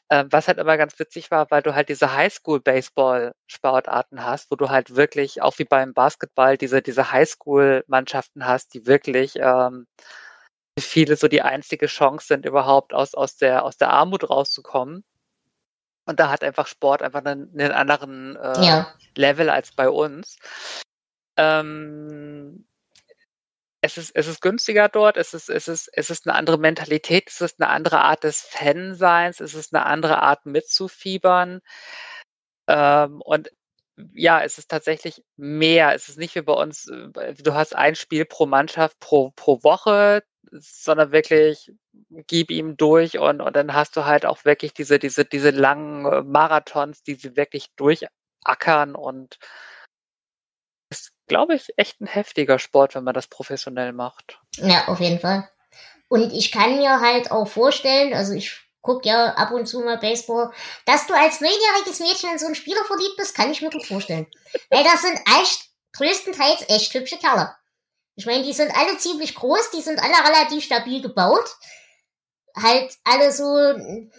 äh, 0.10 0.24
was 0.30 0.48
halt 0.48 0.58
immer 0.58 0.78
ganz 0.78 0.98
witzig 1.00 1.32
war, 1.32 1.52
weil 1.52 1.62
du 1.62 1.76
halt 1.76 1.90
diese 1.90 2.16
Highschool-Baseball-Sportarten 2.16 4.24
hast, 4.24 4.50
wo 4.52 4.56
du 4.56 4.70
halt 4.70 4.96
wirklich, 4.96 5.42
auch 5.42 5.60
wie 5.60 5.66
beim 5.66 5.94
Basketball, 5.94 6.58
diese, 6.58 6.82
diese 6.82 7.12
Highschool-Mannschaften 7.12 8.48
hast, 8.48 8.74
die 8.74 8.86
wirklich 8.88 9.34
ähm, 9.36 9.86
viele 10.80 11.18
so 11.18 11.28
die 11.28 11.42
einzige 11.42 11.88
Chance 11.88 12.28
sind, 12.28 12.46
überhaupt 12.46 12.94
aus, 12.94 13.14
aus, 13.16 13.38
der, 13.38 13.66
aus 13.66 13.78
der 13.78 13.90
Armut 13.92 14.30
rauszukommen. 14.30 15.04
Und 16.06 16.20
da 16.20 16.30
hat 16.30 16.44
einfach 16.44 16.68
Sport 16.68 17.02
einfach 17.02 17.24
einen, 17.26 17.52
einen 17.60 17.72
anderen 17.72 18.36
äh, 18.36 18.66
Ja. 18.66 18.94
Level 19.16 19.50
als 19.50 19.72
bei 19.72 19.90
uns. 19.90 20.38
Ähm, 21.38 22.66
es 23.82 23.98
ist, 23.98 24.16
es 24.16 24.28
ist 24.28 24.42
günstiger 24.42 24.90
dort, 24.90 25.18
es 25.18 25.34
ist, 25.34 25.50
es 25.50 25.68
ist, 25.68 25.90
es 25.94 26.10
ist 26.10 26.28
eine 26.28 26.36
andere 26.36 26.58
Mentalität, 26.58 27.30
es 27.30 27.42
ist 27.42 27.62
eine 27.62 27.70
andere 27.70 28.02
Art 28.02 28.24
des 28.24 28.42
Fanseins, 28.42 29.40
es 29.40 29.54
ist 29.54 29.76
eine 29.76 29.86
andere 29.86 30.22
Art 30.22 30.46
mitzufiebern. 30.46 31.62
Ähm, 32.68 33.22
und 33.22 33.52
ja, 34.14 34.42
es 34.42 34.58
ist 34.58 34.70
tatsächlich 34.70 35.24
mehr. 35.38 35.94
Es 35.94 36.10
ist 36.10 36.18
nicht 36.18 36.36
wie 36.36 36.42
bei 36.42 36.54
uns, 36.54 36.88
äh, 36.88 37.34
du 37.34 37.54
hast 37.54 37.76
ein 37.76 37.96
Spiel 37.96 38.26
pro 38.26 38.46
Mannschaft 38.46 39.00
pro, 39.00 39.32
pro 39.36 39.64
Woche, 39.64 40.24
sondern 40.52 41.12
wirklich 41.12 41.72
gib 42.10 42.52
ihm 42.52 42.78
durch 42.78 43.18
und, 43.18 43.42
und 43.42 43.56
dann 43.56 43.74
hast 43.74 43.96
du 43.96 44.06
halt 44.06 44.26
auch 44.26 44.46
wirklich 44.46 44.74
diese, 44.74 45.00
diese, 45.00 45.26
diese 45.26 45.52
langen 45.52 46.06
äh, 46.06 46.22
Marathons, 46.24 47.04
die 47.04 47.16
sie 47.16 47.36
wirklich 47.36 47.68
durchackern 47.76 48.96
und 48.96 49.38
ist, 50.90 51.14
glaube 51.28 51.56
ich, 51.56 51.70
echt 51.78 52.02
ein 52.02 52.08
heftiger 52.08 52.60
Sport, 52.60 52.96
wenn 52.96 53.04
man 53.04 53.14
das 53.14 53.28
professionell 53.28 53.94
macht. 53.94 54.40
Ja, 54.58 54.88
auf 54.88 55.00
jeden 55.00 55.20
Fall. 55.20 55.50
Und 56.08 56.32
ich 56.32 56.52
kann 56.52 56.78
mir 56.78 57.00
halt 57.00 57.32
auch 57.32 57.48
vorstellen, 57.48 58.14
also 58.14 58.34
ich 58.34 58.65
guck 58.86 59.06
ja 59.06 59.34
ab 59.34 59.52
und 59.52 59.66
zu 59.66 59.80
mal 59.80 59.98
Baseball, 59.98 60.52
dass 60.86 61.08
du 61.08 61.14
als 61.14 61.42
neunjähriges 61.42 62.00
Mädchen 62.00 62.32
in 62.32 62.40
so 62.40 62.46
einen 62.46 62.56
Spieler 62.56 62.84
verliebt 62.86 63.18
bist, 63.18 63.36
kann 63.36 63.52
ich 63.52 63.62
mir 63.62 63.72
gut 63.72 63.86
vorstellen. 63.86 64.28
Weil 64.70 64.84
das 64.84 65.02
sind 65.02 65.20
echt 65.40 65.70
größtenteils 65.94 66.70
echt 66.70 66.94
hübsche 66.94 67.18
Kerle. 67.18 67.56
Ich 68.16 68.26
meine, 68.26 68.44
die 68.44 68.54
sind 68.54 68.72
alle 68.76 68.98
ziemlich 68.98 69.36
groß, 69.36 69.72
die 69.72 69.82
sind 69.82 70.00
alle 70.02 70.30
relativ 70.30 70.64
stabil 70.64 71.02
gebaut. 71.02 71.50
Halt 72.56 72.94
alle 73.04 73.34
so, 73.34 73.44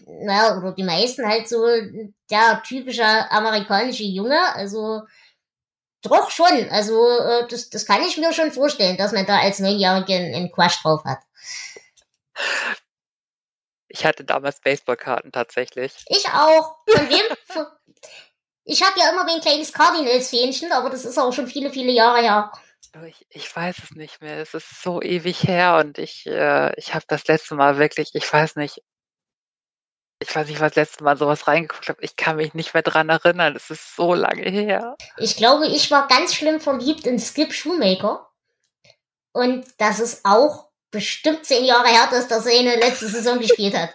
naja, 0.07 0.59
oder 0.59 0.73
die 0.73 0.83
meisten 0.83 1.27
halt 1.27 1.49
so 1.49 1.65
der 2.31 2.63
typische 2.67 3.05
amerikanische 3.31 4.05
Junge, 4.05 4.39
also 4.55 5.03
doch 6.03 6.31
schon. 6.31 6.69
Also 6.71 7.09
äh, 7.19 7.47
das, 7.49 7.71
das 7.71 7.87
kann 7.87 8.03
ich 8.03 8.19
mir 8.19 8.35
schon 8.35 8.53
vorstellen, 8.53 8.99
dass 8.99 9.13
man 9.13 9.25
da 9.25 9.39
als 9.39 9.59
Neunjährige 9.59 10.15
einen, 10.15 10.53
Quatsch 10.53 10.83
drauf 10.83 11.05
hat. 11.05 11.21
Ich 13.97 14.05
hatte 14.05 14.25
damals 14.25 14.61
Baseballkarten 14.61 15.33
tatsächlich. 15.33 15.95
Ich 16.09 16.27
auch. 16.29 16.77
Von 16.87 17.09
wem? 17.09 17.67
Ich 18.69 18.83
habe 18.83 18.99
ja 18.99 19.11
immer 19.11 19.25
ein 19.25 19.41
kleines 19.41 19.73
Cardinals-Fähnchen, 19.73 20.73
aber 20.73 20.91
das 20.91 21.05
ist 21.05 21.19
auch 21.19 21.33
schon 21.33 21.47
viele, 21.47 21.71
viele 21.71 21.93
Jahre 21.93 22.21
her. 22.21 22.53
Aber 22.93 23.07
Ich, 23.07 23.25
ich 23.31 23.55
weiß 23.55 23.77
es 23.79 23.93
nicht 23.93 24.21
mehr. 24.21 24.41
Es 24.41 24.55
ist 24.55 24.83
so 24.83 25.01
ewig 25.01 25.45
her 25.45 25.77
und 25.77 25.99
ich, 25.99 26.27
äh, 26.27 26.75
ich 26.77 26.93
habe 26.93 27.05
das 27.07 27.29
letzte 27.29 27.55
Mal 27.55 27.79
wirklich, 27.79 28.11
ich 28.15 28.33
weiß 28.33 28.57
nicht, 28.57 28.83
ich 30.19 30.35
weiß 30.35 30.49
nicht, 30.49 30.59
was 30.59 30.73
das 30.73 30.89
letzte 30.89 31.05
Mal 31.05 31.17
sowas 31.17 31.47
reingeguckt 31.47 31.89
habe. 31.89 32.03
Ich 32.03 32.17
kann 32.17 32.37
mich 32.37 32.55
nicht 32.55 32.75
mehr 32.75 32.83
dran 32.83 33.09
erinnern. 33.09 33.55
Es 33.55 33.71
ist 33.71 33.95
so 33.95 34.15
lange 34.15 34.51
her. 34.51 34.97
Ich 35.17 35.37
glaube, 35.37 35.69
ich 35.69 35.89
war 35.93 36.09
ganz 36.09 36.35
schlimm 36.35 36.59
verliebt 36.59 37.07
in 37.07 37.21
Skip 37.21 37.53
Shoemaker. 37.53 38.29
Und 39.33 39.65
das 39.79 40.01
ist 40.01 40.25
auch 40.25 40.67
bestimmt 40.97 41.45
zehn 41.45 41.65
Jahre 41.65 41.89
her, 41.89 42.09
dass 42.11 42.27
der 42.27 42.41
seine 42.41 42.77
letzte 42.77 43.09
Saison 43.09 43.39
gespielt 43.39 43.77
hat. 43.77 43.91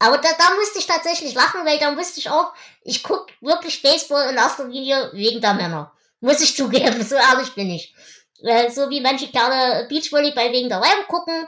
Aber 0.00 0.18
da, 0.18 0.28
da 0.36 0.54
musste 0.56 0.80
ich 0.80 0.86
tatsächlich 0.86 1.34
lachen, 1.34 1.64
weil 1.64 1.78
da 1.78 1.96
wusste 1.96 2.18
ich 2.18 2.28
auch, 2.28 2.52
ich 2.82 3.04
guck 3.04 3.28
wirklich 3.40 3.80
Baseball 3.82 4.28
in 4.28 4.36
erster 4.36 4.66
Linie 4.66 5.10
wegen 5.12 5.40
der 5.40 5.54
Männer. 5.54 5.92
Muss 6.20 6.40
ich 6.40 6.56
zugeben, 6.56 7.02
so 7.04 7.14
ehrlich 7.14 7.54
bin 7.54 7.70
ich. 7.70 7.94
Äh, 8.42 8.70
so 8.70 8.90
wie 8.90 9.00
manche 9.00 9.28
gerne 9.28 9.86
Beachvolleyball 9.88 10.50
wegen 10.52 10.68
der 10.68 10.80
Weiber 10.80 11.04
gucken, 11.06 11.46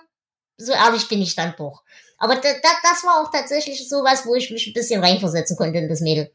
so 0.57 0.72
ehrlich 0.72 1.09
bin 1.09 1.20
ich 1.20 1.34
dann 1.34 1.55
doch. 1.59 1.82
Aber 2.18 2.36
da, 2.36 2.53
da, 2.53 2.68
das 2.82 3.05
war 3.05 3.20
auch 3.20 3.30
tatsächlich 3.30 3.88
sowas, 3.88 4.24
wo 4.24 4.34
ich 4.36 4.51
mich 4.51 4.68
ein 4.68 4.72
bisschen 4.72 5.03
reinversetzen 5.03 5.57
konnte 5.57 5.78
in 5.78 5.88
das 5.88 6.01
Mädel. 6.01 6.32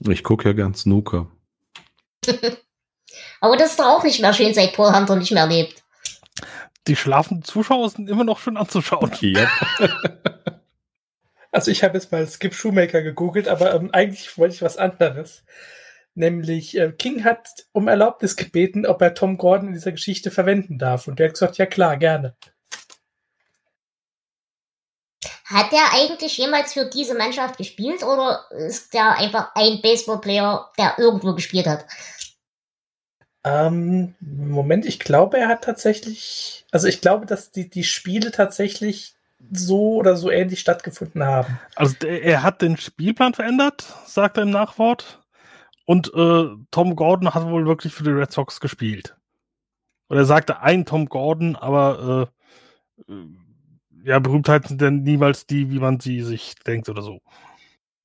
Ich 0.00 0.24
gucke 0.24 0.48
ja 0.48 0.54
gern 0.54 0.74
Snooker. 0.74 1.30
Aber 3.40 3.56
das 3.56 3.70
ist 3.70 3.78
doch 3.78 3.86
auch 3.86 4.04
nicht 4.04 4.20
mehr 4.20 4.32
schön, 4.32 4.54
seit 4.54 4.74
Paul 4.74 4.94
Hunter 4.94 5.16
nicht 5.16 5.32
mehr 5.32 5.46
lebt. 5.46 5.82
Die 6.86 6.96
schlafenden 6.96 7.44
Zuschauer 7.44 7.88
sind 7.90 8.10
immer 8.10 8.24
noch 8.24 8.38
schön 8.38 8.56
anzuschauen. 8.56 9.10
Ja. 9.20 9.48
Also 11.54 11.70
ich 11.70 11.84
habe 11.84 11.94
jetzt 11.94 12.10
mal 12.10 12.26
Skip 12.26 12.52
Shoemaker 12.52 13.00
gegoogelt, 13.00 13.46
aber 13.46 13.74
ähm, 13.74 13.90
eigentlich 13.92 14.36
wollte 14.36 14.56
ich 14.56 14.62
was 14.62 14.76
anderes. 14.76 15.44
Nämlich 16.16 16.76
äh, 16.76 16.90
King 16.90 17.22
hat 17.22 17.48
um 17.70 17.86
Erlaubnis 17.86 18.34
gebeten, 18.34 18.84
ob 18.86 19.00
er 19.00 19.14
Tom 19.14 19.38
Gordon 19.38 19.68
in 19.68 19.74
dieser 19.74 19.92
Geschichte 19.92 20.32
verwenden 20.32 20.78
darf. 20.78 21.06
Und 21.06 21.20
der 21.20 21.28
hat 21.28 21.34
gesagt, 21.34 21.56
ja 21.58 21.66
klar, 21.66 21.96
gerne. 21.96 22.36
Hat 25.44 25.70
der 25.70 25.92
eigentlich 25.92 26.36
jemals 26.38 26.72
für 26.72 26.86
diese 26.86 27.14
Mannschaft 27.14 27.56
gespielt 27.56 28.02
oder 28.02 28.46
ist 28.50 28.92
der 28.92 29.16
einfach 29.16 29.52
ein 29.54 29.80
Baseballplayer, 29.80 30.72
der 30.76 30.98
irgendwo 30.98 31.34
gespielt 31.34 31.68
hat? 31.68 31.86
Ähm, 33.44 34.14
Moment, 34.20 34.86
ich 34.86 34.98
glaube, 34.98 35.38
er 35.38 35.48
hat 35.48 35.64
tatsächlich, 35.64 36.64
also 36.70 36.88
ich 36.88 37.00
glaube, 37.00 37.26
dass 37.26 37.50
die, 37.50 37.68
die 37.68 37.84
Spiele 37.84 38.30
tatsächlich 38.30 39.14
so 39.52 39.96
oder 39.96 40.16
so 40.16 40.30
ähnlich 40.30 40.60
stattgefunden 40.60 41.22
haben. 41.24 41.58
Also 41.76 41.94
er 42.06 42.42
hat 42.42 42.62
den 42.62 42.78
Spielplan 42.78 43.34
verändert, 43.34 43.84
sagt 44.06 44.38
er 44.38 44.44
im 44.44 44.50
Nachwort. 44.50 45.20
Und 45.84 46.12
äh, 46.14 46.46
Tom 46.70 46.96
Gordon 46.96 47.34
hat 47.34 47.44
wohl 47.44 47.66
wirklich 47.66 47.92
für 47.92 48.04
die 48.04 48.10
Red 48.10 48.32
Sox 48.32 48.60
gespielt. 48.60 49.14
Und 50.08 50.16
er 50.16 50.24
sagte 50.24 50.60
ein 50.60 50.86
Tom 50.86 51.06
Gordon, 51.06 51.56
aber 51.56 52.30
äh, 53.08 53.12
äh 53.12 53.26
ja, 54.04 54.18
Berühmtheiten 54.18 54.68
sind 54.68 54.82
dann 54.82 55.02
niemals 55.02 55.46
die, 55.46 55.70
wie 55.70 55.78
man 55.78 55.98
sie 55.98 56.20
sich 56.20 56.56
denkt 56.66 56.90
oder 56.90 57.00
so. 57.00 57.20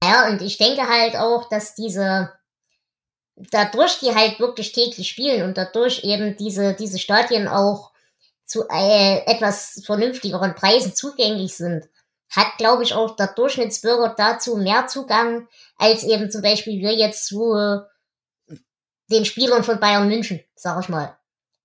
Ja, 0.01 0.29
und 0.29 0.41
ich 0.41 0.57
denke 0.57 0.87
halt 0.87 1.17
auch, 1.17 1.49
dass 1.49 1.75
diese, 1.75 2.31
dadurch 3.51 3.99
die 3.99 4.13
halt 4.13 4.39
wirklich 4.39 4.71
täglich 4.71 5.09
spielen 5.09 5.43
und 5.43 5.57
dadurch 5.57 6.03
eben 6.03 6.35
diese, 6.37 6.73
diese 6.73 6.99
Stadien 6.99 7.47
auch 7.47 7.91
zu 8.45 8.67
äh, 8.69 9.23
etwas 9.25 9.81
vernünftigeren 9.85 10.55
Preisen 10.55 10.93
zugänglich 10.95 11.55
sind, 11.55 11.87
hat, 12.29 12.57
glaube 12.57 12.83
ich, 12.83 12.93
auch 12.93 13.15
der 13.15 13.27
Durchschnittsbürger 13.27 14.13
dazu 14.17 14.57
mehr 14.57 14.87
Zugang, 14.87 15.47
als 15.77 16.03
eben 16.03 16.29
zum 16.29 16.41
Beispiel 16.41 16.79
wir 16.79 16.93
jetzt 16.93 17.27
zu 17.27 17.53
äh, 17.53 17.79
den 19.09 19.25
Spielern 19.25 19.63
von 19.63 19.79
Bayern 19.79 20.07
München, 20.07 20.43
sag 20.55 20.83
ich 20.83 20.89
mal. 20.89 21.17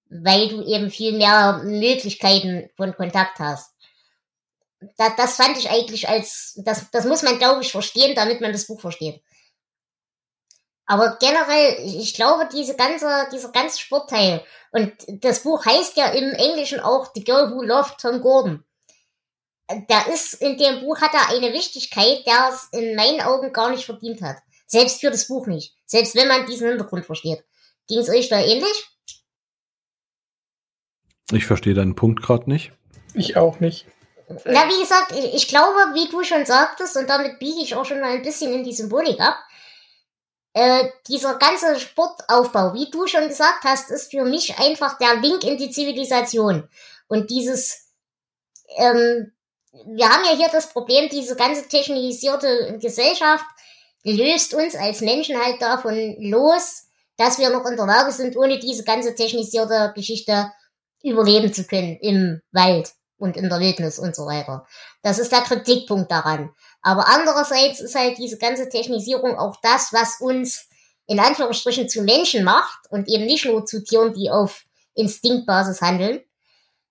Weil 0.08 0.48
du 0.48 0.62
eben 0.62 0.90
viel 0.90 1.16
mehr 1.16 1.60
Möglichkeiten 1.64 2.70
von 2.76 2.94
Kontakt 2.94 3.38
hast. 3.40 3.72
Das, 4.96 5.16
das 5.16 5.36
fand 5.36 5.58
ich 5.58 5.70
eigentlich 5.70 6.08
als, 6.08 6.60
das, 6.64 6.90
das 6.90 7.06
muss 7.06 7.22
man, 7.22 7.38
glaube 7.38 7.62
ich, 7.62 7.72
verstehen, 7.72 8.14
damit 8.14 8.40
man 8.40 8.52
das 8.52 8.66
Buch 8.66 8.80
versteht. 8.80 9.22
Aber 10.86 11.16
generell, 11.18 11.76
ich 11.84 12.14
glaube, 12.14 12.48
diese 12.52 12.76
ganze, 12.76 13.28
dieser 13.32 13.50
ganze 13.50 13.78
Sportteil, 13.78 14.44
und 14.70 14.92
das 15.24 15.42
Buch 15.42 15.64
heißt 15.64 15.96
ja 15.96 16.08
im 16.08 16.32
Englischen 16.32 16.80
auch 16.80 17.10
The 17.14 17.22
Girl 17.22 17.52
Who 17.52 17.62
Loved 17.62 17.98
Tom 17.98 18.20
Gordon. 18.20 18.64
Da 19.88 20.02
ist, 20.12 20.34
in 20.34 20.58
dem 20.58 20.80
Buch 20.80 21.00
hat 21.00 21.14
er 21.14 21.30
eine 21.30 21.52
Wichtigkeit, 21.52 22.26
der 22.26 22.50
es 22.52 22.68
in 22.72 22.96
meinen 22.96 23.22
Augen 23.22 23.52
gar 23.52 23.70
nicht 23.70 23.86
verdient 23.86 24.20
hat. 24.20 24.36
Selbst 24.66 25.00
für 25.00 25.10
das 25.10 25.28
Buch 25.28 25.46
nicht. 25.46 25.74
Selbst 25.86 26.16
wenn 26.16 26.28
man 26.28 26.46
diesen 26.46 26.68
Hintergrund 26.68 27.06
versteht. 27.06 27.44
Ging 27.86 27.98
es 27.98 28.10
euch 28.10 28.28
da 28.28 28.40
ähnlich? 28.40 28.90
Ich 31.32 31.46
verstehe 31.46 31.74
deinen 31.74 31.94
Punkt 31.94 32.22
gerade 32.22 32.50
nicht. 32.50 32.72
Ich 33.14 33.36
auch 33.36 33.60
nicht. 33.60 33.86
Na, 34.44 34.68
wie 34.68 34.80
gesagt, 34.80 35.12
ich, 35.12 35.34
ich 35.34 35.48
glaube, 35.48 35.94
wie 35.94 36.10
du 36.10 36.24
schon 36.24 36.44
sagtest, 36.44 36.96
und 36.96 37.08
damit 37.08 37.38
biege 37.38 37.60
ich 37.62 37.74
auch 37.74 37.84
schon 37.84 38.00
mal 38.00 38.10
ein 38.10 38.22
bisschen 38.22 38.52
in 38.52 38.64
die 38.64 38.72
Symbolik 38.72 39.20
ab, 39.20 39.36
äh, 40.54 40.88
dieser 41.08 41.34
ganze 41.34 41.78
Sportaufbau, 41.78 42.74
wie 42.74 42.90
du 42.90 43.06
schon 43.06 43.28
gesagt 43.28 43.64
hast, 43.64 43.90
ist 43.90 44.10
für 44.10 44.24
mich 44.24 44.58
einfach 44.58 44.96
der 44.98 45.16
Link 45.16 45.44
in 45.44 45.58
die 45.58 45.70
Zivilisation. 45.70 46.68
Und 47.08 47.30
dieses, 47.30 47.90
ähm, 48.76 49.32
wir 49.86 50.08
haben 50.08 50.24
ja 50.24 50.36
hier 50.36 50.48
das 50.50 50.68
Problem, 50.68 51.08
diese 51.10 51.34
ganze 51.34 51.66
technisierte 51.68 52.78
Gesellschaft 52.80 53.44
löst 54.04 54.54
uns 54.54 54.76
als 54.76 55.00
Menschen 55.00 55.42
halt 55.42 55.60
davon 55.60 56.16
los, 56.20 56.84
dass 57.16 57.38
wir 57.38 57.50
noch 57.50 57.66
in 57.66 57.76
der 57.76 57.86
Lage 57.86 58.12
sind, 58.12 58.36
ohne 58.36 58.58
diese 58.58 58.84
ganze 58.84 59.14
technisierte 59.14 59.92
Geschichte 59.94 60.52
überleben 61.02 61.52
zu 61.52 61.64
können 61.64 61.96
im 62.00 62.40
Wald 62.52 62.92
und 63.18 63.36
in 63.36 63.48
der 63.48 63.60
Wildnis 63.60 63.98
und 63.98 64.14
so 64.14 64.26
weiter. 64.26 64.66
Das 65.02 65.18
ist 65.18 65.32
der 65.32 65.40
Kritikpunkt 65.40 66.10
daran. 66.10 66.50
Aber 66.84 67.08
andererseits 67.08 67.80
ist 67.80 67.94
halt 67.94 68.18
diese 68.18 68.36
ganze 68.36 68.68
Technisierung 68.68 69.38
auch 69.38 69.56
das, 69.62 69.92
was 69.94 70.20
uns 70.20 70.68
in 71.06 71.18
Anführungsstrichen 71.18 71.88
zu 71.88 72.02
Menschen 72.02 72.44
macht 72.44 72.78
und 72.90 73.08
eben 73.08 73.24
nicht 73.24 73.46
nur 73.46 73.64
zu 73.64 73.82
Tieren, 73.82 74.12
die 74.12 74.30
auf 74.30 74.66
Instinktbasis 74.94 75.80
handeln 75.80 76.22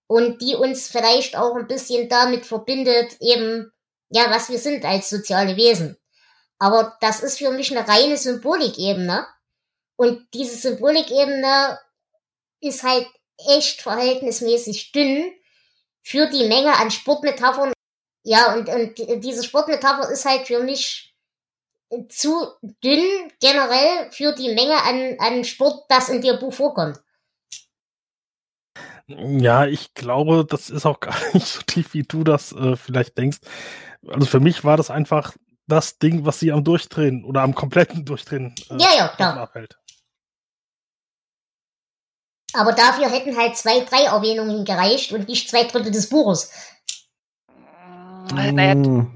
und 0.08 0.41
die 0.41 0.56
uns 0.56 0.88
vielleicht 0.88 1.38
auch 1.38 1.56
ein 1.56 1.68
bisschen 1.68 2.10
damit 2.10 2.46
verbindet, 2.46 3.18
eben, 3.22 3.72
ja, 4.10 4.32
was 4.32 4.50
wir 4.50 4.58
sind 4.58 4.84
als 4.84 5.12
soziale 5.12 5.58
Wesen. 5.58 5.96
Aber 6.58 6.98
das 7.00 7.22
ist 7.22 7.38
für 7.38 7.52
mich 7.52 7.76
eine 7.76 7.88
reine 7.88 8.18
Symbolikebene. 8.18 9.28
Und 9.96 10.26
diese 10.34 10.56
Symbolikebene 10.56 11.80
ist 12.62 12.82
halt 12.82 13.08
echt 13.38 13.82
verhältnismäßig 13.82 14.91
dünn 14.91 15.32
für 16.02 16.28
die 16.28 16.48
Menge 16.48 16.78
an 16.78 16.89
Sportmetaphern 16.89 17.74
ja, 18.24 18.53
und, 18.53 18.69
und 18.69 19.24
diese 19.24 19.43
Sportmetapher 19.43 20.09
ist 20.09 20.26
halt 20.26 20.47
für 20.47 20.59
mich 20.63 21.13
zu 22.09 22.47
dünn 22.84 23.32
generell 23.39 24.11
für 24.11 24.34
die 24.34 24.53
Menge 24.53 24.82
an, 24.82 25.15
an 25.19 25.43
Sport, 25.43 25.86
das 25.89 26.09
in 26.09 26.21
dir 26.21 26.38
Buch 26.38 26.53
vorkommt. 26.53 27.01
Ja, 29.07 29.65
ich 29.65 29.93
glaube, 29.93 30.45
das 30.49 30.69
ist 30.69 30.86
auch 30.86 30.99
gar 31.01 31.15
nicht 31.34 31.45
so 31.45 31.61
tief, 31.61 31.93
wie 31.93 32.03
du 32.03 32.24
das 32.24 32.51
äh, 32.53 32.76
vielleicht 32.76 33.17
denkst. 33.17 33.39
Also 34.07 34.26
für 34.26 34.39
mich 34.39 34.63
war 34.63 34.78
das 34.78 34.89
einfach 34.89 35.36
das 35.67 35.97
Ding, 35.97 36.26
was 36.26 36.39
sie 36.39 36.51
am 36.51 36.63
Durchdrehen 36.63 37.24
oder 37.24 37.41
am 37.41 37.55
kompletten 37.55 38.05
Durchdrehen 38.05 38.55
äh, 38.69 38.78
ja, 38.78 38.89
ja, 38.97 39.07
klar. 39.09 39.38
abhält. 39.38 39.78
Aber 42.53 42.74
dafür 42.74 43.09
hätten 43.09 43.36
halt 43.36 43.57
zwei, 43.57 43.80
drei 43.82 44.03
Erwähnungen 44.03 44.63
gereicht 44.63 45.11
und 45.11 45.28
nicht 45.28 45.49
zwei 45.49 45.63
Drittel 45.63 45.91
des 45.91 46.09
Buches. 46.09 46.51
Naja, 48.32 48.74
hm. 48.74 49.11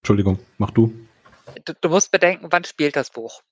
Entschuldigung, 0.00 0.38
mach 0.58 0.70
du. 0.70 0.92
du. 1.64 1.74
Du 1.80 1.88
musst 1.88 2.10
bedenken, 2.10 2.48
wann 2.50 2.64
spielt 2.64 2.96
das 2.96 3.10
Buch? 3.10 3.42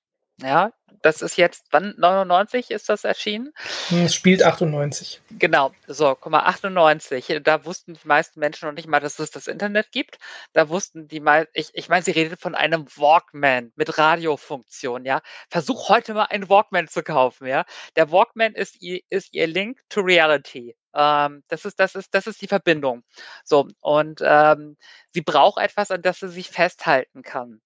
Ja, 0.41 0.71
das 1.01 1.21
ist 1.21 1.37
jetzt, 1.37 1.67
wann 1.71 1.93
99 1.97 2.71
ist 2.71 2.89
das 2.89 3.03
erschienen? 3.03 3.53
Hm, 3.89 4.05
es 4.05 4.13
spielt 4.13 4.43
98. 4.43 5.21
Genau, 5.31 5.71
so, 5.87 6.15
guck 6.15 6.31
mal, 6.31 6.43
98. 6.45 7.39
Da 7.43 7.65
wussten 7.65 7.93
die 7.93 8.07
meisten 8.07 8.39
Menschen 8.39 8.67
noch 8.67 8.73
nicht 8.73 8.87
mal, 8.87 8.99
dass 8.99 9.19
es 9.19 9.31
das 9.31 9.47
Internet 9.47 9.91
gibt. 9.91 10.17
Da 10.53 10.69
wussten 10.69 11.07
die 11.07 11.19
mal, 11.19 11.47
ich, 11.53 11.69
ich 11.73 11.89
meine, 11.89 12.03
sie 12.03 12.11
redet 12.11 12.39
von 12.39 12.55
einem 12.55 12.85
Walkman 12.95 13.71
mit 13.75 13.97
Radiofunktion, 13.97 15.05
ja. 15.05 15.21
Versuch 15.49 15.89
heute 15.89 16.13
mal 16.13 16.25
einen 16.25 16.49
Walkman 16.49 16.87
zu 16.87 17.03
kaufen, 17.03 17.47
ja. 17.47 17.65
Der 17.95 18.11
Walkman 18.11 18.53
ist, 18.53 18.77
ist 18.81 19.33
ihr 19.33 19.47
Link 19.47 19.79
to 19.89 20.01
Reality. 20.01 20.75
Ähm, 20.93 21.43
das 21.47 21.65
ist, 21.65 21.79
das 21.79 21.95
ist, 21.95 22.13
das 22.13 22.27
ist 22.27 22.41
die 22.41 22.47
Verbindung. 22.47 23.03
So, 23.43 23.67
und 23.81 24.21
ähm, 24.23 24.77
sie 25.13 25.21
braucht 25.21 25.61
etwas, 25.61 25.91
an 25.91 26.01
das 26.01 26.19
sie 26.19 26.29
sich 26.29 26.49
festhalten 26.49 27.21
kann. 27.21 27.61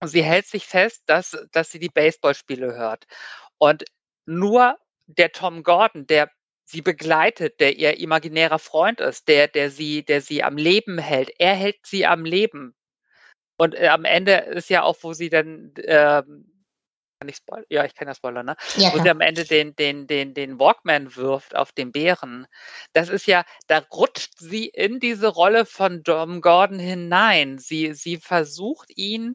Und 0.00 0.08
sie 0.08 0.22
hält 0.22 0.46
sich 0.46 0.66
fest, 0.66 1.02
dass, 1.06 1.36
dass 1.52 1.70
sie 1.70 1.78
die 1.78 1.88
Baseballspiele 1.88 2.74
hört. 2.74 3.06
Und 3.58 3.84
nur 4.26 4.78
der 5.06 5.32
Tom 5.32 5.62
Gordon, 5.62 6.06
der 6.06 6.30
sie 6.64 6.82
begleitet, 6.82 7.60
der 7.60 7.76
ihr 7.76 7.98
imaginärer 7.98 8.58
Freund 8.58 9.00
ist, 9.00 9.28
der, 9.28 9.48
der 9.48 9.70
sie, 9.70 10.04
der 10.04 10.20
sie 10.20 10.42
am 10.42 10.56
Leben 10.56 10.98
hält, 10.98 11.30
er 11.38 11.54
hält 11.54 11.78
sie 11.84 12.06
am 12.06 12.24
Leben. 12.24 12.74
Und 13.56 13.74
äh, 13.74 13.88
am 13.88 14.04
Ende 14.04 14.32
ist 14.32 14.70
ja 14.70 14.82
auch, 14.82 14.96
wo 15.02 15.12
sie 15.12 15.28
dann 15.28 15.74
ähm, 15.84 16.50
kann 17.20 17.28
ich 17.28 17.36
spoilern? 17.36 17.66
Ja, 17.68 17.84
ich 17.84 17.94
kann 17.94 18.08
ja 18.08 18.14
spoilern, 18.14 18.46
ne? 18.46 18.56
Ja, 18.76 18.94
Wo 18.94 19.02
sie 19.02 19.10
am 19.10 19.20
Ende 19.20 19.44
den, 19.44 19.76
den, 19.76 20.06
den, 20.06 20.32
den 20.32 20.58
Walkman 20.58 21.14
wirft 21.16 21.54
auf 21.54 21.70
den 21.70 21.92
Bären. 21.92 22.46
Das 22.94 23.10
ist 23.10 23.26
ja, 23.26 23.44
da 23.66 23.80
rutscht 23.92 24.38
sie 24.38 24.68
in 24.68 25.00
diese 25.00 25.28
Rolle 25.28 25.66
von 25.66 26.02
Dom 26.02 26.40
Gordon 26.40 26.78
hinein. 26.78 27.58
Sie, 27.58 27.92
sie 27.92 28.16
versucht 28.16 28.88
ihn 28.96 29.34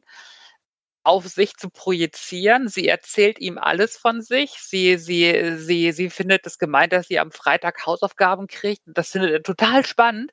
auf 1.06 1.26
sich 1.28 1.56
zu 1.56 1.70
projizieren. 1.70 2.68
Sie 2.68 2.88
erzählt 2.88 3.38
ihm 3.38 3.58
alles 3.58 3.96
von 3.96 4.22
sich. 4.22 4.52
Sie, 4.60 4.98
sie, 4.98 5.56
sie, 5.58 5.92
sie 5.92 6.10
findet 6.10 6.46
es 6.46 6.58
gemeint, 6.58 6.92
dass 6.92 7.08
sie 7.08 7.18
am 7.18 7.30
Freitag 7.32 7.86
Hausaufgaben 7.86 8.48
kriegt. 8.48 8.82
Das 8.86 9.10
findet 9.10 9.32
er 9.32 9.42
total 9.42 9.86
spannend. 9.86 10.32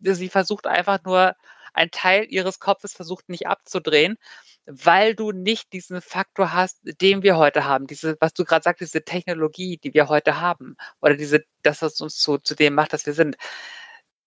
Sie 0.00 0.28
versucht 0.28 0.66
einfach 0.66 0.98
nur, 1.04 1.34
ein 1.72 1.90
Teil 1.92 2.26
ihres 2.28 2.58
Kopfes 2.58 2.92
versucht 2.94 3.28
nicht 3.28 3.46
abzudrehen 3.46 4.16
weil 4.66 5.14
du 5.14 5.32
nicht 5.32 5.72
diesen 5.72 6.00
Faktor 6.00 6.52
hast, 6.52 6.78
den 6.84 7.22
wir 7.22 7.36
heute 7.36 7.64
haben, 7.64 7.86
diese, 7.86 8.16
was 8.20 8.34
du 8.34 8.44
gerade 8.44 8.62
sagst, 8.62 8.80
diese 8.80 9.02
Technologie, 9.02 9.78
die 9.78 9.94
wir 9.94 10.08
heute 10.08 10.40
haben, 10.40 10.76
oder 11.00 11.16
diese, 11.16 11.42
das, 11.62 11.82
was 11.82 12.00
uns 12.00 12.16
zu, 12.16 12.38
zu 12.38 12.54
dem 12.54 12.74
macht, 12.74 12.92
dass 12.92 13.06
wir 13.06 13.14
sind 13.14 13.36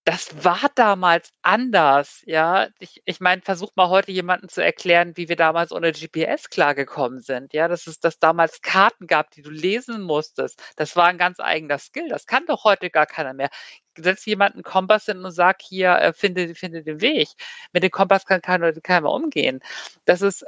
das 0.05 0.43
war 0.43 0.69
damals 0.75 1.29
anders, 1.43 2.23
ja. 2.25 2.67
Ich, 2.79 3.01
ich 3.05 3.21
meine, 3.21 3.41
versuch 3.41 3.71
mal 3.75 3.87
heute 3.87 4.11
jemanden 4.11 4.49
zu 4.49 4.61
erklären, 4.61 5.15
wie 5.15 5.29
wir 5.29 5.37
damals 5.37 5.71
ohne 5.71 5.93
GPS 5.93 6.49
klargekommen 6.49 7.21
sind, 7.21 7.53
ja. 7.53 7.69
Dass 7.69 7.87
es 7.87 7.99
dass 8.01 8.19
damals 8.19 8.61
Karten 8.61 9.07
gab, 9.07 9.31
die 9.31 9.41
du 9.41 9.49
lesen 9.49 10.01
musstest. 10.01 10.61
Das 10.75 10.97
war 10.97 11.05
ein 11.05 11.17
ganz 11.17 11.39
eigener 11.39 11.79
Skill. 11.79 12.09
Das 12.09 12.25
kann 12.25 12.45
doch 12.47 12.65
heute 12.65 12.89
gar 12.89 13.05
keiner 13.05 13.33
mehr. 13.33 13.49
Setz 13.97 14.25
jemanden 14.25 14.57
einen 14.57 14.63
Kompass 14.63 15.05
hin 15.05 15.23
und 15.23 15.31
sag 15.31 15.61
hier, 15.61 15.93
äh, 15.93 16.11
finde, 16.13 16.53
finde 16.53 16.83
den 16.83 16.99
Weg. 16.99 17.29
Mit 17.71 17.83
dem 17.83 17.91
Kompass 17.91 18.25
kann 18.25 18.41
keiner, 18.41 18.73
keiner 18.73 19.09
umgehen. 19.09 19.61
Das 20.03 20.21
ist, 20.21 20.45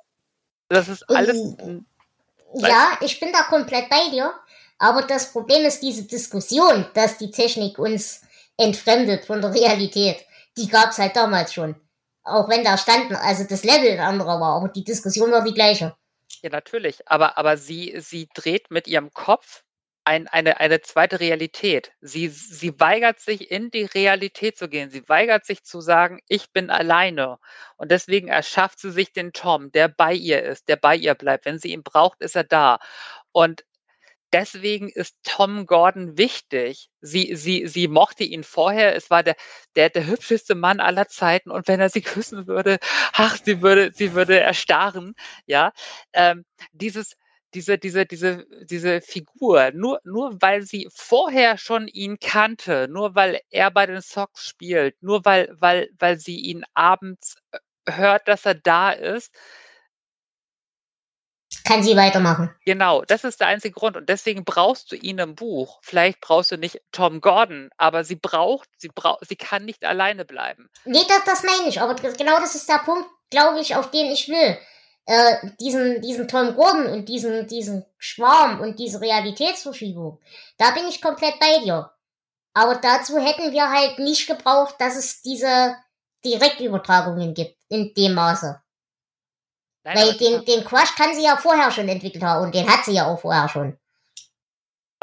das 0.68 0.89
ist 0.89 1.10
alles. 1.10 1.56
Ja, 2.56 2.97
ich 2.99 3.20
bin 3.22 3.32
da 3.32 3.43
komplett 3.43 3.89
bei 3.89 4.10
dir. 4.12 4.34
Aber 4.78 5.03
das 5.03 5.32
Problem 5.32 5.66
ist 5.66 5.82
diese 5.82 6.03
Diskussion, 6.03 6.86
dass 6.93 7.18
die 7.18 7.32
Technik 7.32 7.80
uns 7.80 8.26
entfremdet 8.58 9.26
von 9.26 9.41
der 9.41 9.53
Realität. 9.53 10.26
Die 10.58 10.68
gab's 10.68 10.97
halt 10.97 11.16
damals 11.16 11.53
schon. 11.53 11.76
Auch 12.24 12.49
wenn 12.49 12.64
der 12.64 12.78
Stand, 12.78 13.12
also 13.12 13.43
das 13.43 13.64
Level 13.64 13.91
ein 13.91 13.99
anderer 13.99 14.39
war, 14.39 14.56
aber 14.58 14.70
die 14.70 14.84
Diskussion 14.84 15.32
war 15.32 15.43
die 15.43 15.53
gleiche. 15.53 15.95
Ja, 16.41 16.49
natürlich. 16.49 17.08
Aber, 17.08 17.38
aber 17.38 17.58
sie, 17.58 17.95
sie 17.99 18.28
dreht 18.34 18.72
mit 18.72 18.88
ihrem 18.88 19.12
Kopf 19.14 19.64
ein, 20.06 20.28
eine, 20.28 20.60
eine 20.60 20.82
zweite 20.82 21.20
Realität. 21.20 21.91
Sie, 21.99 22.28
sie 22.28 22.80
weigert 22.80 23.20
sich, 23.20 23.51
in 23.51 23.72
die 23.72 23.86
Realität 23.86 24.58
zu 24.58 24.70
gehen. 24.70 24.91
Sie 24.91 25.08
weigert 25.10 25.45
sich 25.45 25.64
zu 25.64 25.82
sagen, 25.82 26.20
ich 26.28 26.51
bin 26.51 26.70
alleine. 26.70 27.38
Und 27.78 27.91
deswegen 27.91 28.28
erschafft 28.28 28.80
sie 28.80 28.91
sich 28.91 29.12
den 29.14 29.34
Tom, 29.34 29.72
der 29.72 29.88
bei 29.88 30.14
ihr 30.14 30.43
ist, 30.43 30.70
der 30.70 30.76
bei 30.78 30.95
ihr 30.95 31.16
bleibt. 31.16 31.45
Wenn 31.45 31.60
sie 31.60 31.72
ihn 31.72 31.84
braucht, 31.84 32.22
ist 32.22 32.36
er 32.36 32.43
da. 32.43 32.78
Und 33.32 33.66
deswegen 34.34 34.89
ist 34.89 35.15
Tom 35.23 35.65
Gordon 35.65 36.17
wichtig. 36.17 36.89
Sie, 37.01 37.36
sie, 37.36 37.67
sie 37.67 37.88
mochte 37.88 38.23
ihn 38.23 38.43
vorher. 38.43 38.95
Es 38.95 39.09
war 39.09 39.23
der, 39.23 39.36
der, 39.76 39.89
der 39.89 40.07
hübscheste 40.07 40.55
Mann 40.55 40.80
aller 40.80 41.07
Zeiten. 41.07 41.51
Und 41.51 41.67
wenn 41.67 41.80
er 41.80 41.89
sie 41.89 42.01
küssen 42.01 42.47
würde, 42.47 42.80
ach, 43.13 43.38
sie 43.43 43.61
würde, 43.61 43.91
sie 43.93 44.13
würde 44.13 44.39
erstarren. 44.39 45.15
Ja, 45.45 45.71
ähm, 46.13 46.45
dieses, 46.73 47.15
diese, 47.55 47.78
diese, 47.78 48.05
diese, 48.05 48.45
diese 48.65 49.01
Figur, 49.01 49.71
nur, 49.73 49.99
nur 50.03 50.41
weil 50.41 50.63
sie 50.63 50.88
vorher 50.93 51.57
schon 51.57 51.88
ihn 51.88 52.19
kannte, 52.19 52.88
nur 52.89 53.15
weil 53.15 53.39
er 53.49 53.71
bei 53.71 53.86
den 53.86 54.01
Sox 54.01 54.45
spielt, 54.45 55.01
nur 55.01 55.23
weil, 55.26 55.49
weil, 55.59 55.89
weil 55.97 56.19
sie 56.19 56.38
ihn 56.38 56.63
abends 56.73 57.38
äh, 57.51 57.59
hört, 57.89 58.28
dass 58.28 58.45
er 58.45 58.55
da 58.55 58.91
ist, 58.91 59.34
kann 61.64 61.84
sie 61.84 61.96
weitermachen. 61.96 62.54
Genau, 62.66 63.04
das 63.04 63.24
ist 63.24 63.39
der 63.39 63.48
einzige 63.48 63.74
Grund. 63.74 63.98
Und 63.98 64.10
deswegen 64.10 64.43
brauchst 64.46 64.91
du 64.91 64.96
ihn 64.96 65.20
im 65.20 65.36
Buch. 65.36 65.80
Vielleicht 65.82 66.22
brauchst 66.22 66.52
du 66.52 66.58
nicht 66.58 66.82
Tom 66.91 67.22
Gordon, 67.22 67.70
aber 67.78 68.04
sie 68.04 68.16
braucht, 68.16 68.70
sie 68.78 68.89
braucht, 68.89 69.28
sie 69.28 69.36
kann 69.36 69.66
nicht 69.66 69.84
alleine 69.86 70.26
bleiben. 70.26 70.70
Nee, 70.86 71.04
das, 71.08 71.24
das 71.26 71.43
meine 71.43 71.70
ich. 71.70 71.82
Aber 71.82 71.96
genau 71.96 72.39
das 72.39 72.56
ist 72.56 72.70
der 72.70 72.80
Punkt, 72.80 73.08
glaube 73.30 73.60
ich, 73.60 73.76
auf 73.76 73.91
den 73.91 74.08
ich 74.08 74.28
will 74.28 74.58
äh, 75.06 75.38
diesen, 75.60 76.02
diesen 76.02 76.28
Tom 76.28 76.56
Gordon 76.56 76.88
und 76.88 77.10
diesen, 77.10 77.48
diesen 77.48 77.86
Schwarm 77.98 78.60
und 78.60 78.80
diese 78.80 79.02
Realitätsverschiebung, 79.02 80.20
da 80.58 80.72
bin 80.72 80.88
ich 80.88 81.02
komplett 81.02 81.39
bei 81.39 81.60
dir. 81.64 81.91
Aber 82.54 82.76
dazu 82.76 83.18
hätten 83.20 83.52
wir 83.52 83.70
halt 83.70 84.00
nicht 84.00 84.28
gebraucht, 84.28 84.76
dass 84.80 84.96
es 84.96 85.22
diese 85.22 85.76
Direktübertragungen 86.24 87.34
gibt, 87.34 87.58
in 87.70 87.93
dem 87.93 88.14
Maße. 88.14 88.62
Nein, 89.86 89.95
Weil 89.95 90.13
den, 90.17 90.43
den 90.43 90.65
Crush 90.65 90.95
kann 90.95 91.13
sie 91.13 91.23
ja 91.23 91.38
vorher 91.38 91.71
schon 91.71 91.88
entwickelt 91.88 92.23
haben 92.23 92.43
und 92.43 92.55
den 92.55 92.69
hat 92.69 92.83
sie 92.83 92.93
ja 92.93 93.05
auch 93.07 93.19
vorher 93.19 93.47
schon 93.47 93.77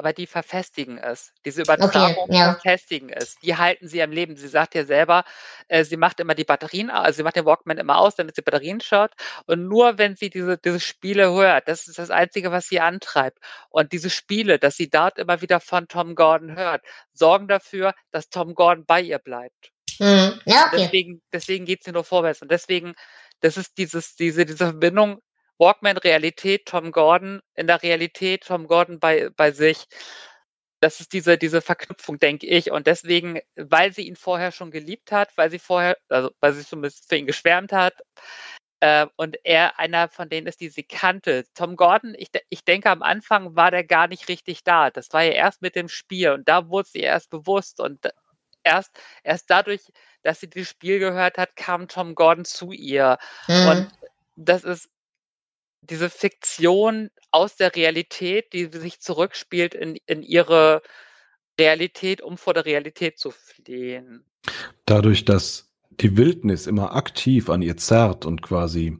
aber 0.02 0.12
die 0.12 0.26
verfestigen 0.26 0.98
es. 0.98 1.32
Diese 1.44 1.62
Übertragung 1.62 2.24
okay, 2.24 2.36
ja. 2.36 2.54
verfestigen 2.54 3.08
es. 3.08 3.36
Die 3.38 3.56
halten 3.56 3.86
sie 3.86 4.02
am 4.02 4.10
Leben. 4.10 4.36
Sie 4.36 4.48
sagt 4.48 4.74
ja 4.74 4.84
selber, 4.84 5.24
äh, 5.68 5.84
sie 5.84 5.96
macht 5.96 6.18
immer 6.18 6.34
die 6.34 6.44
Batterien, 6.44 6.90
also 6.90 7.18
sie 7.18 7.22
macht 7.22 7.36
den 7.36 7.44
Walkman 7.44 7.78
immer 7.78 7.98
aus, 7.98 8.16
damit 8.16 8.34
sie 8.34 8.42
Batterien 8.42 8.80
schaut. 8.80 9.12
Und 9.46 9.68
nur 9.68 9.98
wenn 9.98 10.16
sie 10.16 10.28
diese, 10.28 10.58
diese 10.58 10.80
Spiele 10.80 11.32
hört, 11.32 11.68
das 11.68 11.86
ist 11.86 11.98
das 11.98 12.10
Einzige, 12.10 12.50
was 12.50 12.66
sie 12.66 12.80
antreibt. 12.80 13.38
Und 13.70 13.92
diese 13.92 14.10
Spiele, 14.10 14.58
dass 14.58 14.76
sie 14.76 14.90
dort 14.90 15.18
immer 15.18 15.40
wieder 15.40 15.60
von 15.60 15.86
Tom 15.86 16.16
Gordon 16.16 16.56
hört, 16.56 16.82
sorgen 17.12 17.46
dafür, 17.46 17.94
dass 18.10 18.28
Tom 18.28 18.54
Gordon 18.54 18.84
bei 18.84 19.00
ihr 19.00 19.20
bleibt. 19.20 19.70
Mhm. 20.00 20.40
Ja, 20.46 20.66
okay. 20.66 20.78
Deswegen, 20.78 21.22
deswegen 21.32 21.64
geht 21.64 21.84
sie 21.84 21.92
nur 21.92 22.02
vorwärts. 22.02 22.42
Und 22.42 22.50
deswegen, 22.50 22.94
das 23.43 23.57
ist 23.57 23.76
dieses, 23.78 24.16
diese, 24.16 24.47
diese 24.47 24.66
Verbindung 24.66 25.20
Walkman 25.59 25.97
Realität, 25.99 26.66
Tom 26.66 26.93
Gordon 26.93 27.40
in 27.55 27.66
der 27.66 27.82
Realität, 27.82 28.45
Tom 28.47 28.66
Gordon 28.66 28.99
bei, 28.99 29.30
bei 29.36 29.53
sich. 29.53 29.86
Das 30.80 30.99
ist 31.01 31.12
diese, 31.12 31.38
diese 31.38 31.61
Verknüpfung, 31.61 32.18
denke 32.18 32.47
ich. 32.47 32.72
Und 32.72 32.86
deswegen, 32.88 33.40
weil 33.55 33.93
sie 33.93 34.09
ihn 34.09 34.16
vorher 34.16 34.51
schon 34.51 34.72
geliebt 34.72 35.12
hat, 35.12 35.36
weil 35.36 35.51
sie 35.51 35.61
vorher, 35.61 35.97
also 36.09 36.30
weil 36.40 36.55
sie 36.55 36.64
zumindest 36.64 37.09
für 37.09 37.16
ihn 37.16 37.26
geschwärmt 37.26 37.72
hat, 37.72 37.95
äh, 38.80 39.07
und 39.16 39.36
er 39.45 39.78
einer 39.78 40.09
von 40.09 40.28
denen 40.28 40.49
ist, 40.49 40.61
die 40.61 40.68
sie 40.68 40.82
kannte. 40.82 41.45
Tom 41.55 41.76
Gordon, 41.76 42.14
ich, 42.18 42.30
ich 42.49 42.64
denke, 42.64 42.90
am 42.90 43.03
Anfang 43.03 43.55
war 43.55 43.70
der 43.70 43.84
gar 43.84 44.09
nicht 44.09 44.28
richtig 44.28 44.64
da. 44.64 44.90
Das 44.90 45.12
war 45.12 45.22
ja 45.22 45.32
erst 45.32 45.62
mit 45.62 45.76
dem 45.76 45.88
Spiel 45.88 46.30
und 46.32 46.49
da 46.49 46.68
wurde 46.68 46.88
sie 46.88 47.01
erst 47.01 47.30
bewusst 47.30 47.80
und 47.80 48.09
erst, 48.64 48.90
erst 49.22 49.51
dadurch, 49.51 49.82
dass 50.22 50.40
sie 50.40 50.48
das 50.48 50.68
Spiel 50.68 50.98
gehört 50.98 51.38
hat, 51.38 51.56
kam 51.56 51.88
Tom 51.88 52.14
Gordon 52.14 52.44
zu 52.44 52.72
ihr. 52.72 53.18
Mhm. 53.48 53.68
Und 53.68 53.88
das 54.36 54.64
ist 54.64 54.88
diese 55.82 56.10
Fiktion 56.10 57.10
aus 57.30 57.56
der 57.56 57.74
Realität, 57.74 58.52
die 58.52 58.66
sich 58.66 59.00
zurückspielt 59.00 59.74
in, 59.74 59.98
in 60.06 60.22
ihre 60.22 60.82
Realität, 61.58 62.22
um 62.22 62.38
vor 62.38 62.54
der 62.54 62.64
Realität 62.64 63.18
zu 63.18 63.30
fliehen. 63.30 64.24
Dadurch, 64.86 65.24
dass 65.24 65.72
die 65.90 66.16
Wildnis 66.16 66.66
immer 66.66 66.94
aktiv 66.94 67.50
an 67.50 67.62
ihr 67.62 67.76
zerrt 67.76 68.24
und 68.24 68.42
quasi 68.42 68.98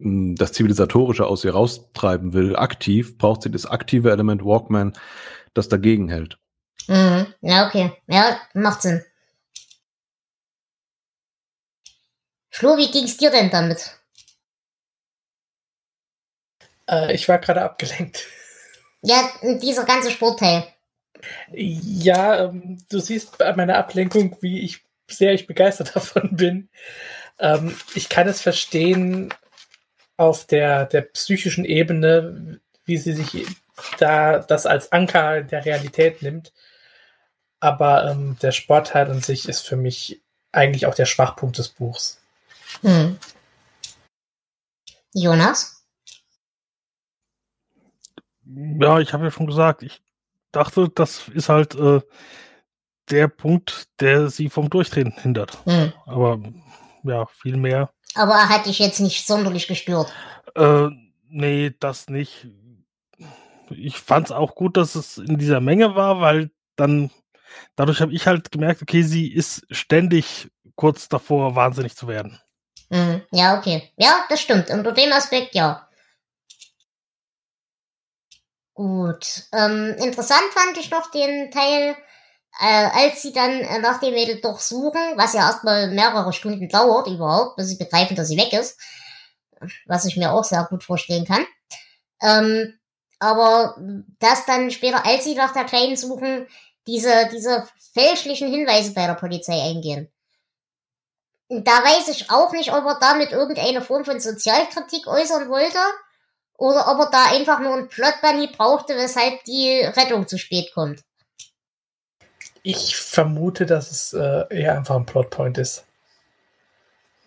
hm, 0.00 0.36
das 0.36 0.52
Zivilisatorische 0.52 1.26
aus 1.26 1.44
ihr 1.44 1.52
raustreiben 1.52 2.32
will, 2.32 2.56
aktiv, 2.56 3.18
braucht 3.18 3.42
sie 3.42 3.50
das 3.50 3.66
aktive 3.66 4.10
Element 4.10 4.44
Walkman, 4.44 4.92
das 5.54 5.68
dagegen 5.68 6.08
hält. 6.08 6.38
Mhm. 6.88 7.26
Ja, 7.40 7.66
okay. 7.66 7.92
Ja, 8.06 8.38
macht 8.54 8.82
Sinn. 8.82 9.02
Flo, 12.56 12.78
wie 12.78 12.90
ging's 12.90 13.18
dir 13.18 13.30
denn 13.30 13.50
damit? 13.50 13.98
Äh, 16.88 17.12
ich 17.12 17.28
war 17.28 17.38
gerade 17.38 17.60
abgelenkt. 17.60 18.24
Ja, 19.02 19.30
dieser 19.42 19.84
ganze 19.84 20.10
Sportteil. 20.10 20.66
Ja, 21.52 22.44
ähm, 22.44 22.82
du 22.88 22.98
siehst 22.98 23.36
bei 23.36 23.54
meiner 23.54 23.76
Ablenkung, 23.76 24.38
wie 24.40 24.60
ich 24.60 24.82
sehr 25.06 25.34
ich 25.34 25.46
begeistert 25.46 25.94
davon 25.96 26.34
bin. 26.34 26.70
Ähm, 27.38 27.76
ich 27.94 28.08
kann 28.08 28.26
es 28.26 28.40
verstehen 28.40 29.34
auf 30.16 30.46
der, 30.46 30.86
der 30.86 31.02
psychischen 31.02 31.66
Ebene, 31.66 32.58
wie 32.86 32.96
sie 32.96 33.12
sich 33.12 33.46
da 33.98 34.38
das 34.38 34.64
als 34.64 34.92
Anker 34.92 35.42
der 35.42 35.66
Realität 35.66 36.22
nimmt. 36.22 36.54
Aber 37.60 38.10
ähm, 38.10 38.38
der 38.40 38.52
Sportteil 38.52 39.10
an 39.10 39.20
sich 39.20 39.46
ist 39.46 39.68
für 39.68 39.76
mich 39.76 40.22
eigentlich 40.52 40.86
auch 40.86 40.94
der 40.94 41.04
Schwachpunkt 41.04 41.58
des 41.58 41.68
Buchs. 41.68 42.22
Hm. 42.82 43.18
Jonas? 45.12 45.84
Ja, 48.44 49.00
ich 49.00 49.12
habe 49.12 49.24
ja 49.24 49.30
schon 49.30 49.46
gesagt, 49.46 49.82
ich 49.82 50.02
dachte, 50.52 50.88
das 50.88 51.28
ist 51.28 51.48
halt 51.48 51.74
äh, 51.74 52.00
der 53.10 53.28
Punkt, 53.28 53.88
der 54.00 54.28
sie 54.28 54.48
vom 54.48 54.70
Durchdrehen 54.70 55.12
hindert. 55.12 55.58
Hm. 55.66 55.92
Aber 56.06 56.40
ja, 57.02 57.26
viel 57.26 57.56
mehr. 57.56 57.90
Aber 58.14 58.34
er 58.34 58.48
hat 58.48 58.66
dich 58.66 58.78
jetzt 58.78 59.00
nicht 59.00 59.26
sonderlich 59.26 59.68
gestört. 59.68 60.12
Äh, 60.54 60.88
nee, 61.28 61.74
das 61.80 62.08
nicht. 62.08 62.48
Ich 63.70 63.98
fand 63.98 64.26
es 64.26 64.32
auch 64.32 64.54
gut, 64.54 64.76
dass 64.76 64.94
es 64.94 65.18
in 65.18 65.38
dieser 65.38 65.60
Menge 65.60 65.94
war, 65.96 66.20
weil 66.20 66.50
dann 66.76 67.10
dadurch 67.74 68.00
habe 68.00 68.12
ich 68.12 68.26
halt 68.26 68.50
gemerkt, 68.50 68.82
okay, 68.82 69.02
sie 69.02 69.32
ist 69.32 69.66
ständig 69.70 70.50
kurz 70.76 71.08
davor, 71.08 71.56
wahnsinnig 71.56 71.96
zu 71.96 72.06
werden. 72.06 72.38
Hm. 72.90 73.22
Ja, 73.32 73.58
okay. 73.58 73.92
Ja, 73.96 74.24
das 74.28 74.40
stimmt. 74.40 74.70
Unter 74.70 74.92
dem 74.92 75.12
Aspekt 75.12 75.54
ja. 75.54 75.88
Gut. 78.74 79.44
Ähm, 79.52 79.94
interessant 79.98 80.44
fand 80.52 80.76
ich 80.76 80.90
noch 80.90 81.10
den 81.10 81.50
Teil, 81.50 81.96
äh, 82.60 82.88
als 82.92 83.22
sie 83.22 83.32
dann 83.32 83.50
äh, 83.60 83.78
nach 83.78 84.00
dem 84.00 84.12
Mädel 84.14 84.40
durchsuchen, 84.40 85.00
was 85.16 85.32
ja 85.32 85.46
erstmal 85.48 85.88
mehrere 85.90 86.32
Stunden 86.34 86.68
dauert 86.68 87.06
überhaupt, 87.08 87.56
bis 87.56 87.68
sie 87.68 87.76
begreifen, 87.78 88.16
dass 88.16 88.28
sie 88.28 88.36
weg 88.36 88.52
ist. 88.52 88.78
Was 89.86 90.04
ich 90.04 90.16
mir 90.16 90.32
auch 90.32 90.44
sehr 90.44 90.64
gut 90.68 90.84
vorstellen 90.84 91.24
kann. 91.24 91.46
Ähm, 92.22 92.78
aber 93.20 93.76
dass 94.20 94.46
dann 94.46 94.70
später, 94.70 95.06
als 95.06 95.24
sie 95.24 95.34
nach 95.34 95.52
der 95.52 95.64
Kleinen 95.64 95.96
suchen, 95.96 96.46
diese, 96.86 97.28
diese 97.32 97.66
fälschlichen 97.94 98.50
Hinweise 98.50 98.94
bei 98.94 99.06
der 99.06 99.14
Polizei 99.14 99.60
eingehen. 99.62 100.10
Da 101.48 101.72
weiß 101.72 102.08
ich 102.08 102.30
auch 102.30 102.52
nicht, 102.52 102.72
ob 102.72 102.84
er 102.84 102.98
damit 103.00 103.30
irgendeine 103.30 103.80
Form 103.80 104.04
von 104.04 104.18
Sozialkritik 104.18 105.06
äußern 105.06 105.48
wollte 105.48 105.78
oder 106.58 106.88
ob 106.88 106.98
er 106.98 107.10
da 107.10 107.26
einfach 107.32 107.60
nur 107.60 107.74
einen 107.74 107.88
Plot-Bunny 107.88 108.48
brauchte, 108.48 108.96
weshalb 108.96 109.44
die 109.44 109.80
Rettung 109.80 110.26
zu 110.26 110.38
spät 110.38 110.72
kommt. 110.74 111.02
Ich 112.62 112.96
vermute, 112.96 113.64
dass 113.64 113.90
es 113.92 114.12
äh, 114.12 114.44
eher 114.50 114.76
einfach 114.76 114.96
ein 114.96 115.06
Plotpoint 115.06 115.58
ist. 115.58 115.84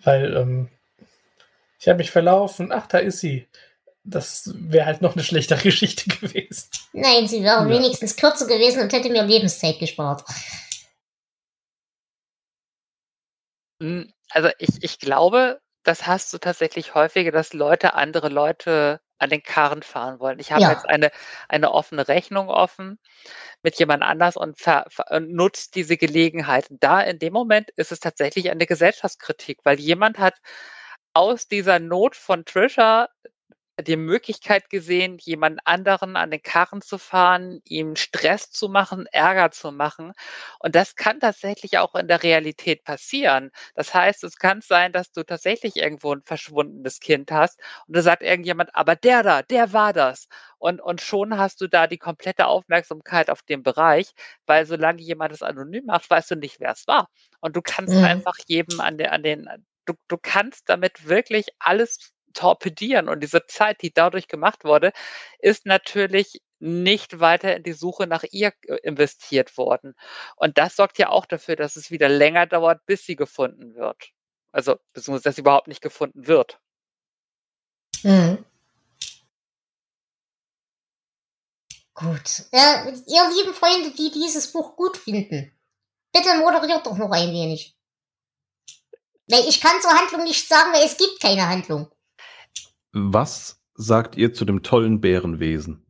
Weil 0.04 0.36
ähm, 0.36 0.70
ich 1.80 1.88
habe 1.88 2.00
mich 2.00 2.12
verlaufen, 2.12 2.72
ach, 2.74 2.88
da 2.88 2.98
ist 2.98 3.20
sie. 3.20 3.48
Das 4.04 4.52
wäre 4.54 4.86
halt 4.86 5.02
noch 5.02 5.14
eine 5.14 5.24
schlechtere 5.24 5.60
Geschichte 5.64 6.10
gewesen. 6.10 6.70
Nein, 6.92 7.28
sie 7.28 7.44
wäre 7.44 7.64
ja. 7.64 7.70
wenigstens 7.70 8.18
kürzer 8.18 8.48
gewesen 8.48 8.82
und 8.82 8.92
hätte 8.92 9.10
mir 9.10 9.24
Lebenszeit 9.24 9.80
gespart. 9.80 10.24
Hm, 10.28 10.36
also 14.32 14.50
ich, 14.60 14.70
ich 14.84 15.00
glaube, 15.00 15.62
das 15.84 16.06
hast 16.08 16.34
du 16.34 16.38
tatsächlich 16.38 16.94
häufiger, 16.96 17.32
dass 17.32 17.54
Leute 17.54 17.94
andere 17.94 18.30
Leute 18.30 19.00
an 19.18 19.30
den 19.30 19.44
Karren 19.44 19.84
fahren 19.84 20.20
wollen. 20.20 20.40
Ich 20.40 20.52
habe 20.52 20.62
Ja. 20.62 20.70
jetzt 20.70 20.88
eine, 20.88 21.12
eine 21.50 21.72
offene 21.72 22.08
Rechnung 22.08 22.50
offen 22.50 23.00
mit 23.64 23.76
jemand 23.80 24.04
anders 24.04 24.38
und, 24.38 24.60
ver, 24.60 24.86
nutzt 25.22 25.76
diese 25.76 25.98
Gelegenheit. 25.98 26.68
Da 26.72 27.02
in 27.02 27.20
dem 27.20 27.34
Moment 27.34 27.70
ist 27.78 27.92
es 27.92 28.00
tatsächlich 28.00 28.50
eine 28.52 28.66
Gesellschaftskritik, 28.68 29.60
weil 29.66 29.80
jemand 29.80 30.20
hat 30.20 30.36
aus 31.14 31.48
dieser 31.48 31.80
Not 31.80 32.16
von 32.16 32.46
Trisha 32.46 33.10
die 33.82 33.96
Möglichkeit 33.98 34.70
gesehen, 34.70 35.18
jemand 35.22 35.60
anderen 35.66 36.16
an 36.16 36.32
den 36.32 36.42
Karren 36.42 36.82
zu 36.82 36.98
fahren, 36.98 37.62
ihm 37.66 37.96
Stress 37.96 38.52
zu 38.52 38.70
machen, 38.70 39.06
Ärger 39.12 39.52
zu 39.52 39.72
machen. 39.72 40.14
Und 40.60 40.76
das 40.76 40.96
kann 40.96 41.20
tatsächlich 41.20 41.78
auch 41.78 41.96
in 41.96 42.08
der 42.08 42.24
Realität 42.24 42.84
passieren. 42.84 43.52
Das 43.76 43.94
heißt, 43.94 44.24
es 44.24 44.38
kann 44.38 44.62
sein, 44.62 44.92
dass 44.94 45.12
du 45.12 45.24
tatsächlich 45.24 45.76
irgendwo 45.78 46.14
ein 46.14 46.22
verschwundenes 46.24 47.00
Kind 47.00 47.32
hast 47.32 47.60
und 47.88 47.96
da 47.96 48.02
sagt 48.02 48.22
irgendjemand, 48.24 48.76
aber 48.76 48.96
der 48.96 49.24
da, 49.24 49.42
der 49.44 49.74
war 49.74 49.94
das. 49.94 50.28
Und, 50.58 50.82
und 50.82 51.02
schon 51.02 51.38
hast 51.38 51.62
du 51.62 51.68
da 51.68 51.88
die 51.88 51.98
komplette 51.98 52.48
Aufmerksamkeit 52.48 53.30
auf 53.30 53.42
dem 53.44 53.64
Bereich, 53.64 54.12
weil 54.46 54.66
solange 54.66 55.02
jemand 55.02 55.34
es 55.34 55.42
anonym 55.44 55.86
macht, 55.86 56.10
weißt 56.10 56.32
du 56.32 56.36
nicht, 56.36 56.60
wer 56.60 56.72
es 56.72 56.88
war. 56.88 57.10
Und 57.42 57.56
du 57.56 57.62
kannst 57.62 58.02
Mhm. 58.02 58.04
einfach 58.04 58.36
jedem 58.48 58.80
an 58.80 58.98
den, 58.98 59.08
an 59.08 59.24
den, 59.24 59.48
du, 59.86 59.94
du 60.08 60.18
kannst 60.22 60.70
damit 60.70 61.08
wirklich 61.08 61.48
alles 61.60 62.12
torpedieren. 62.34 63.10
Und 63.10 63.22
diese 63.22 63.46
Zeit, 63.48 63.82
die 63.82 63.94
dadurch 63.94 64.28
gemacht 64.28 64.64
wurde, 64.64 64.92
ist 65.40 65.66
natürlich 65.66 66.42
nicht 66.60 67.20
weiter 67.20 67.56
in 67.56 67.64
die 67.64 67.74
Suche 67.74 68.08
nach 68.08 68.24
ihr 68.32 68.54
äh, 68.68 68.76
investiert 68.84 69.58
worden. 69.58 69.96
Und 70.36 70.58
das 70.58 70.76
sorgt 70.76 70.98
ja 71.00 71.10
auch 71.10 71.26
dafür, 71.26 71.56
dass 71.56 71.76
es 71.76 71.92
wieder 71.92 72.10
länger 72.10 72.46
dauert, 72.48 72.86
bis 72.86 73.06
sie 73.06 73.16
gefunden 73.16 73.76
wird. 73.76 74.10
Also, 74.52 74.78
beziehungsweise, 74.94 75.24
dass 75.24 75.36
sie 75.36 75.42
überhaupt 75.42 75.68
nicht 75.68 75.82
gefunden 75.82 76.28
wird. 76.28 76.60
Mhm. 78.04 78.46
Gut. 81.94 82.46
Äh, 82.52 82.92
ihr 83.08 83.30
lieben 83.36 83.54
Freunde, 83.54 83.92
die 83.92 84.12
dieses 84.12 84.52
Buch 84.52 84.78
gut 84.78 84.96
finden, 84.96 85.52
bitte 86.14 86.34
moderiert 86.38 86.86
doch 86.86 86.98
noch 86.98 87.12
ein 87.12 87.30
wenig. 87.30 87.76
Weil 89.28 89.48
ich 89.48 89.62
kann 89.62 89.80
zur 89.82 89.92
Handlung 89.92 90.24
nichts 90.24 90.48
sagen, 90.48 90.74
weil 90.74 90.86
es 90.86 90.98
gibt 90.98 91.20
keine 91.22 91.48
Handlung. 91.48 91.92
Was 92.92 93.60
sagt 93.76 94.16
ihr 94.18 94.34
zu 94.34 94.46
dem 94.46 94.64
tollen 94.64 95.02
Bärenwesen? 95.02 95.86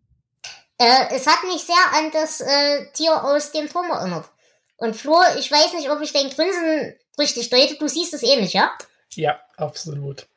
Äh, 0.77 1.13
es 1.15 1.27
hat 1.27 1.43
mich 1.43 1.61
sehr 1.63 1.75
an 1.97 2.11
das 2.11 2.41
äh, 2.41 2.91
Tier 2.93 3.23
aus 3.23 3.51
dem 3.51 3.67
Turm 3.69 3.89
erinnert. 3.89 4.29
Und 4.77 4.95
Flo, 4.95 5.17
ich 5.37 5.51
weiß 5.51 5.73
nicht, 5.73 5.89
ob 5.89 6.01
ich 6.01 6.13
dein 6.13 6.29
Grinsen 6.29 6.95
richtig 7.17 7.49
deute. 7.49 7.75
Du 7.77 7.87
siehst 7.87 8.13
es 8.13 8.23
ähnlich, 8.23 8.53
ja? 8.53 8.71
Ja, 9.13 9.39
absolut. 9.57 10.27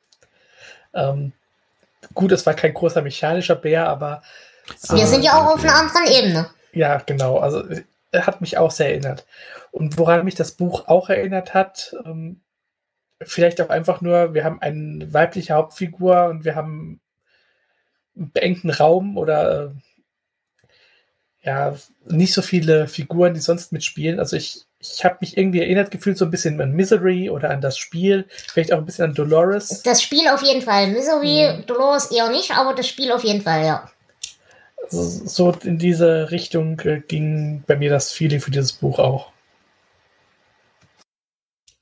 Ähm, 0.95 1.33
gut, 2.15 2.33
es 2.33 2.45
war 2.45 2.55
kein 2.55 2.75
großer 2.75 3.03
mechanischer 3.03 3.55
Bär, 3.55 3.89
aber 3.89 4.23
Wir 4.91 5.05
Ah, 5.05 5.07
sind 5.07 5.23
ja 5.23 5.35
auch 5.41 5.55
auf 5.55 5.63
einer 5.63 5.77
anderen 5.77 6.07
Ebene. 6.07 6.51
ja, 6.73 6.99
genau. 6.99 7.39
Also 7.39 7.63
er 8.11 8.27
hat 8.27 8.41
mich 8.41 8.59
auch 8.59 8.71
sehr 8.73 8.91
erinnert. 8.91 9.27
Und 9.71 9.97
woran 9.99 10.25
mich 10.25 10.35
das 10.35 10.53
Buch 10.53 10.89
auch 10.89 11.09
erinnert 11.09 11.55
hat, 11.55 11.95
ähm, 12.05 12.41
vielleicht 13.27 13.61
auch 13.61 13.69
einfach 13.71 14.01
nur, 14.01 14.35
wir 14.35 14.45
haben 14.45 14.61
eine 14.61 15.13
weibliche 15.13 15.55
Hauptfigur 15.55 16.27
und 16.27 16.45
wir 16.45 16.55
haben 16.55 17.01
einen 18.17 18.31
beengten 18.33 18.71
Raum 18.71 19.17
oder 19.17 19.73
äh, 21.43 21.49
ja, 21.49 21.75
nicht 22.07 22.35
so 22.35 22.43
viele 22.43 22.87
Figuren, 22.87 23.35
die 23.35 23.41
sonst 23.41 23.73
mitspielen. 23.73 24.21
Also 24.21 24.37
ich, 24.37 24.65
ich 24.79 25.05
habe 25.05 25.19
mich 25.21 25.37
irgendwie 25.37 25.61
erinnert 25.61 25.91
gefühlt 25.91 26.17
so 26.17 26.25
ein 26.25 26.31
bisschen 26.31 26.61
an 26.61 26.73
Misery 26.73 27.31
oder 27.31 27.51
an 27.51 27.61
das 27.61 27.79
Spiel, 27.79 28.27
vielleicht 28.29 28.73
auch 28.73 28.79
ein 28.79 28.87
bisschen 28.87 29.07
an 29.07 29.15
Dolores. 29.15 29.83
Das 29.83 30.03
Spiel 30.03 30.29
auf 30.29 30.43
jeden 30.43 30.63
Fall. 30.63 30.89
Misery, 30.89 31.59
Mhm. 31.59 31.67
Dolores 31.67 32.11
eher 32.13 32.31
nicht, 32.31 32.53
aber 32.53 32.75
das 32.75 32.87
Spiel 32.87 33.11
auf 33.11 33.25
jeden 33.25 33.43
Fall, 33.43 33.65
ja. 33.65 33.91
Also 34.85 35.03
so 35.27 35.53
in 35.65 35.79
diese 35.79 36.31
Richtung 36.31 36.79
äh, 36.81 37.01
ging 37.01 37.65
bei 37.67 37.77
mir 37.77 37.91
das 37.91 38.13
Feeling 38.13 38.41
für 38.41 38.51
dieses 38.51 38.73
Buch 38.73 38.99
auch. 38.99 39.32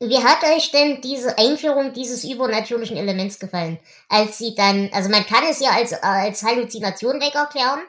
Wie 0.03 0.17
hat 0.19 0.43
euch 0.57 0.71
denn 0.71 1.03
diese 1.03 1.37
Einführung 1.37 1.93
dieses 1.93 2.25
übernatürlichen 2.25 2.97
Elements 2.97 3.39
gefallen? 3.39 3.79
Als 4.09 4.39
sie 4.39 4.55
dann, 4.55 4.89
also 4.93 5.11
man 5.11 5.27
kann 5.27 5.45
es 5.45 5.61
ja 5.61 5.71
als, 5.73 5.93
äh, 5.93 5.99
als 6.03 6.43
Halluzination 6.43 7.21
weg 7.21 7.35
erklären. 7.35 7.81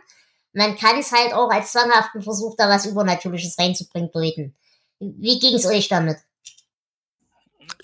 Man 0.52 0.76
kann 0.76 1.00
es 1.00 1.14
halt 1.14 1.34
auch 1.34 1.50
als 1.50 1.72
zwanghaften 1.72 2.22
Versuch, 2.22 2.56
da 2.58 2.68
was 2.68 2.86
Übernatürliches 2.86 3.58
reinzubringen, 3.58 4.12
deuten. 4.12 4.56
Wie 5.00 5.40
ging 5.40 5.56
es 5.56 5.66
euch 5.66 5.88
damit? 5.88 6.18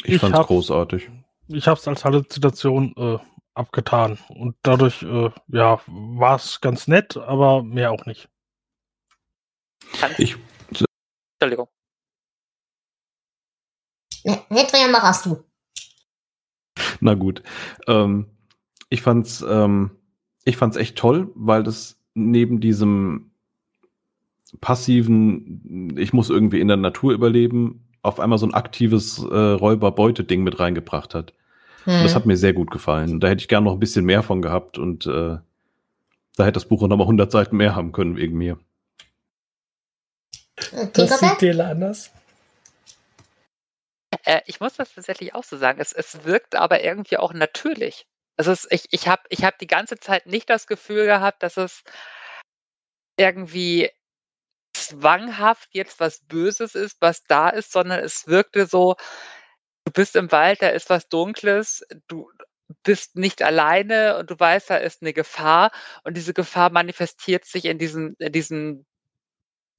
Ich, 0.03 0.15
Ich 0.15 0.19
fand's 0.19 0.37
hab- 0.37 0.47
großartig. 0.47 1.09
Ich 1.47 1.65
habe 1.65 1.79
es 1.79 1.87
als 1.87 2.03
Halluzination 2.03 2.93
äh, 2.97 3.17
abgetan. 3.53 4.19
Und 4.27 4.57
dadurch, 4.61 5.03
äh, 5.03 5.29
ja, 5.47 5.79
war 5.87 6.35
es 6.35 6.59
ganz 6.59 6.87
nett, 6.89 7.15
aber 7.15 7.63
mehr 7.63 7.91
auch 7.93 8.05
nicht. 8.05 8.27
Ich, 10.17 10.35
Entschuldigung. 11.39 11.69
Hedrian, 14.49 14.91
mach 14.91 15.03
erst 15.03 15.25
du. 15.25 15.43
na 16.99 17.13
gut. 17.13 17.43
Ähm, 17.87 18.27
ich 18.89 19.01
fand's, 19.01 19.43
ähm, 19.47 19.91
ich 20.45 20.57
fand's 20.57 20.77
echt 20.77 20.97
toll, 20.97 21.31
weil 21.35 21.63
das 21.63 21.99
neben 22.13 22.59
diesem 22.59 23.31
passiven, 24.61 25.95
ich 25.97 26.13
muss 26.13 26.29
irgendwie 26.29 26.59
in 26.61 26.67
der 26.67 26.77
Natur 26.77 27.13
überleben, 27.13 27.87
auf 28.01 28.19
einmal 28.19 28.37
so 28.37 28.45
ein 28.45 28.53
aktives 28.53 29.19
äh, 29.19 29.35
Räuber-Beute-Ding 29.35 30.43
mit 30.43 30.59
reingebracht 30.59 31.13
hat. 31.13 31.33
Hm. 31.83 32.03
Das 32.03 32.15
hat 32.15 32.25
mir 32.25 32.37
sehr 32.37 32.53
gut 32.53 32.71
gefallen. 32.71 33.19
Da 33.19 33.27
hätte 33.27 33.41
ich 33.41 33.47
gern 33.47 33.63
noch 33.65 33.73
ein 33.73 33.79
bisschen 33.79 34.05
mehr 34.05 34.23
von 34.23 34.41
gehabt 34.41 34.77
und 34.77 35.05
äh, 35.05 35.37
da 36.37 36.43
hätte 36.43 36.53
das 36.53 36.65
Buch 36.65 36.81
auch 36.83 36.87
noch 36.87 36.97
mal 36.97 37.03
100 37.03 37.31
Seiten 37.31 37.57
mehr 37.57 37.75
haben 37.75 37.91
können 37.91 38.15
wegen 38.15 38.37
mir. 38.37 38.57
Äh, 40.71 40.87
Das 40.93 41.19
sieht? 41.19 41.41
Dele 41.41 41.65
anders. 41.65 42.11
Äh, 44.27 44.41
ich 44.45 44.59
muss 44.59 44.73
das 44.75 44.93
tatsächlich 44.93 45.33
auch 45.35 45.43
so 45.45 45.57
sagen. 45.57 45.79
Es, 45.79 45.93
es 45.93 46.25
wirkt 46.25 46.55
aber 46.55 46.83
irgendwie 46.83 47.17
auch 47.17 47.33
natürlich. 47.33 48.05
Also 48.37 48.51
es, 48.51 48.67
ich, 48.69 48.85
ich 48.91 49.07
habe 49.07 49.23
ich 49.29 49.45
hab 49.45 49.57
die 49.57 49.67
ganze 49.67 49.97
Zeit 49.99 50.25
nicht 50.27 50.49
das 50.49 50.67
Gefühl 50.67 51.05
gehabt, 51.05 51.43
dass 51.43 51.57
es 51.57 51.83
irgendwie 53.17 53.89
zwanghaft 54.73 55.69
jetzt 55.73 55.99
was 56.01 56.21
Böses 56.27 56.75
ist, 56.75 56.97
was 57.01 57.23
da 57.25 57.49
ist, 57.49 57.71
sondern 57.71 58.01
es 58.01 58.27
wirkte 58.27 58.67
so, 58.67 58.95
du 59.85 59.93
bist 59.93 60.15
im 60.17 60.31
Wald, 60.31 60.61
da 60.61 60.69
ist 60.69 60.89
was 60.89 61.09
Dunkles, 61.09 61.85
du 62.07 62.31
bist 62.83 63.17
nicht 63.17 63.43
alleine 63.43 64.17
und 64.17 64.31
du 64.31 64.39
weißt, 64.39 64.71
da 64.71 64.77
ist 64.77 65.03
eine 65.03 65.13
Gefahr 65.13 65.71
und 66.03 66.17
diese 66.17 66.33
Gefahr 66.33 66.71
manifestiert 66.71 67.45
sich 67.45 67.65
in 67.65 67.79
diesem, 67.79 68.15
in 68.19 68.33
diesem 68.33 68.86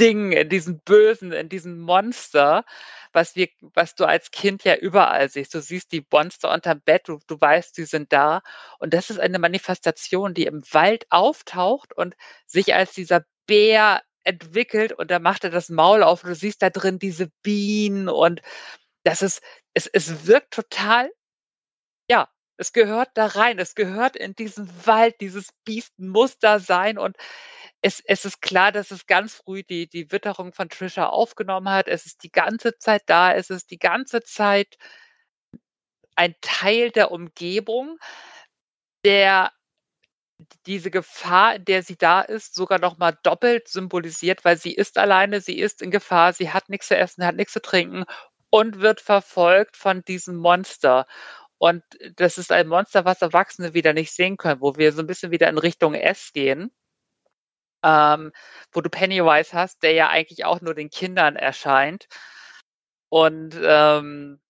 Ding, 0.00 0.32
in 0.32 0.48
diesem 0.48 0.80
Bösen, 0.80 1.32
in 1.32 1.48
diesem 1.48 1.80
Monster, 1.80 2.64
was 3.12 3.36
wir, 3.36 3.48
was 3.74 3.94
du 3.94 4.04
als 4.04 4.30
Kind 4.30 4.64
ja 4.64 4.76
überall 4.76 5.28
siehst. 5.28 5.54
Du 5.54 5.60
siehst 5.60 5.92
die 5.92 6.06
Monster 6.10 6.52
unterm 6.52 6.80
Bett, 6.82 7.08
du, 7.08 7.18
du 7.26 7.40
weißt, 7.40 7.74
sie 7.74 7.84
sind 7.84 8.12
da. 8.12 8.42
Und 8.78 8.94
das 8.94 9.10
ist 9.10 9.18
eine 9.20 9.38
Manifestation, 9.38 10.34
die 10.34 10.46
im 10.46 10.62
Wald 10.72 11.06
auftaucht 11.10 11.92
und 11.94 12.14
sich 12.46 12.74
als 12.74 12.92
dieser 12.92 13.24
Bär 13.46 14.02
entwickelt 14.24 14.92
und 14.92 15.10
da 15.10 15.18
macht 15.18 15.44
er 15.44 15.50
das 15.50 15.70
Maul 15.70 16.02
auf 16.02 16.22
und 16.22 16.30
du 16.30 16.34
siehst 16.34 16.60
da 16.62 16.70
drin 16.70 16.98
diese 16.98 17.28
Bienen 17.42 18.08
und 18.08 18.42
das 19.04 19.22
ist, 19.22 19.40
es, 19.74 19.86
es 19.86 20.26
wirkt 20.26 20.52
total, 20.52 21.10
ja, 22.10 22.28
es 22.58 22.72
gehört 22.72 23.10
da 23.14 23.26
rein, 23.26 23.58
es 23.58 23.74
gehört 23.74 24.16
in 24.16 24.34
diesen 24.34 24.68
Wald, 24.86 25.16
dieses 25.20 25.48
Biest 25.64 25.98
muss 25.98 26.38
da 26.38 26.58
sein 26.58 26.98
und 26.98 27.16
es, 27.82 28.00
es 28.04 28.24
ist 28.24 28.42
klar, 28.42 28.72
dass 28.72 28.90
es 28.90 29.06
ganz 29.06 29.34
früh 29.34 29.62
die, 29.62 29.88
die 29.88 30.10
Witterung 30.10 30.52
von 30.52 30.68
Trisha 30.68 31.06
aufgenommen 31.06 31.68
hat. 31.68 31.88
Es 31.88 32.06
ist 32.06 32.22
die 32.24 32.32
ganze 32.32 32.76
Zeit 32.78 33.02
da, 33.06 33.32
es 33.34 33.50
ist 33.50 33.70
die 33.70 33.78
ganze 33.78 34.22
Zeit 34.22 34.76
ein 36.16 36.34
Teil 36.40 36.90
der 36.90 37.12
Umgebung, 37.12 37.98
der 39.04 39.52
diese 40.66 40.90
Gefahr, 40.90 41.56
in 41.56 41.64
der 41.64 41.82
sie 41.82 41.96
da 41.96 42.20
ist, 42.20 42.54
sogar 42.54 42.78
noch 42.78 42.98
mal 42.98 43.12
doppelt 43.22 43.68
symbolisiert, 43.68 44.44
weil 44.44 44.56
sie 44.56 44.72
ist 44.72 44.98
alleine, 44.98 45.40
sie 45.40 45.58
ist 45.58 45.82
in 45.82 45.90
Gefahr, 45.90 46.32
sie 46.32 46.50
hat 46.50 46.68
nichts 46.68 46.88
zu 46.88 46.96
essen, 46.96 47.24
hat 47.24 47.36
nichts 47.36 47.52
zu 47.52 47.62
trinken 47.62 48.04
und 48.50 48.80
wird 48.80 49.00
verfolgt 49.00 49.76
von 49.76 50.04
diesem 50.04 50.36
Monster. 50.36 51.06
Und 51.58 51.82
das 52.16 52.38
ist 52.38 52.52
ein 52.52 52.68
Monster, 52.68 53.04
was 53.04 53.22
Erwachsene 53.22 53.74
wieder 53.74 53.92
nicht 53.92 54.12
sehen 54.12 54.36
können, 54.36 54.60
wo 54.60 54.76
wir 54.76 54.92
so 54.92 55.02
ein 55.02 55.06
bisschen 55.08 55.32
wieder 55.32 55.48
in 55.48 55.58
Richtung 55.58 55.94
S 55.94 56.32
gehen, 56.32 56.70
ähm, 57.82 58.32
wo 58.72 58.80
du 58.80 58.90
Pennywise 58.90 59.52
hast, 59.52 59.82
der 59.82 59.92
ja 59.92 60.08
eigentlich 60.08 60.44
auch 60.44 60.60
nur 60.60 60.74
den 60.74 60.90
Kindern 60.90 61.36
erscheint. 61.36 62.08
Und 63.10 63.58
ähm, 63.62 64.40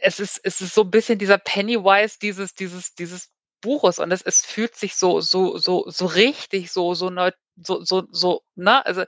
es 0.00 0.20
ist, 0.20 0.40
es 0.44 0.60
ist 0.60 0.74
so 0.74 0.82
ein 0.82 0.90
bisschen 0.90 1.18
dieser 1.18 1.38
Pennywise 1.38 2.18
dieses, 2.20 2.54
dieses, 2.54 2.94
dieses 2.94 3.30
Buches 3.60 3.98
und 3.98 4.12
es, 4.12 4.22
es 4.22 4.44
fühlt 4.44 4.76
sich 4.76 4.94
so, 4.94 5.20
so, 5.20 5.58
so, 5.58 5.84
so 5.88 6.06
richtig, 6.06 6.70
so, 6.72 6.94
so, 6.94 7.10
neu, 7.10 7.32
so, 7.56 7.82
so, 7.84 8.04
so, 8.10 8.42
ne? 8.54 8.84
Also 8.86 9.04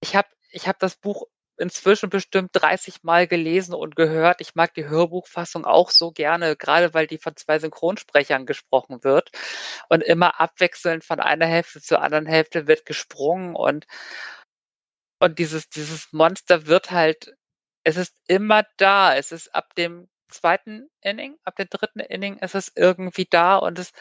ich 0.00 0.16
habe 0.16 0.28
ich 0.50 0.68
hab 0.68 0.78
das 0.78 0.96
Buch 0.96 1.26
inzwischen 1.60 2.10
bestimmt 2.10 2.50
30 2.54 3.02
Mal 3.02 3.26
gelesen 3.26 3.74
und 3.74 3.96
gehört. 3.96 4.40
Ich 4.40 4.54
mag 4.54 4.74
die 4.74 4.88
Hörbuchfassung 4.88 5.64
auch 5.64 5.90
so 5.90 6.10
gerne, 6.12 6.56
gerade 6.56 6.94
weil 6.94 7.06
die 7.06 7.18
von 7.18 7.36
zwei 7.36 7.58
Synchronsprechern 7.58 8.46
gesprochen 8.46 9.04
wird. 9.04 9.30
Und 9.88 10.02
immer 10.02 10.40
abwechselnd 10.40 11.04
von 11.04 11.20
einer 11.20 11.46
Hälfte 11.46 11.80
zur 11.80 12.02
anderen 12.02 12.26
Hälfte 12.26 12.66
wird 12.66 12.86
gesprungen 12.86 13.54
und, 13.54 13.86
und 15.20 15.38
dieses, 15.38 15.68
dieses 15.68 16.12
Monster 16.12 16.66
wird 16.66 16.90
halt, 16.90 17.34
es 17.84 17.96
ist 17.96 18.14
immer 18.26 18.64
da. 18.76 19.14
Es 19.16 19.32
ist 19.32 19.54
ab 19.54 19.74
dem 19.76 20.08
zweiten 20.30 20.88
Inning, 21.02 21.36
ab 21.44 21.56
dem 21.56 21.68
dritten 21.68 22.00
Inning 22.00 22.38
ist 22.38 22.54
es 22.54 22.72
irgendwie 22.74 23.26
da 23.28 23.56
und 23.56 23.78
es, 23.78 23.92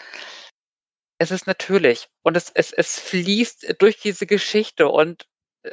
es 1.20 1.32
ist 1.32 1.47
natürlich 1.47 2.07
und 2.24 2.38
es, 2.38 2.49
es, 2.53 2.72
es 2.72 2.99
fließt 2.99 3.76
durch 3.80 3.99
diese 3.99 4.26
Geschichte 4.26 4.88
und 4.89 5.28
äh, 5.64 5.72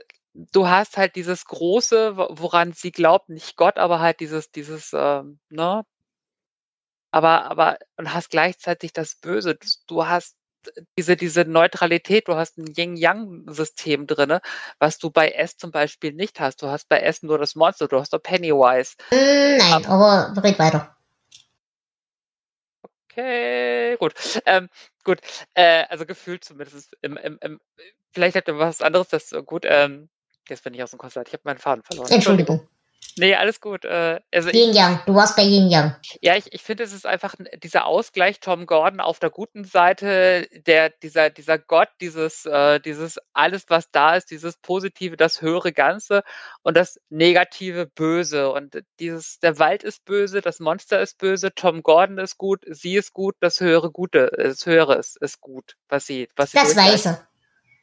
du 0.53 0.69
hast 0.69 0.97
halt 0.97 1.17
dieses 1.17 1.45
Große, 1.47 2.17
woran 2.17 2.73
sie 2.73 2.93
glaubt, 2.93 3.29
nicht 3.29 3.57
Gott, 3.57 3.79
aber 3.79 4.01
halt 4.01 4.21
dieses, 4.21 4.51
dieses, 4.51 4.93
ähm, 4.93 5.39
ne? 5.49 5.85
Aber, 7.11 7.45
aber, 7.51 7.79
und 7.97 8.13
hast 8.13 8.31
gleichzeitig 8.31 8.93
das 8.93 9.17
Böse. 9.17 9.59
Du 9.87 10.07
hast 10.07 10.37
diese, 10.99 11.17
diese 11.17 11.45
Neutralität, 11.45 12.29
du 12.29 12.35
hast 12.35 12.59
ein 12.59 12.67
Yin-Yang-System 12.77 14.07
drinne, 14.07 14.41
was 14.79 14.99
du 14.99 15.11
bei 15.11 15.31
S 15.31 15.57
zum 15.57 15.71
Beispiel 15.71 16.13
nicht 16.13 16.41
hast. 16.41 16.61
Du 16.63 16.67
hast 16.67 16.89
bei 16.89 16.99
S 17.01 17.23
nur 17.23 17.39
das 17.39 17.55
Monster, 17.55 17.89
du 17.89 17.99
hast 17.99 18.13
nur 18.13 18.21
Pennywise. 18.21 18.97
Mm, 19.13 19.59
nein, 19.59 19.87
aber, 19.87 20.29
aber 20.31 20.43
red 20.43 20.59
weiter. 20.59 20.97
Okay, 23.11 23.97
gut. 23.97 24.15
Ähm, 24.45 24.69
gut, 25.05 25.21
äh, 25.55 25.85
also 25.89 26.05
gefühlt 26.05 26.45
zumindest. 26.45 26.95
Im, 27.01 27.17
im, 27.17 27.39
im, 27.41 27.61
vielleicht 28.13 28.37
habt 28.37 28.49
ihr 28.49 28.59
was 28.59 28.83
anderes, 28.83 29.09
das 29.09 29.31
gut. 29.47 29.65
Ähm, 29.67 30.11
Jetzt 30.49 30.65
bin 30.65 30.75
ich 30.75 30.83
aus 30.83 30.91
dem 30.91 30.99
Konzert. 30.99 31.29
Ich 31.29 31.35
habe 31.35 31.43
meinen 31.45 31.59
Faden 31.59 31.83
verloren. 31.83 32.11
Entschuldigung. 32.11 32.69
Nee, 33.19 33.35
alles 33.35 33.61
gut. 33.63 33.85
Äh, 33.87 34.21
also 34.33 34.51
Yin 34.51 34.75
Yang, 34.75 35.01
du 35.07 35.15
warst 35.15 35.37
bei 35.37 35.43
Yin 35.43 35.71
Yang. 35.71 35.97
Ja, 36.21 36.37
ich, 36.37 36.53
ich 36.53 36.63
finde, 36.63 36.85
es 36.85 36.93
ist 36.93 37.07
einfach 37.07 37.35
dieser 37.63 37.87
Ausgleich 37.87 38.41
Tom 38.41 38.67
Gordon 38.67 39.01
auf 39.01 39.19
der 39.19 39.31
guten 39.31 39.65
Seite, 39.65 40.47
der, 40.67 40.91
dieser, 40.91 41.31
dieser 41.31 41.59
Gott, 41.59 41.89
dieses, 42.03 42.45
äh, 42.45 42.79
dieses 42.79 43.19
alles, 43.33 43.65
was 43.69 43.91
da 43.91 44.17
ist, 44.17 44.31
dieses 44.31 44.59
Positive, 44.59 45.17
das 45.17 45.41
höhere 45.41 45.73
Ganze 45.73 46.25
und 46.63 46.77
das 46.77 47.01
negative 47.09 47.87
Böse. 47.87 48.53
Und 48.53 48.83
dieses, 49.01 49.39
der 49.39 49.59
Wald 49.59 49.83
ist 49.83 50.05
böse, 50.05 50.43
das 50.43 50.61
Monster 50.61 51.01
ist 51.01 51.17
böse, 51.17 51.55
Tom 51.55 51.83
Gordon 51.83 52.19
ist 52.19 52.37
gut, 52.37 52.65
sie 52.69 52.97
ist 52.97 53.15
gut, 53.15 53.35
das 53.41 53.61
höhere 53.61 53.91
Gute, 53.91 54.31
das 54.37 54.67
Höhere 54.67 54.97
ist, 54.97 55.17
ist 55.23 55.41
gut, 55.41 55.77
was 55.89 56.07
sie, 56.07 56.29
was 56.37 56.51
sie 56.51 56.59
Das 56.59 56.77
Weiße. 56.77 57.27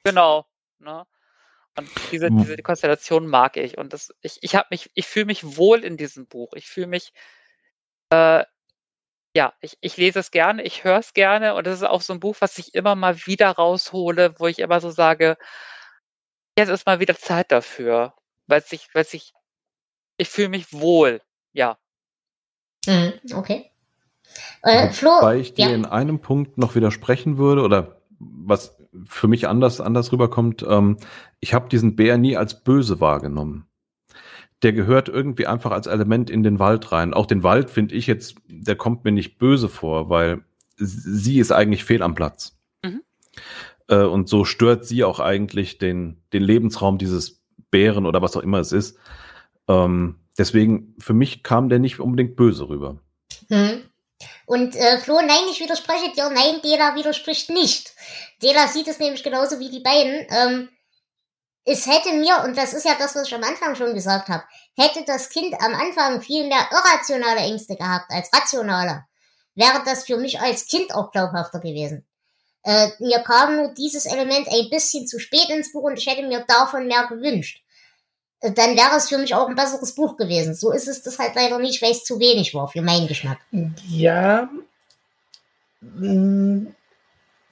Genau. 0.03 0.45
Ne? 0.77 1.05
Und 1.75 1.89
diese, 2.11 2.29
diese 2.29 2.57
Konstellation 2.57 3.27
mag 3.27 3.57
ich. 3.57 3.77
Und 3.77 3.93
das, 3.93 4.13
ich, 4.21 4.37
ich 4.41 4.55
habe 4.55 4.67
mich, 4.69 4.91
ich 4.93 5.07
fühle 5.07 5.25
mich 5.25 5.57
wohl 5.57 5.83
in 5.83 5.97
diesem 5.97 6.27
Buch. 6.27 6.53
Ich 6.53 6.67
fühle 6.67 6.87
mich, 6.87 7.13
äh, 8.11 8.43
ja, 9.35 9.53
ich, 9.61 9.77
ich 9.81 9.97
lese 9.97 10.19
es 10.19 10.29
gerne, 10.29 10.61
ich 10.61 10.83
höre 10.83 10.99
es 10.99 11.13
gerne 11.13 11.55
und 11.55 11.65
es 11.65 11.77
ist 11.77 11.83
auch 11.83 12.01
so 12.01 12.13
ein 12.13 12.19
Buch, 12.19 12.35
was 12.39 12.59
ich 12.59 12.75
immer 12.75 12.95
mal 12.95 13.25
wieder 13.25 13.49
raushole, 13.51 14.39
wo 14.39 14.45
ich 14.47 14.59
immer 14.59 14.79
so 14.79 14.91
sage, 14.91 15.37
jetzt 16.57 16.69
ist 16.69 16.85
mal 16.85 16.99
wieder 16.99 17.17
Zeit 17.17 17.51
dafür. 17.51 18.13
Weil 18.45 18.61
sich, 18.61 18.89
weil 18.93 19.05
sich, 19.05 19.33
ich 20.17 20.29
fühle 20.29 20.49
mich 20.49 20.73
wohl, 20.73 21.21
ja. 21.53 21.77
Mhm, 22.85 23.13
okay. 23.33 23.71
Äh, 24.61 24.89
Flo, 24.91 25.09
Weil 25.21 25.39
ich 25.39 25.53
dir 25.53 25.69
ja. 25.69 25.75
in 25.75 25.85
einem 25.85 26.19
Punkt 26.19 26.57
noch 26.57 26.75
widersprechen 26.75 27.37
würde 27.37 27.61
oder 27.61 28.01
was 28.19 28.77
für 29.05 29.27
mich 29.27 29.47
anders, 29.47 29.81
anders 29.81 30.11
rüberkommt, 30.11 30.65
ähm, 30.67 30.97
ich 31.39 31.53
habe 31.53 31.69
diesen 31.69 31.95
Bär 31.95 32.17
nie 32.17 32.37
als 32.37 32.63
böse 32.63 32.99
wahrgenommen. 32.99 33.65
Der 34.61 34.73
gehört 34.73 35.09
irgendwie 35.09 35.47
einfach 35.47 35.71
als 35.71 35.87
Element 35.87 36.29
in 36.29 36.43
den 36.43 36.59
Wald 36.59 36.91
rein. 36.91 37.13
Auch 37.13 37.25
den 37.25 37.43
Wald 37.43 37.69
finde 37.69 37.95
ich 37.95 38.07
jetzt, 38.07 38.35
der 38.47 38.75
kommt 38.75 39.03
mir 39.03 39.11
nicht 39.11 39.37
böse 39.37 39.67
vor, 39.67 40.09
weil 40.09 40.43
sie 40.77 41.39
ist 41.39 41.51
eigentlich 41.51 41.83
fehl 41.83 42.01
am 42.01 42.15
Platz. 42.15 42.57
Mhm. 42.83 43.01
Äh, 43.87 44.03
und 44.03 44.29
so 44.29 44.45
stört 44.45 44.85
sie 44.85 45.03
auch 45.03 45.19
eigentlich 45.19 45.77
den, 45.77 46.21
den 46.31 46.43
Lebensraum 46.43 46.97
dieses 46.97 47.41
Bären 47.71 48.05
oder 48.05 48.21
was 48.21 48.37
auch 48.37 48.43
immer 48.43 48.59
es 48.59 48.71
ist. 48.71 48.97
Ähm, 49.67 50.19
deswegen, 50.37 50.95
für 50.99 51.13
mich 51.13 51.43
kam 51.43 51.69
der 51.69 51.79
nicht 51.79 51.99
unbedingt 51.99 52.35
böse 52.35 52.69
rüber. 52.69 52.99
Hm. 53.49 53.83
Und 54.45 54.75
äh, 54.75 54.97
Flo, 54.99 55.15
nein, 55.15 55.49
ich 55.51 55.59
widerspreche 55.59 56.11
dir. 56.15 56.29
Nein, 56.29 56.61
Dela 56.63 56.95
widerspricht 56.95 57.49
nicht. 57.49 57.92
Dela 58.41 58.67
sieht 58.67 58.87
es 58.87 58.99
nämlich 58.99 59.23
genauso 59.23 59.59
wie 59.59 59.69
die 59.69 59.79
beiden. 59.79 60.27
Ähm, 60.29 60.69
es 61.65 61.87
hätte 61.87 62.13
mir, 62.13 62.43
und 62.43 62.57
das 62.57 62.73
ist 62.73 62.85
ja 62.85 62.95
das, 62.97 63.15
was 63.15 63.27
ich 63.27 63.35
am 63.35 63.43
Anfang 63.43 63.75
schon 63.75 63.93
gesagt 63.93 64.27
habe, 64.27 64.43
hätte 64.77 65.03
das 65.05 65.29
Kind 65.29 65.53
am 65.61 65.73
Anfang 65.73 66.21
viel 66.21 66.47
mehr 66.47 66.67
irrationale 66.71 67.41
Ängste 67.41 67.75
gehabt 67.75 68.11
als 68.11 68.29
rationale, 68.33 69.05
wäre 69.55 69.81
das 69.85 70.05
für 70.05 70.17
mich 70.17 70.41
als 70.41 70.67
Kind 70.67 70.93
auch 70.93 71.11
glaubhafter 71.11 71.59
gewesen. 71.59 72.05
Äh, 72.63 72.89
mir 72.99 73.19
kam 73.19 73.57
nur 73.57 73.73
dieses 73.73 74.05
Element 74.05 74.47
ein 74.47 74.69
bisschen 74.69 75.05
zu 75.05 75.19
spät 75.19 75.49
ins 75.49 75.71
Buch 75.71 75.83
und 75.83 75.97
ich 75.97 76.07
hätte 76.07 76.25
mir 76.25 76.45
davon 76.47 76.87
mehr 76.87 77.07
gewünscht. 77.07 77.61
Äh, 78.39 78.51
dann 78.51 78.75
wäre 78.75 78.95
es 78.95 79.09
für 79.09 79.17
mich 79.17 79.33
auch 79.35 79.47
ein 79.47 79.55
besseres 79.55 79.95
Buch 79.95 80.15
gewesen. 80.17 80.53
So 80.55 80.71
ist 80.71 80.87
es 80.87 81.01
das 81.01 81.19
halt 81.19 81.35
leider 81.35 81.59
nicht, 81.59 81.81
weil 81.81 81.91
es 81.91 82.03
zu 82.03 82.19
wenig 82.19 82.53
war 82.53 82.67
für 82.67 82.81
meinen 82.81 83.07
Geschmack. 83.07 83.39
Ja. 83.89 84.49
mm, 85.81 86.67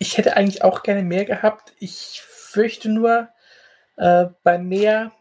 Ich 0.01 0.17
hätte 0.17 0.35
eigentlich 0.35 0.63
auch 0.63 0.81
gerne 0.81 1.03
mehr 1.03 1.25
gehabt. 1.25 1.73
Ich 1.77 2.23
fürchte 2.25 2.89
nur, 2.89 3.29
äh, 3.97 4.29
bei 4.41 4.57
mehr, 4.57 5.11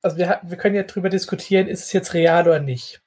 also 0.00 0.16
wir, 0.16 0.40
wir 0.42 0.56
können 0.56 0.76
ja 0.76 0.84
drüber 0.84 1.10
diskutieren, 1.10 1.66
ist 1.66 1.84
es 1.84 1.92
jetzt 1.92 2.14
real 2.14 2.48
oder 2.48 2.58
nicht. 2.58 3.02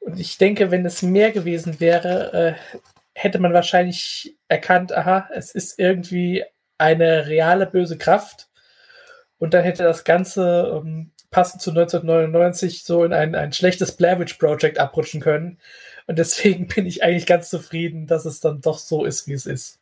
Und 0.00 0.20
ich 0.20 0.36
denke, 0.36 0.70
wenn 0.70 0.84
es 0.84 1.00
mehr 1.00 1.32
gewesen 1.32 1.80
wäre, 1.80 2.34
äh, 2.34 2.78
hätte 3.14 3.38
man 3.38 3.54
wahrscheinlich 3.54 4.36
erkannt, 4.48 4.92
aha, 4.92 5.26
es 5.32 5.52
ist 5.52 5.78
irgendwie 5.78 6.44
eine 6.76 7.28
reale 7.28 7.64
böse 7.66 7.96
Kraft. 7.96 8.50
Und 9.38 9.54
dann 9.54 9.64
hätte 9.64 9.84
das 9.84 10.04
Ganze 10.04 10.82
ähm, 10.84 11.12
passend 11.30 11.62
zu 11.62 11.70
1999 11.70 12.84
so 12.84 13.04
in 13.04 13.14
ein, 13.14 13.34
ein 13.34 13.54
schlechtes 13.54 13.96
Blair 13.96 14.18
Witch 14.20 14.34
Project 14.34 14.78
abrutschen 14.78 15.22
können. 15.22 15.58
Und 16.06 16.18
deswegen 16.18 16.66
bin 16.74 16.84
ich 16.84 17.02
eigentlich 17.02 17.24
ganz 17.24 17.48
zufrieden, 17.48 18.06
dass 18.06 18.26
es 18.26 18.40
dann 18.40 18.60
doch 18.60 18.76
so 18.76 19.06
ist, 19.06 19.26
wie 19.26 19.32
es 19.32 19.46
ist. 19.46 19.81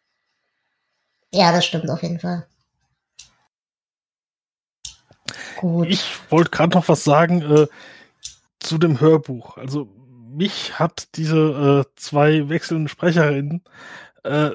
Ja, 1.33 1.53
das 1.53 1.65
stimmt 1.65 1.89
auf 1.89 2.03
jeden 2.03 2.19
Fall. 2.19 2.47
Gut. 5.57 5.89
Ich 5.89 6.19
wollte 6.31 6.51
gerade 6.51 6.75
noch 6.75 6.89
was 6.89 7.05
sagen 7.05 7.43
äh, 7.43 7.67
zu 8.59 8.79
dem 8.79 9.01
Hörbuch. 9.01 9.57
Also 9.57 9.89
mich 10.31 10.79
hat 10.79 11.17
diese 11.17 11.85
äh, 11.87 11.95
zwei 11.97 12.49
wechselnden 12.49 12.89
Sprecherinnen 12.89 13.63
äh, 14.25 14.51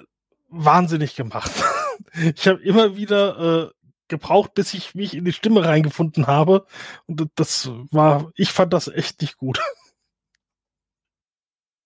wahnsinnig 0.49 1.15
gemacht. 1.15 1.51
ich 2.13 2.47
habe 2.47 2.61
immer 2.61 2.95
wieder 2.95 3.67
äh, 3.67 3.71
gebraucht, 4.07 4.53
bis 4.53 4.73
ich 4.73 4.95
mich 4.95 5.13
in 5.13 5.25
die 5.25 5.33
Stimme 5.33 5.65
reingefunden 5.65 6.27
habe. 6.27 6.65
Und 7.07 7.29
das 7.35 7.69
war, 7.91 8.31
ich 8.35 8.51
fand 8.51 8.73
das 8.73 8.87
echt 8.87 9.21
nicht 9.21 9.37
gut. 9.37 9.59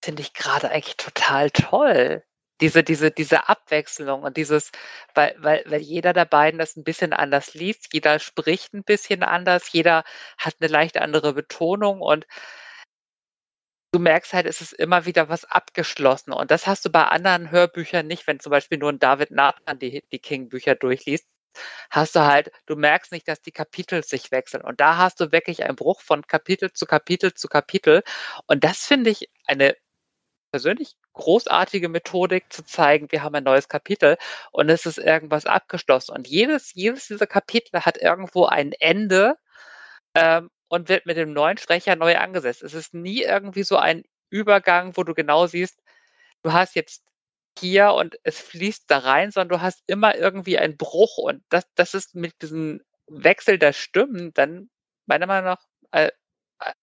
Finde 0.02 0.22
ich 0.22 0.32
gerade 0.32 0.70
eigentlich 0.70 0.96
total 0.96 1.50
toll. 1.50 2.24
Diese, 2.60 2.82
diese, 2.84 3.10
diese 3.10 3.48
Abwechslung 3.48 4.22
und 4.22 4.36
dieses, 4.36 4.70
weil, 5.14 5.34
weil, 5.38 5.64
weil 5.66 5.80
jeder 5.80 6.12
der 6.12 6.26
beiden 6.26 6.58
das 6.58 6.76
ein 6.76 6.84
bisschen 6.84 7.12
anders 7.12 7.54
liest, 7.54 7.88
jeder 7.92 8.18
spricht 8.18 8.74
ein 8.74 8.84
bisschen 8.84 9.22
anders, 9.22 9.72
jeder 9.72 10.04
hat 10.38 10.56
eine 10.60 10.70
leicht 10.70 10.98
andere 10.98 11.32
Betonung 11.34 12.00
und 12.00 12.26
du 13.92 13.98
merkst 13.98 14.32
halt, 14.32 14.46
es 14.46 14.60
ist 14.60 14.72
immer 14.72 15.06
wieder 15.06 15.28
was 15.28 15.44
abgeschlossen. 15.44 16.32
Und 16.32 16.50
das 16.50 16.66
hast 16.66 16.84
du 16.84 16.90
bei 16.90 17.04
anderen 17.04 17.50
Hörbüchern 17.50 18.06
nicht, 18.06 18.26
wenn 18.26 18.40
zum 18.40 18.50
Beispiel 18.50 18.78
nur 18.78 18.90
ein 18.92 18.98
David 18.98 19.30
Nathan 19.30 19.78
die, 19.78 20.04
die 20.12 20.18
King-Bücher 20.18 20.74
durchliest, 20.76 21.26
hast 21.90 22.16
du 22.16 22.20
halt, 22.20 22.50
du 22.66 22.76
merkst 22.76 23.12
nicht, 23.12 23.28
dass 23.28 23.42
die 23.42 23.52
Kapitel 23.52 24.04
sich 24.04 24.30
wechseln. 24.30 24.62
Und 24.62 24.80
da 24.80 24.96
hast 24.96 25.20
du 25.20 25.32
wirklich 25.32 25.64
einen 25.64 25.76
Bruch 25.76 26.00
von 26.00 26.26
Kapitel 26.26 26.72
zu 26.72 26.86
Kapitel 26.86 27.34
zu 27.34 27.48
Kapitel. 27.48 28.02
Und 28.46 28.64
das 28.64 28.86
finde 28.86 29.10
ich 29.10 29.28
eine 29.46 29.76
persönlich 30.50 30.96
großartige 31.12 31.88
Methodik 31.88 32.52
zu 32.52 32.64
zeigen, 32.64 33.10
wir 33.10 33.22
haben 33.22 33.34
ein 33.34 33.44
neues 33.44 33.68
Kapitel 33.68 34.16
und 34.52 34.68
es 34.68 34.86
ist 34.86 34.98
irgendwas 34.98 35.46
abgeschlossen. 35.46 36.12
Und 36.12 36.28
jedes, 36.28 36.74
jedes 36.74 37.08
dieser 37.08 37.26
Kapitel 37.26 37.84
hat 37.84 37.98
irgendwo 37.98 38.46
ein 38.46 38.72
Ende 38.72 39.36
ähm, 40.14 40.50
und 40.68 40.88
wird 40.88 41.06
mit 41.06 41.16
dem 41.16 41.32
neuen 41.32 41.58
Sprecher 41.58 41.96
neu 41.96 42.16
angesetzt. 42.16 42.62
Es 42.62 42.74
ist 42.74 42.94
nie 42.94 43.22
irgendwie 43.22 43.64
so 43.64 43.76
ein 43.76 44.04
Übergang, 44.30 44.96
wo 44.96 45.04
du 45.04 45.14
genau 45.14 45.46
siehst, 45.46 45.80
du 46.42 46.52
hast 46.52 46.74
jetzt 46.74 47.04
hier 47.58 47.92
und 47.92 48.16
es 48.22 48.40
fließt 48.40 48.84
da 48.90 48.98
rein, 48.98 49.30
sondern 49.30 49.58
du 49.58 49.62
hast 49.62 49.82
immer 49.86 50.16
irgendwie 50.16 50.58
einen 50.58 50.76
Bruch 50.76 51.18
und 51.18 51.42
das, 51.48 51.64
das 51.74 51.94
ist 51.94 52.14
mit 52.14 52.40
diesem 52.42 52.80
Wechsel 53.08 53.58
der 53.58 53.72
Stimmen 53.72 54.32
dann 54.34 54.70
meiner 55.06 55.26
Meinung 55.26 55.46
nach 55.46 55.64
äh, 55.90 56.10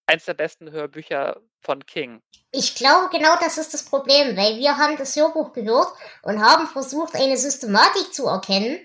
eins 0.06 0.26
der 0.26 0.34
besten 0.34 0.72
Hörbücher 0.72 1.42
von 1.68 1.86
King. 1.86 2.22
Ich 2.52 2.76
glaube, 2.76 3.10
genau 3.12 3.36
das 3.42 3.58
ist 3.58 3.74
das 3.74 3.84
Problem, 3.84 4.38
weil 4.38 4.58
wir 4.58 4.78
haben 4.78 4.96
das 4.96 5.18
Hörbuch 5.18 5.52
gehört 5.52 5.90
und 6.24 6.42
haben 6.42 6.66
versucht, 6.66 7.14
eine 7.14 7.38
Systematik 7.38 8.14
zu 8.14 8.26
erkennen, 8.26 8.80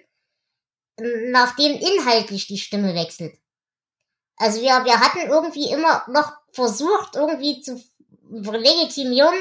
nachdem 0.99 1.72
inhaltlich 1.78 2.49
die 2.49 2.59
Stimme 2.59 2.95
wechselt. 2.95 3.39
Also 4.37 4.61
wir, 4.61 4.85
wir 4.85 4.99
hatten 4.99 5.30
irgendwie 5.30 5.70
immer 5.70 6.05
noch 6.09 6.33
versucht, 6.53 7.14
irgendwie 7.14 7.61
zu 7.62 7.80
legitimieren, 8.28 9.37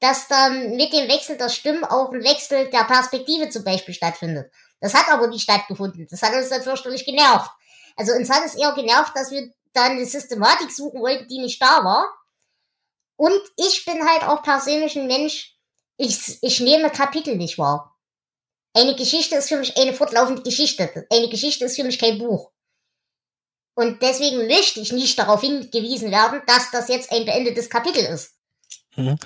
dass 0.00 0.26
dann 0.28 0.76
mit 0.76 0.94
dem 0.94 1.06
Wechsel 1.08 1.36
der 1.36 1.50
Stimmen 1.50 1.84
auch 1.84 2.10
ein 2.10 2.24
Wechsel 2.24 2.70
der 2.70 2.84
Perspektive 2.84 3.50
zum 3.50 3.62
Beispiel 3.62 3.92
stattfindet. 3.92 4.50
Das 4.80 4.94
hat 4.94 5.10
aber 5.10 5.26
nicht 5.26 5.42
stattgefunden. 5.42 6.06
Das 6.10 6.22
hat 6.22 6.32
uns 6.32 6.48
dann 6.48 6.62
fürchterlich 6.62 7.04
genervt. 7.04 7.50
Also 7.96 8.12
uns 8.14 8.30
hat 8.30 8.42
es 8.46 8.54
eher 8.54 8.72
genervt, 8.72 9.14
dass 9.14 9.30
wir 9.30 9.52
dann 9.74 9.92
eine 9.92 10.06
Systematik 10.06 10.70
suchen 10.70 11.02
wollten, 11.02 11.28
die 11.28 11.40
nicht 11.40 11.60
da 11.60 11.84
war. 11.84 12.06
Und 13.20 13.42
ich 13.58 13.84
bin 13.84 14.02
halt 14.08 14.22
auch 14.22 14.42
persönlich 14.42 14.98
ein 14.98 15.06
Mensch, 15.06 15.54
ich, 15.98 16.38
ich 16.40 16.60
nehme 16.60 16.88
Kapitel 16.88 17.36
nicht 17.36 17.58
wahr. 17.58 17.94
Eine 18.72 18.96
Geschichte 18.96 19.34
ist 19.36 19.50
für 19.50 19.58
mich 19.58 19.76
eine 19.76 19.92
fortlaufende 19.92 20.40
Geschichte. 20.40 21.06
Eine 21.10 21.28
Geschichte 21.28 21.66
ist 21.66 21.76
für 21.76 21.84
mich 21.84 21.98
kein 21.98 22.16
Buch. 22.16 22.50
Und 23.74 24.00
deswegen 24.00 24.46
möchte 24.46 24.80
ich 24.80 24.92
nicht 24.92 25.18
darauf 25.18 25.42
hingewiesen 25.42 26.10
werden, 26.10 26.40
dass 26.46 26.70
das 26.70 26.88
jetzt 26.88 27.12
ein 27.12 27.26
beendetes 27.26 27.68
Kapitel 27.68 28.02
ist. 28.04 28.36
Mhm. 28.96 29.18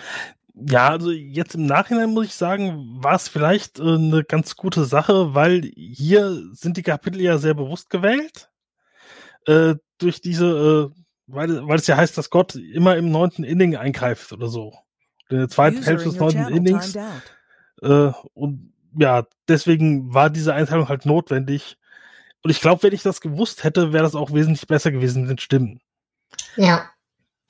Ja, 0.55 0.89
also 0.89 1.13
jetzt 1.13 1.55
im 1.55 1.67
Nachhinein 1.67 2.11
muss 2.11 2.27
ich 2.27 2.35
sagen, 2.35 3.01
war 3.01 3.15
es 3.15 3.29
vielleicht 3.29 3.79
äh, 3.79 3.83
eine 3.83 4.25
ganz 4.25 4.57
gute 4.57 4.87
Sache, 4.87 5.35
weil 5.35 5.71
hier 5.77 6.43
sind 6.51 6.77
die 6.77 6.83
Kapitel 6.83 7.21
ja 7.21 7.39
sehr 7.39 7.55
bewusst 7.55 7.91
gewählt. 7.91 8.51
Äh, 9.47 9.77
durch 9.99 10.21
diese, 10.21 10.91
äh, 10.97 11.04
weil, 11.27 11.67
weil 11.67 11.79
es 11.79 11.87
ja 11.87 11.97
heißt, 11.97 12.17
dass 12.19 12.31
Gott 12.31 12.55
immer 12.55 12.97
im 12.97 13.11
neunten 13.11 13.45
Inning 13.45 13.77
eingreift 13.77 14.33
oder 14.33 14.49
so. 14.49 14.75
In 15.31 15.39
der 15.39 15.49
zweiten 15.49 15.83
Hälfte 15.83 16.11
des 16.11 16.19
neunten 16.19 16.49
Innings. 16.49 16.97
Äh, 17.83 18.13
und 18.35 18.73
ja, 18.97 19.27
deswegen 19.49 20.13
war 20.13 20.31
diese 20.31 20.55
Einteilung 20.55 20.89
halt 20.89 21.07
notwendig. 21.07 21.77
Und 22.43 22.51
ich 22.51 22.61
glaube, 22.61 22.83
wenn 22.83 22.93
ich 22.93 23.03
das 23.03 23.21
gewusst 23.21 23.65
hätte, 23.65 23.93
wäre 23.93 24.05
das 24.05 24.15
auch 24.15 24.33
wesentlich 24.33 24.67
besser 24.67 24.93
gewesen 24.93 25.23
mit 25.23 25.31
den 25.31 25.39
Stimmen. 25.39 25.81
Ja. 26.57 26.91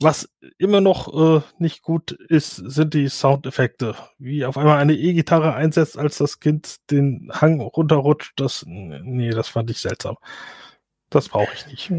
Was 0.00 0.28
immer 0.58 0.80
noch 0.80 1.38
äh, 1.38 1.42
nicht 1.58 1.82
gut 1.82 2.12
ist, 2.12 2.56
sind 2.56 2.94
die 2.94 3.08
Soundeffekte. 3.08 3.96
Wie 4.18 4.44
auf 4.44 4.56
einmal 4.56 4.78
eine 4.78 4.94
E-Gitarre 4.94 5.54
einsetzt, 5.54 5.98
als 5.98 6.18
das 6.18 6.40
Kind 6.40 6.90
den 6.90 7.30
Hang 7.32 7.60
runterrutscht. 7.60 8.32
Das, 8.36 8.64
nee, 8.66 9.30
das 9.30 9.48
fand 9.48 9.70
ich 9.70 9.78
seltsam. 9.78 10.16
Das 11.14 11.28
brauche 11.28 11.54
ich 11.54 11.66
nicht. 11.66 11.90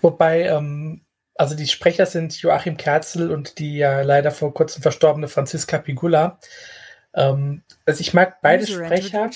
Wobei, 0.00 0.42
ähm, 0.42 1.02
also 1.34 1.56
die 1.56 1.66
Sprecher 1.66 2.06
sind 2.06 2.40
Joachim 2.40 2.76
Kerzel 2.76 3.32
und 3.32 3.58
die 3.58 3.78
ja 3.78 4.02
leider 4.02 4.30
vor 4.30 4.54
kurzem 4.54 4.82
verstorbene 4.82 5.28
Franziska 5.28 5.78
Pigula. 5.78 6.38
Ähm, 7.14 7.62
also 7.84 8.00
ich 8.00 8.14
mag 8.14 8.40
beide 8.42 8.66
Sprecher. 8.66 9.30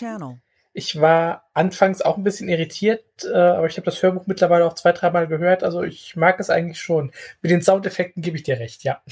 Ich 0.72 1.00
war 1.00 1.48
anfangs 1.54 2.02
auch 2.02 2.16
ein 2.16 2.22
bisschen 2.22 2.48
irritiert, 2.48 3.02
äh, 3.24 3.36
aber 3.36 3.66
ich 3.66 3.76
habe 3.76 3.86
das 3.86 4.00
Hörbuch 4.00 4.26
mittlerweile 4.26 4.64
auch 4.64 4.74
zwei, 4.74 4.92
dreimal 4.92 5.26
gehört. 5.26 5.64
Also 5.64 5.82
ich 5.82 6.14
mag 6.14 6.38
es 6.38 6.50
eigentlich 6.50 6.80
schon. 6.80 7.10
Mit 7.42 7.50
den 7.50 7.62
Soundeffekten 7.62 8.22
gebe 8.22 8.36
ich 8.36 8.44
dir 8.44 8.60
recht, 8.60 8.84
ja. 8.84 9.02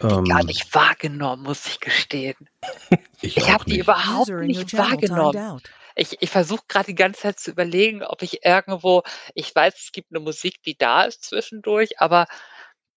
Hab 0.00 0.24
die 0.24 0.30
gar 0.30 0.40
Ähm. 0.40 0.46
nicht 0.46 0.74
wahrgenommen, 0.74 1.42
muss 1.44 1.66
ich 1.66 1.80
gestehen. 1.80 2.36
Ich, 3.20 3.36
Ich 3.36 3.50
habe 3.50 3.64
die 3.64 3.78
überhaupt 3.80 4.28
User 4.28 4.40
nicht 4.42 4.76
wahrgenommen. 4.78 5.60
Ich, 5.96 6.16
ich 6.20 6.30
versuche 6.30 6.62
gerade 6.68 6.86
die 6.86 6.94
ganze 6.94 7.22
Zeit 7.22 7.40
zu 7.40 7.50
überlegen, 7.50 8.04
ob 8.04 8.22
ich 8.22 8.44
irgendwo, 8.44 9.02
ich 9.34 9.52
weiß, 9.52 9.74
es 9.76 9.92
gibt 9.92 10.12
eine 10.12 10.20
Musik, 10.20 10.62
die 10.62 10.78
da 10.78 11.02
ist 11.04 11.24
zwischendurch, 11.24 12.00
aber 12.00 12.26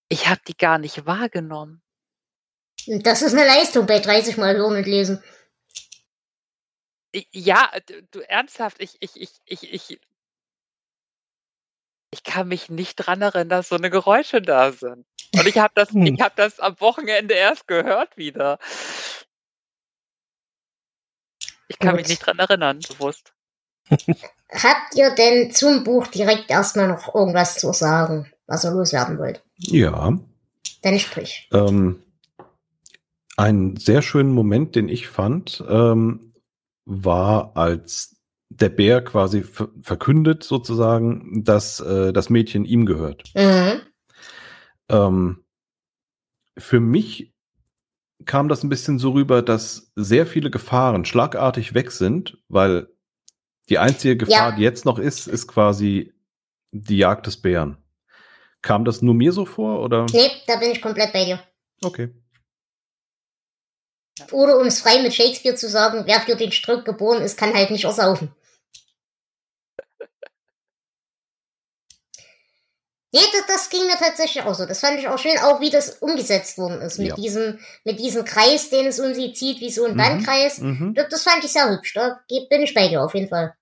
ich 0.09 0.27
habe 0.27 0.41
die 0.47 0.55
gar 0.55 0.77
nicht 0.77 1.07
wahrgenommen. 1.07 1.81
Das 2.87 3.23
ist 3.23 3.33
eine 3.33 3.47
Leistung 3.47 3.87
bei 3.87 3.99
30 3.99 4.37
Mal 4.37 4.55
hören 4.55 4.75
und 4.77 4.85
lesen. 4.85 5.23
Ja, 7.31 7.71
du, 7.87 8.03
du 8.11 8.19
ernsthaft, 8.29 8.77
ich, 8.79 8.97
ich, 8.99 9.19
ich, 9.19 9.31
ich, 9.45 9.73
ich, 9.73 9.99
ich 12.11 12.23
kann 12.23 12.47
mich 12.47 12.69
nicht 12.69 12.95
dran 12.97 13.21
erinnern, 13.21 13.49
dass 13.49 13.69
so 13.69 13.75
eine 13.75 13.89
Geräusche 13.89 14.41
da 14.41 14.71
sind. 14.71 15.05
Und 15.33 15.47
ich 15.47 15.57
habe 15.57 15.73
das, 15.75 15.89
Hm. 15.93 16.05
ich 16.05 16.21
habe 16.21 16.33
das 16.35 16.59
am 16.59 16.79
Wochenende 16.79 17.33
erst 17.33 17.67
gehört 17.67 18.17
wieder. 18.17 18.59
Ich 21.67 21.79
kann 21.79 21.95
mich 21.95 22.03
Gut. 22.03 22.09
nicht 22.09 22.25
dran 22.25 22.37
erinnern, 22.37 22.79
bewusst. 22.79 23.33
Habt 24.51 24.95
ihr 24.95 25.15
denn 25.15 25.51
zum 25.51 25.83
Buch 25.85 26.07
direkt 26.07 26.49
erstmal 26.49 26.89
noch 26.89 27.15
irgendwas 27.15 27.55
zu 27.55 27.71
sagen, 27.71 28.31
was 28.45 28.65
ihr 28.65 28.71
loswerden 28.71 29.17
wollt? 29.17 29.41
Ja. 29.57 30.17
Dann 30.81 30.99
sprich. 30.99 31.49
Ähm, 31.53 32.03
einen 33.37 33.77
sehr 33.77 34.01
schönen 34.01 34.33
Moment, 34.33 34.75
den 34.75 34.89
ich 34.89 35.07
fand, 35.07 35.63
ähm, 35.69 36.33
war, 36.85 37.55
als 37.55 38.20
der 38.53 38.69
Bär 38.69 39.01
quasi 39.03 39.43
ver 39.43 39.69
verkündet 39.81 40.43
sozusagen, 40.43 41.43
dass 41.43 41.79
äh, 41.79 42.11
das 42.11 42.29
Mädchen 42.29 42.65
ihm 42.65 42.85
gehört. 42.85 43.31
Mhm. 43.35 43.81
Ähm, 44.89 45.45
für 46.57 46.79
mich 46.79 47.33
kam 48.25 48.49
das 48.49 48.63
ein 48.63 48.69
bisschen 48.69 48.99
so 48.99 49.11
rüber, 49.11 49.41
dass 49.41 49.91
sehr 49.95 50.25
viele 50.25 50.51
Gefahren 50.51 51.05
schlagartig 51.05 51.73
weg 51.73 51.91
sind, 51.91 52.37
weil 52.49 52.87
die 53.69 53.79
einzige 53.79 54.17
Gefahr, 54.17 54.49
Ja. 54.49 54.55
die 54.55 54.61
jetzt 54.63 54.85
noch 54.85 54.99
ist, 54.99 55.27
ist 55.27 55.47
quasi 55.47 56.13
die 56.71 56.97
Jagd 56.97 57.27
des 57.27 57.41
Bären. 57.41 57.77
Kam 58.61 58.85
das 58.85 59.01
nur 59.01 59.13
mir 59.13 59.31
so 59.31 59.45
vor 59.45 59.81
oder? 59.81 60.05
Nee, 60.11 60.29
da 60.45 60.57
bin 60.57 60.71
ich 60.71 60.81
komplett 60.81 61.13
bei 61.13 61.25
dir. 61.25 61.39
Okay. 61.83 62.13
Oder 64.31 64.59
um 64.59 64.67
es 64.67 64.81
frei 64.81 65.01
mit 65.01 65.13
Shakespeare 65.13 65.55
zu 65.55 65.67
sagen, 65.67 66.03
wer 66.05 66.19
für 66.19 66.35
den 66.35 66.51
Strick 66.51 66.85
geboren 66.85 67.21
ist, 67.23 67.37
kann 67.37 67.53
halt 67.55 67.71
nicht 67.71 67.85
ersaufen. 67.85 68.29
Nee, 73.13 73.19
das, 73.33 73.45
das 73.47 73.69
ging 73.69 73.85
mir 73.87 73.97
tatsächlich 73.97 74.43
auch 74.43 74.53
so. 74.55 74.65
Das 74.65 74.79
fand 74.79 74.97
ich 74.99 75.07
auch 75.07 75.19
schön, 75.19 75.37
auch 75.39 75.59
wie 75.59 75.69
das 75.69 75.97
umgesetzt 75.97 76.57
worden 76.57 76.79
ist. 76.81 76.97
Mit 76.97 77.09
Ja. 77.09 77.15
diesem, 77.15 77.59
mit 77.83 77.99
diesem 77.99 78.23
Kreis, 78.23 78.69
den 78.69 78.85
es 78.87 78.99
um 79.01 79.13
sie 79.13 79.33
zieht, 79.33 79.59
wie 79.59 79.69
so 79.69 79.83
ein 79.85 79.93
Mhm. 79.93 79.97
Bandkreis. 79.97 80.59
Mhm. 80.59 80.93
Das, 80.95 81.09
das 81.09 81.23
fand 81.23 81.43
ich 81.43 81.51
sehr 81.51 81.69
hübsch. 81.69 81.93
Da 81.93 82.21
bin 82.49 82.61
ich 82.61 82.73
bei 82.73 82.87
dir 82.87 83.03
auf 83.03 83.13
jeden 83.13 83.27
Fall. 83.27 83.53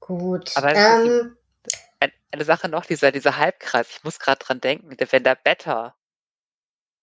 Gut. 0.00 0.56
Aber 0.56 0.74
ähm, 0.74 1.36
Ein, 2.00 2.12
eine 2.30 2.44
Sache 2.44 2.68
noch, 2.68 2.84
dieser, 2.84 3.10
dieser 3.10 3.36
Halbkreis, 3.38 3.88
ich 3.90 4.04
muss 4.04 4.18
gerade 4.18 4.38
dran 4.44 4.60
denken, 4.60 4.96
der- 4.96 5.10
wenn 5.12 5.24
der 5.24 5.34
Better 5.36 5.94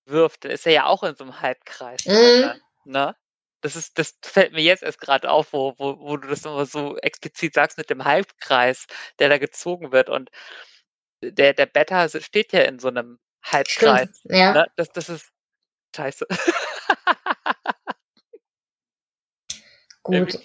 wirft, 0.06 0.46
dann 0.46 0.52
ist 0.52 0.66
er 0.66 0.74
ja 0.74 0.86
auch 0.86 1.04
in 1.04 1.16
so 1.16 1.24
einem 1.24 1.42
Halbkreis. 1.42 2.06
Mhm. 2.06 2.52
Ne? 2.86 3.16
Das 3.62 3.76
ist, 3.76 3.98
das 4.00 4.16
fällt 4.24 4.54
mir 4.54 4.62
jetzt 4.64 4.82
erst 4.84 5.00
gerade 5.00 5.30
auf, 5.30 5.54
wo, 5.54 5.74
wo, 5.78 6.00
wo 6.00 6.18
du 6.18 6.28
das 6.28 6.44
nochmal 6.44 6.66
so 6.66 6.98
explizit 6.98 7.54
sagst 7.54 7.78
mit 7.78 7.90
dem 7.90 8.06
Halbkreis, 8.06 8.86
der 9.20 9.30
da 9.30 9.38
gezogen 9.38 9.92
wird. 9.92 10.10
Und 10.10 10.30
der, 11.22 11.54
der 11.54 12.10
si- 12.10 12.22
steht 12.22 12.54
ja 12.54 12.62
in 12.62 12.80
so 12.80 12.88
einem 12.90 13.20
Halbkreis. 13.44 14.10
stimmt. 14.20 14.36
Ja. 14.36 14.54
Ne? 14.54 14.68
Das, 14.76 14.90
das 14.92 15.10
ist 15.10 15.30
scheiße. 15.96 16.26
Gut. 20.04 20.40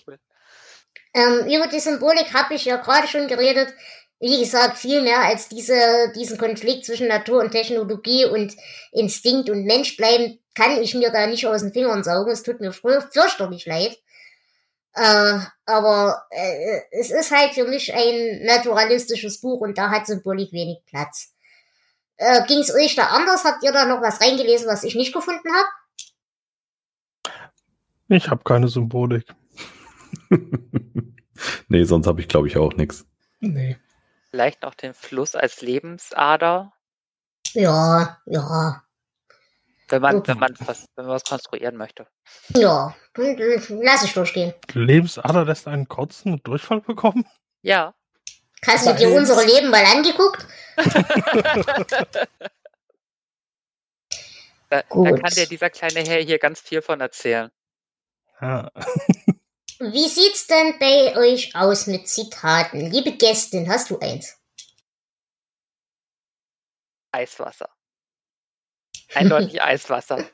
Ähm, 1.15 1.47
über 1.47 1.67
die 1.69 1.81
Symbolik 1.81 2.35
habe 2.35 2.55
ich 2.55 2.65
ja 2.67 2.77
gerade 2.77 3.07
schon 3.09 3.27
geredet. 3.27 3.73
Wie 4.19 4.39
gesagt, 4.41 4.79
viel 4.79 5.03
mehr 5.03 5.21
als 5.21 5.49
diese, 5.49 6.13
diesen 6.15 6.39
Konflikt 6.39 6.87
zwischen 6.87 7.09
Natur 7.09 7.41
und 7.41 7.51
Technologie 7.51 8.25
und 8.25 8.55
Instinkt 8.93 9.51
und 9.51 9.65
Mensch 9.65 9.97
bleiben, 9.97 10.39
kann 10.55 10.81
ich 10.83 10.95
mir 10.95 11.11
da 11.11 11.27
nicht 11.27 11.47
aus 11.47 11.61
den 11.63 11.73
Fingern 11.73 12.03
saugen. 12.03 12.31
Es 12.31 12.43
tut 12.43 12.61
mir 12.61 12.73
für- 12.73 13.07
fürchterlich 13.13 13.67
leid. 13.67 13.99
Äh, 14.97 15.41
aber 15.67 16.25
äh, 16.31 16.81
es 16.91 17.11
ist 17.11 17.31
halt 17.31 17.53
für 17.53 17.65
mich 17.65 17.93
ein 17.93 18.43
naturalistisches 18.47 19.41
Buch 19.43 19.61
und 19.61 19.77
da 19.77 19.91
hat 19.91 20.07
Symbolik 20.07 20.53
wenig 20.53 20.79
Platz. 20.87 21.35
Äh, 22.17 22.47
Ging 22.47 22.61
es 22.61 22.75
euch 22.75 22.95
da 22.95 23.09
anders? 23.09 23.45
Habt 23.45 23.63
ihr 23.63 23.73
da 23.73 23.85
noch 23.85 24.01
was 24.01 24.23
reingelesen, 24.23 24.67
was 24.67 24.85
ich 24.85 24.95
nicht 24.95 25.13
gefunden 25.13 25.49
habe? 25.53 25.69
Ich 28.09 28.31
habe 28.31 28.43
keine 28.43 28.69
Symbolik. 28.69 29.27
nee, 31.69 31.85
sonst 31.85 32.07
habe 32.07 32.23
ich 32.23 32.29
glaube 32.29 32.49
ich 32.49 32.57
auch 32.57 32.73
nichts. 32.73 33.05
Nee. 33.41 33.77
Vielleicht 34.31 34.63
noch 34.63 34.75
den 34.75 34.95
Fluss 34.95 35.35
als 35.35 35.61
Lebensader, 35.61 36.73
Ja, 37.53 38.19
ja, 38.25 38.83
wenn 39.89 40.03
man, 40.03 40.17
Okay. 40.17 40.33
wenn 40.33 40.39
man 40.39 40.55
was, 40.61 40.87
wenn 40.97 41.07
man 41.07 41.15
was 41.15 41.25
konstruieren 41.25 41.77
möchte. 41.77 42.07
ja. 42.55 42.95
Lass 43.17 44.05
ich 44.05 44.13
durchgehen. 44.13 44.53
Lebensader 44.75 45.45
lässt 45.45 45.67
einen 45.69 45.89
kotzen 45.89 46.35
und 46.35 46.47
Durchfall 46.47 46.81
bekommen? 46.83 47.25
Ja. 47.63 47.95
Hast 48.67 48.87
du 48.87 48.95
dir 48.95 49.11
unsere 49.13 49.45
Leben 49.45 49.71
mal 49.71 49.85
angeguckt? 49.85 50.47
Da, 54.69 54.83
da 54.83 55.13
kann 55.13 55.33
dir 55.33 55.47
dieser 55.47 55.71
kleine 55.71 56.01
Herr 56.01 56.21
hier 56.23 56.41
ganz 56.41 56.61
viel 56.61 56.83
von 56.83 57.01
erzählen. 57.01 57.53
Ja. 58.41 58.69
Wie 59.79 60.09
sieht's 60.09 60.49
denn 60.49 60.77
bei 60.81 61.17
euch 61.17 61.55
aus 61.55 61.87
mit 61.87 62.09
Zitaten? 62.09 62.91
Liebe 62.91 63.13
Gästin, 63.13 63.69
hast 63.69 63.91
du 63.91 63.99
eins? 64.01 64.37
Eiswasser. 67.13 67.69
Eindeutig 69.15 69.63
Eiswasser. 69.63 70.25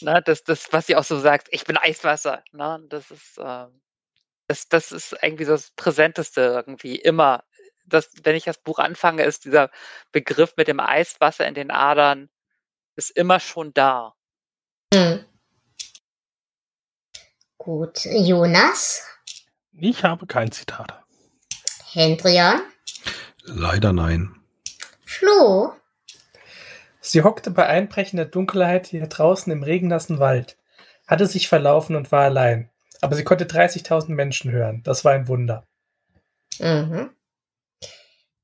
Ne, 0.00 0.22
das, 0.24 0.44
das, 0.44 0.72
was 0.72 0.86
sie 0.86 0.96
auch 0.96 1.04
so 1.04 1.18
sagt, 1.18 1.48
ich 1.50 1.64
bin 1.64 1.76
Eiswasser. 1.76 2.42
Ne, 2.52 2.84
das 2.88 3.10
ist, 3.10 3.38
ähm, 3.38 3.80
Das, 4.46 4.68
das 4.68 4.92
ist 4.92 5.16
irgendwie 5.22 5.44
so 5.44 5.52
das 5.52 5.70
Präsenteste 5.72 6.40
irgendwie 6.40 6.96
immer. 6.96 7.44
Das, 7.84 8.10
wenn 8.22 8.36
ich 8.36 8.44
das 8.44 8.58
Buch 8.58 8.78
anfange, 8.78 9.24
ist 9.24 9.44
dieser 9.44 9.70
Begriff 10.12 10.54
mit 10.56 10.68
dem 10.68 10.80
Eiswasser 10.80 11.46
in 11.46 11.54
den 11.54 11.70
Adern 11.70 12.28
ist 12.96 13.10
immer 13.10 13.38
schon 13.40 13.72
da. 13.74 14.14
Hm. 14.92 15.24
Gut, 17.58 18.04
Jonas, 18.04 19.02
Ich 19.72 20.02
habe 20.04 20.26
kein 20.26 20.50
Zitat. 20.50 21.02
Hendrian, 21.92 22.60
Leider 23.44 23.92
nein. 23.92 24.34
Flo, 25.04 25.72
Sie 27.08 27.22
hockte 27.22 27.50
bei 27.50 27.64
einbrechender 27.64 28.26
Dunkelheit 28.26 28.88
hier 28.88 29.06
draußen 29.06 29.50
im 29.50 29.62
regennassen 29.62 30.18
Wald, 30.18 30.58
hatte 31.06 31.26
sich 31.26 31.48
verlaufen 31.48 31.96
und 31.96 32.12
war 32.12 32.24
allein. 32.24 32.68
Aber 33.00 33.16
sie 33.16 33.24
konnte 33.24 33.46
30.000 33.46 34.10
Menschen 34.10 34.50
hören. 34.50 34.82
Das 34.84 35.06
war 35.06 35.12
ein 35.12 35.26
Wunder. 35.26 35.66
Mhm. 36.58 37.08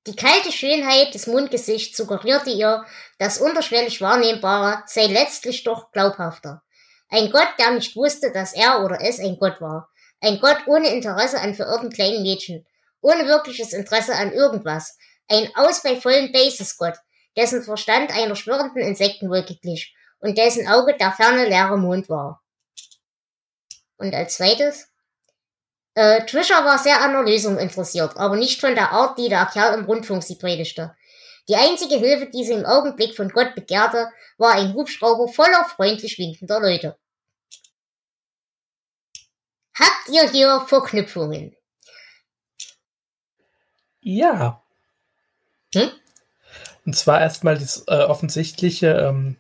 Die 0.07 0.17
kalte 0.17 0.51
Schönheit 0.51 1.13
des 1.13 1.27
Mundgesichts 1.27 1.95
suggerierte 1.95 2.49
ihr, 2.49 2.87
das 3.19 3.37
unterschwellig 3.37 4.01
Wahrnehmbare 4.01 4.83
sei 4.87 5.09
letztlich 5.09 5.65
doch 5.65 5.93
glaubhafter. 5.93 6.63
Ein 7.11 7.31
Gott, 7.31 7.49
der 7.59 7.73
nicht 7.73 7.95
wusste, 7.97 8.33
dass 8.33 8.55
er 8.55 8.83
oder 8.83 8.99
es 9.03 9.21
ein 9.21 9.37
Gott 9.39 9.61
war. 9.61 9.91
Ein 10.23 10.41
Gott 10.41 10.67
ohne 10.67 10.89
Interesse 10.89 11.39
an 11.39 11.55
verirrten 11.55 11.91
kleinen 11.91 12.23
Mädchen. 12.23 12.67
Ohne 13.03 13.27
wirkliches 13.27 13.75
Interesse 13.75 14.15
an 14.15 14.33
irgendwas. 14.33 14.97
Ein 15.29 15.51
aus 15.55 15.83
bei 15.83 15.97
vollen 15.97 16.33
Bases 16.33 16.79
Gott, 16.79 16.95
dessen 17.37 17.63
Verstand 17.63 18.11
einer 18.13 18.37
schwirrenden 18.37 18.83
Insektenwolke 18.83 19.57
glich 19.57 19.95
und 20.21 20.39
dessen 20.39 20.69
Auge 20.69 20.97
der 20.97 21.13
ferne 21.13 21.49
leere 21.49 21.77
Mond 21.77 22.09
war. 22.09 22.43
Und 23.97 24.15
als 24.15 24.37
zweites, 24.37 24.89
äh, 25.95 26.25
Trisha 26.27 26.65
war 26.65 26.79
sehr 26.79 27.01
an 27.01 27.13
der 27.13 27.23
Lösung 27.23 27.59
interessiert, 27.59 28.17
aber 28.17 28.37
nicht 28.37 28.61
von 28.61 28.75
der 28.75 28.91
Art, 28.91 29.19
die 29.19 29.29
der 29.29 29.47
Kerl 29.47 29.79
im 29.79 29.85
Rundfunk 29.85 30.23
sie 30.23 30.37
predigte. 30.37 30.95
Die 31.49 31.57
einzige 31.57 31.97
Hilfe, 31.97 32.27
die 32.27 32.45
sie 32.45 32.55
im 32.55 32.65
Augenblick 32.65 33.15
von 33.15 33.29
Gott 33.29 33.55
begehrte, 33.55 34.11
war 34.39 34.55
ein 34.55 34.75
Hubschrauber 34.75 35.29
voller 35.29 35.65
freundlich 35.67 36.19
winkender 36.19 36.61
Leute. 36.61 36.99
Habt 39.79 40.09
ihr 40.09 40.31
hier 40.31 40.65
Verknüpfungen? 40.67 41.57
Ja. 44.01 44.63
Hm? 45.75 45.91
Und 46.87 46.95
zwar 46.97 47.21
erstmal 47.21 47.59
das 47.59 47.85
äh, 47.89 47.95
offensichtliche, 47.95 48.89
ähm, 48.89 49.37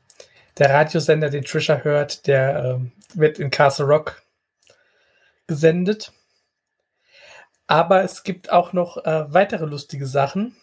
der 0.58 0.70
Radiosender, 0.70 1.30
den 1.30 1.44
Trisha 1.44 1.78
hört, 1.78 2.26
der 2.26 2.64
ähm, 2.64 2.92
wird 3.14 3.38
in 3.38 3.50
Castle 3.50 3.86
Rock 3.86 4.22
gesendet. 5.46 6.12
Aber 7.66 8.02
es 8.02 8.22
gibt 8.22 8.50
auch 8.50 8.72
noch 8.72 9.04
äh, 9.04 9.32
weitere 9.32 9.64
lustige 9.66 10.06
Sachen. 10.06 10.56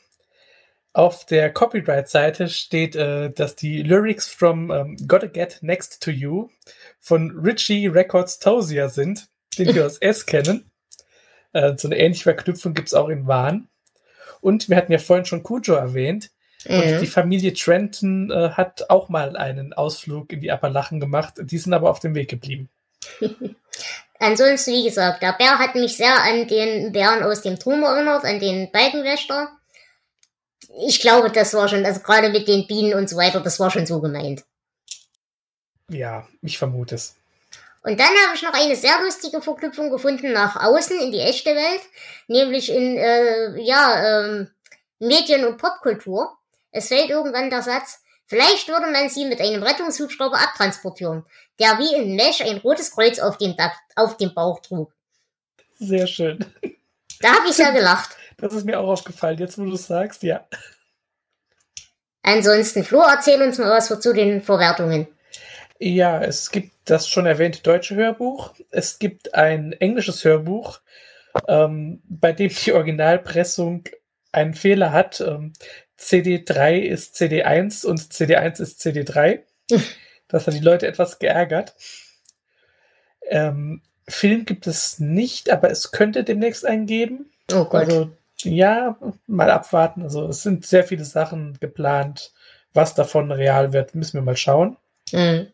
Auf 0.93 1.25
der 1.25 1.51
Copyright-Seite 1.53 2.49
steht, 2.49 2.95
äh, 2.95 3.29
dass 3.29 3.55
die 3.55 3.81
Lyrics 3.81 4.27
from 4.27 4.71
ähm, 4.71 4.97
Gotta 5.07 5.27
Get 5.27 5.59
Next 5.61 6.03
to 6.03 6.11
You 6.11 6.49
von 6.99 7.31
Richie 7.39 7.87
Records 7.87 8.39
Tozier 8.39 8.89
sind, 8.89 9.29
den 9.57 9.73
wir 9.73 9.85
aus 9.85 9.97
S 9.97 10.25
kennen. 10.25 10.71
Äh, 11.53 11.77
so 11.77 11.87
eine 11.87 11.97
ähnliche 11.97 12.23
Verknüpfung 12.23 12.73
gibt 12.73 12.89
es 12.89 12.93
auch 12.93 13.09
in 13.09 13.27
Wahn. 13.27 13.67
Und 14.41 14.69
wir 14.69 14.77
hatten 14.77 14.91
ja 14.91 14.99
vorhin 14.99 15.25
schon 15.25 15.43
Cujo 15.43 15.73
erwähnt. 15.73 16.31
Und 16.67 17.01
die 17.01 17.07
Familie 17.07 17.53
Trenton 17.53 18.29
äh, 18.29 18.51
hat 18.51 18.89
auch 18.89 19.09
mal 19.09 19.35
einen 19.35 19.73
Ausflug 19.73 20.31
in 20.31 20.41
die 20.41 20.51
Appalachen 20.51 20.99
gemacht. 20.99 21.35
Die 21.39 21.57
sind 21.57 21.73
aber 21.73 21.89
auf 21.89 21.99
dem 21.99 22.13
Weg 22.13 22.29
geblieben. 22.29 22.69
Ansonsten, 24.19 24.73
wie 24.73 24.83
gesagt, 24.83 25.23
der 25.23 25.33
Bär 25.33 25.57
hat 25.57 25.73
mich 25.73 25.97
sehr 25.97 26.21
an 26.21 26.47
den 26.47 26.91
Bären 26.91 27.23
aus 27.23 27.41
dem 27.41 27.57
Turm 27.57 27.81
erinnert, 27.81 28.23
an 28.23 28.39
den 28.39 28.71
Balkenwächter. 28.71 29.49
Ich 30.85 31.01
glaube, 31.01 31.31
das 31.31 31.55
war 31.55 31.67
schon, 31.67 31.83
also 31.83 32.01
gerade 32.01 32.29
mit 32.29 32.47
den 32.47 32.67
Bienen 32.67 32.93
und 32.93 33.09
so 33.09 33.17
weiter, 33.17 33.39
das 33.41 33.59
war 33.59 33.71
schon 33.71 33.87
so 33.87 33.99
gemeint. 33.99 34.43
Ja, 35.89 36.27
ich 36.43 36.59
vermute 36.59 36.95
es. 36.95 37.15
Und 37.83 37.99
dann 37.99 38.07
habe 38.07 38.35
ich 38.35 38.43
noch 38.43 38.53
eine 38.53 38.75
sehr 38.75 39.01
lustige 39.01 39.41
Verknüpfung 39.41 39.89
gefunden 39.89 40.31
nach 40.33 40.55
außen 40.55 40.99
in 41.01 41.11
die 41.11 41.19
echte 41.19 41.55
Welt, 41.55 41.81
nämlich 42.27 42.71
in 42.71 42.95
äh, 42.97 43.59
ja 43.59 44.25
ähm, 44.25 44.51
Medien- 44.99 45.45
und 45.45 45.57
Popkultur. 45.57 46.37
Es 46.71 46.87
fällt 46.87 47.09
irgendwann 47.09 47.49
der 47.49 47.61
Satz, 47.61 48.01
vielleicht 48.25 48.67
würde 48.67 48.91
man 48.91 49.09
sie 49.09 49.25
mit 49.25 49.41
einem 49.41 49.61
Rettungshubschrauber 49.61 50.39
abtransportieren, 50.39 51.25
der 51.59 51.77
wie 51.79 51.95
in 51.95 52.15
Mesh 52.15 52.41
ein 52.41 52.57
rotes 52.57 52.91
Kreuz 52.91 53.19
auf 53.19 53.37
dem, 53.37 53.55
Dach, 53.57 53.75
auf 53.95 54.17
dem 54.17 54.33
Bauch 54.33 54.59
trug. 54.61 54.93
Sehr 55.75 56.07
schön. 56.07 56.45
Da 57.19 57.33
habe 57.35 57.49
ich 57.49 57.55
sehr 57.55 57.71
gelacht. 57.73 58.15
Das 58.37 58.53
ist 58.53 58.65
mir 58.65 58.79
auch 58.79 58.87
aufgefallen, 58.87 59.37
jetzt 59.37 59.57
wo 59.57 59.65
du 59.65 59.73
es 59.73 59.87
sagst, 59.87 60.23
ja. 60.23 60.47
Ansonsten, 62.23 62.83
Flo, 62.83 63.01
erzähl 63.01 63.41
uns 63.41 63.57
mal 63.57 63.69
was 63.69 63.87
zu 63.87 64.13
den 64.13 64.41
Verwertungen. 64.41 65.07
Ja, 65.79 66.21
es 66.21 66.51
gibt 66.51 66.71
das 66.85 67.07
schon 67.07 67.25
erwähnte 67.25 67.63
deutsche 67.63 67.95
Hörbuch. 67.95 68.53
Es 68.69 68.99
gibt 68.99 69.33
ein 69.33 69.73
englisches 69.73 70.23
Hörbuch, 70.23 70.79
ähm, 71.47 72.01
bei 72.07 72.33
dem 72.33 72.49
die 72.49 72.73
Originalpressung 72.73 73.83
einen 74.31 74.53
Fehler 74.53 74.91
hat. 74.91 75.21
Ähm, 75.21 75.53
CD3 76.01 76.79
ist 76.79 77.15
CD1 77.15 77.85
und 77.85 77.99
CD1 78.01 78.61
ist 78.61 78.81
CD3. 78.81 79.41
Das 80.27 80.47
hat 80.47 80.53
die 80.53 80.59
Leute 80.59 80.87
etwas 80.87 81.19
geärgert. 81.19 81.75
Ähm, 83.27 83.81
Film 84.07 84.45
gibt 84.45 84.65
es 84.65 84.97
nicht, 84.97 85.49
aber 85.49 85.69
es 85.69 85.91
könnte 85.91 86.23
demnächst 86.23 86.65
einen 86.65 86.85
geben. 86.85 87.33
Oh 87.51 87.65
Gott. 87.65 87.83
Also 87.83 88.11
ja, 88.43 88.97
mal 89.27 89.51
abwarten. 89.51 90.03
Also 90.03 90.27
es 90.27 90.41
sind 90.41 90.65
sehr 90.65 90.85
viele 90.85 91.03
Sachen 91.03 91.57
geplant. 91.59 92.31
Was 92.73 92.95
davon 92.95 93.29
real 93.29 93.73
wird, 93.73 93.93
müssen 93.93 94.13
wir 94.13 94.21
mal 94.21 94.37
schauen. 94.37 94.77
Mhm. 95.11 95.47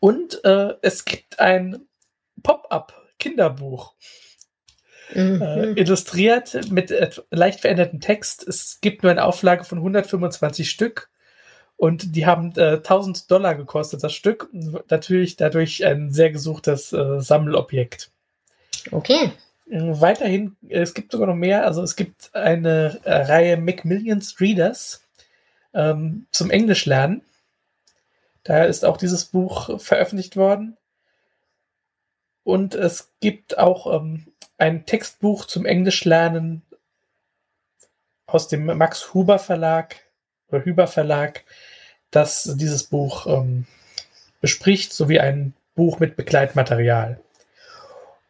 Und 0.00 0.44
äh, 0.44 0.74
es 0.82 1.06
gibt 1.06 1.40
ein 1.40 1.86
Pop-up-Kinderbuch. 2.42 3.94
Mhm. 5.12 5.42
Äh, 5.42 5.70
illustriert 5.72 6.70
mit 6.70 6.92
leicht 7.30 7.60
verändertem 7.60 8.00
Text. 8.00 8.46
Es 8.46 8.80
gibt 8.80 9.02
nur 9.02 9.12
eine 9.12 9.24
Auflage 9.24 9.64
von 9.64 9.78
125 9.78 10.70
Stück 10.70 11.10
und 11.76 12.16
die 12.16 12.26
haben 12.26 12.52
äh, 12.56 12.76
1000 12.76 13.30
Dollar 13.30 13.54
gekostet, 13.54 14.02
das 14.02 14.14
Stück. 14.14 14.48
Natürlich 14.52 15.36
dadurch 15.36 15.84
ein 15.84 16.10
sehr 16.10 16.30
gesuchtes 16.30 16.92
äh, 16.92 17.20
Sammelobjekt. 17.20 18.10
Okay. 18.90 19.32
Äh, 19.68 20.00
Weiterhin, 20.00 20.56
äh, 20.68 20.80
es 20.80 20.94
gibt 20.94 21.12
sogar 21.12 21.26
noch 21.26 21.34
mehr. 21.34 21.66
Also 21.66 21.82
es 21.82 21.96
gibt 21.96 22.34
eine 22.34 23.00
äh, 23.04 23.12
Reihe 23.12 23.56
Macmillions 23.56 24.40
Readers 24.40 25.04
ähm, 25.74 26.26
zum 26.30 26.50
Englisch 26.50 26.86
lernen. 26.86 27.22
Da 28.44 28.64
ist 28.64 28.84
auch 28.84 28.96
dieses 28.96 29.24
Buch 29.24 29.80
veröffentlicht 29.80 30.36
worden. 30.36 30.76
Und 32.44 32.74
es 32.74 33.10
gibt 33.20 33.58
auch 33.58 34.00
ähm, 34.00 34.26
ein 34.64 34.86
Textbuch 34.86 35.44
zum 35.44 35.66
Englisch 35.66 36.06
lernen 36.06 36.62
aus 38.26 38.48
dem 38.48 38.64
Max 38.64 39.12
Huber 39.12 39.38
Verlag 39.38 39.96
oder 40.48 40.64
Huber 40.64 40.86
Verlag, 40.86 41.44
das 42.10 42.54
dieses 42.56 42.84
Buch 42.84 43.26
ähm, 43.26 43.66
bespricht, 44.40 44.94
sowie 44.94 45.20
ein 45.20 45.52
Buch 45.74 46.00
mit 46.00 46.16
Begleitmaterial. 46.16 47.20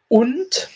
Und 0.09 0.69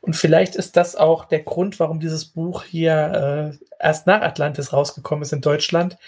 und 0.00 0.16
vielleicht 0.16 0.54
ist 0.56 0.76
das 0.76 0.96
auch 0.96 1.26
der 1.26 1.40
Grund, 1.40 1.78
warum 1.78 2.00
dieses 2.00 2.24
Buch 2.24 2.64
hier 2.64 3.56
äh, 3.58 3.66
erst 3.82 4.06
nach 4.06 4.22
Atlantis 4.22 4.72
rausgekommen 4.72 5.22
ist 5.22 5.32
in 5.32 5.40
Deutschland. 5.42 5.98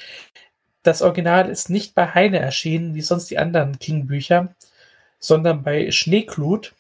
Das 0.83 1.03
Original 1.03 1.51
ist 1.51 1.69
nicht 1.69 1.95
bei 1.95 2.15
Heine 2.15 2.39
erschienen, 2.39 2.95
wie 2.95 3.03
sonst 3.03 3.31
die 3.31 3.39
anderen 3.39 3.79
King-Bücher, 3.79 4.55
sondern 5.19 5.63
bei 5.63 5.91
Schneeklut, 5.91 6.75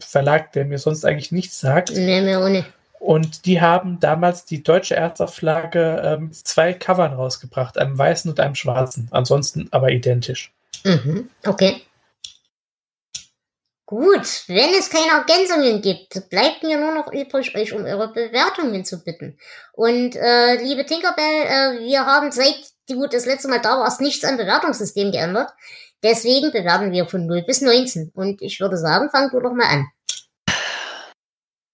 Verlag, 0.00 0.52
der 0.52 0.64
mir 0.64 0.78
sonst 0.78 1.04
eigentlich 1.04 1.32
nichts 1.32 1.60
sagt. 1.60 1.90
Nee, 1.90 2.20
mehr 2.20 2.40
ohne. 2.40 2.64
Und 2.98 3.46
die 3.46 3.60
haben 3.60 4.00
damals 4.00 4.44
die 4.44 4.62
deutsche 4.62 4.96
Erstauflage 4.96 6.00
äh, 6.02 6.16
mit 6.18 6.34
zwei 6.34 6.74
Covern 6.74 7.12
rausgebracht, 7.12 7.78
einem 7.78 7.96
weißen 7.96 8.30
und 8.30 8.40
einem 8.40 8.56
schwarzen. 8.56 9.08
Ansonsten 9.12 9.68
aber 9.70 9.90
identisch. 9.90 10.52
Mhm. 10.84 11.30
Okay. 11.46 11.82
Gut, 13.86 14.44
wenn 14.48 14.74
es 14.78 14.90
keine 14.90 15.12
Ergänzungen 15.12 15.80
gibt, 15.80 16.28
bleibt 16.28 16.62
mir 16.62 16.78
nur 16.78 16.92
noch 16.92 17.10
übrig, 17.10 17.54
euch 17.56 17.72
um 17.72 17.84
eure 17.84 18.12
Bewertungen 18.12 18.84
zu 18.84 19.02
bitten. 19.02 19.38
Und 19.72 20.14
äh, 20.14 20.56
liebe 20.62 20.84
Tinkerbell, 20.84 21.24
äh, 21.24 21.86
wir 21.86 22.04
haben 22.04 22.30
seit 22.30 22.58
du 22.88 23.06
das 23.06 23.26
letzte 23.26 23.48
Mal 23.48 23.60
da 23.60 23.78
warst 23.78 24.00
nichts 24.00 24.24
am 24.24 24.36
Bewertungssystem 24.36 25.12
geändert. 25.12 25.52
Deswegen 26.02 26.52
bewerten 26.52 26.92
wir 26.92 27.06
von 27.06 27.26
0 27.26 27.42
bis 27.42 27.60
19. 27.60 28.10
Und 28.14 28.40
ich 28.42 28.60
würde 28.60 28.76
sagen, 28.76 29.10
fang 29.10 29.30
du 29.30 29.40
doch 29.40 29.52
mal 29.52 29.66
an. 29.66 29.86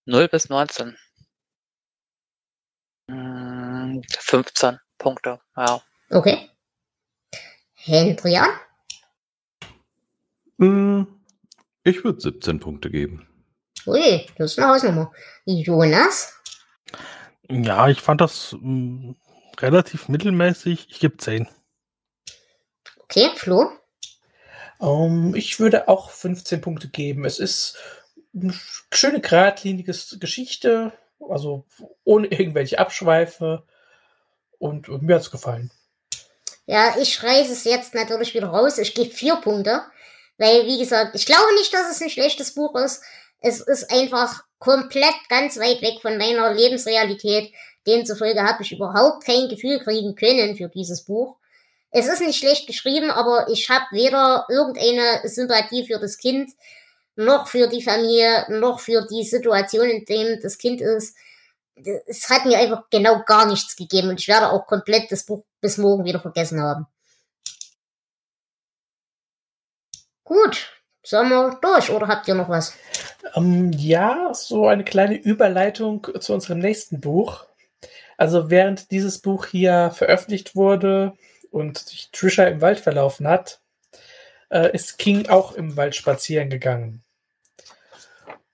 0 0.07 0.29
bis 0.29 0.49
19. 0.49 0.97
Hm, 3.11 4.03
15 4.19 4.79
Punkte, 4.99 5.41
ja. 5.57 5.81
Okay. 6.11 6.51
Hendrian? 7.75 8.49
Hm, 10.59 11.07
Ich 11.85 12.03
würde 12.03 12.21
17 12.21 12.61
Punkte 12.61 12.91
geben. 12.91 13.27
Ui, 13.87 14.27
das 14.39 14.53
ist 14.53 14.59
eine 14.59 14.69
Hausnummer. 14.69 15.13
Jonas? 15.45 16.33
Ja, 17.51 17.89
ich 17.89 18.01
fand 18.01 18.23
das 18.23 18.57
mh, 18.59 19.15
relativ 19.63 20.09
mittelmäßig. 20.09 20.87
Ich 20.91 21.01
gebe 21.01 21.17
10. 21.17 21.49
Okay, 23.01 23.31
Flo? 23.37 23.71
Um, 24.79 25.29
Ähm, 25.29 25.35
ich 25.35 25.61
würde 25.61 25.89
auch 25.89 26.11
15 26.11 26.61
Punkte 26.61 26.89
geben. 26.89 27.25
Es 27.25 27.39
ist 27.39 27.77
eine 28.35 28.55
schöne, 28.93 29.21
geradlinige 29.21 29.95
Geschichte, 30.19 30.93
also 31.21 31.65
ohne 32.05 32.27
irgendwelche 32.29 32.79
Abschweife. 32.79 33.65
Und, 34.59 34.89
und 34.89 35.03
mir 35.03 35.17
hat 35.17 35.23
es 35.23 35.31
gefallen. 35.31 35.71
Ja, 36.67 36.97
ich 36.99 37.23
reiße 37.23 37.53
es 37.53 37.65
jetzt 37.65 37.95
natürlich 37.95 38.35
wieder 38.35 38.49
raus. 38.49 38.79
Ich 38.79 38.95
gebe 38.95 39.11
vier 39.11 39.37
Punkte. 39.37 39.83
Weil, 40.39 40.67
wie 40.67 40.79
gesagt, 40.79 41.15
ich 41.15 41.27
glaube 41.27 41.55
nicht, 41.55 41.73
dass 41.73 41.91
es 41.91 42.03
ein 42.03 42.11
schlechtes 42.11 42.55
Buch 42.55 42.75
ist. 42.77 43.03
Es 43.41 43.61
ist 43.61 43.93
einfach 43.93 44.43
komplett 44.59 45.15
ganz 45.29 45.59
weit 45.59 45.83
weg 45.83 46.01
von 46.01 46.17
meiner 46.17 46.53
Lebensrealität. 46.53 47.53
Demzufolge 47.87 48.43
habe 48.43 48.63
ich 48.63 48.73
überhaupt 48.73 49.25
kein 49.25 49.49
Gefühl 49.49 49.79
kriegen 49.81 50.15
können 50.15 50.57
für 50.57 50.69
dieses 50.69 51.05
Buch. 51.05 51.37
Es 51.91 52.09
ist 52.09 52.21
nicht 52.21 52.39
schlecht 52.39 52.67
geschrieben, 52.67 53.11
aber 53.11 53.49
ich 53.49 53.71
habe 53.71 53.85
weder 53.93 54.47
irgendeine 54.49 55.21
Sympathie 55.29 55.87
für 55.87 56.01
das 56.01 56.19
Kind, 56.19 56.51
noch 57.17 57.47
für 57.47 57.69
die 57.69 57.83
Familie, 57.83 58.47
noch 58.49 58.81
für 58.81 59.07
die 59.07 59.23
Situation, 59.23 59.89
in 59.89 60.05
dem 60.05 60.41
das 60.43 60.59
Kind 60.59 60.81
ist. 60.81 61.17
Es 62.07 62.29
hat 62.31 62.47
mir 62.47 62.59
einfach 62.59 62.85
genau 62.91 63.23
gar 63.25 63.47
nichts 63.47 63.77
gegeben 63.77 64.09
und 64.09 64.21
ich 64.21 64.29
werde 64.29 64.51
auch 64.51 64.67
komplett 64.67 65.11
das 65.13 65.25
Buch 65.25 65.45
bis 65.61 65.79
morgen 65.79 66.05
wieder 66.05 66.21
vergessen 66.21 66.61
haben. 66.61 66.87
Gut, 70.25 70.73
sollen 71.03 71.29
wir 71.29 71.59
durch 71.61 71.91
oder 71.91 72.09
habt 72.09 72.27
ihr 72.29 72.35
noch 72.35 72.49
was? 72.49 72.75
Ähm, 73.35 73.73
ja, 73.73 74.33
so 74.33 74.67
eine 74.67 74.85
kleine 74.85 75.17
Überleitung 75.17 76.07
zu 76.19 76.33
unserem 76.33 76.61
nächsten 76.61 77.01
Buch. 77.01 77.45
Also 78.17 78.51
während 78.51 78.91
dieses 78.91 79.21
Buch 79.21 79.47
hier 79.47 79.91
veröffentlicht 79.95 80.57
wurde 80.57 81.15
und 81.51 81.79
sich 81.79 82.11
Trisha 82.13 82.45
im 82.45 82.61
Wald 82.61 82.81
verlaufen 82.81 83.27
hat, 83.27 83.61
äh, 84.51 84.73
ist 84.73 84.99
King 84.99 85.29
auch 85.29 85.53
im 85.53 85.77
Wald 85.77 85.95
spazieren 85.95 86.51
gegangen 86.51 87.03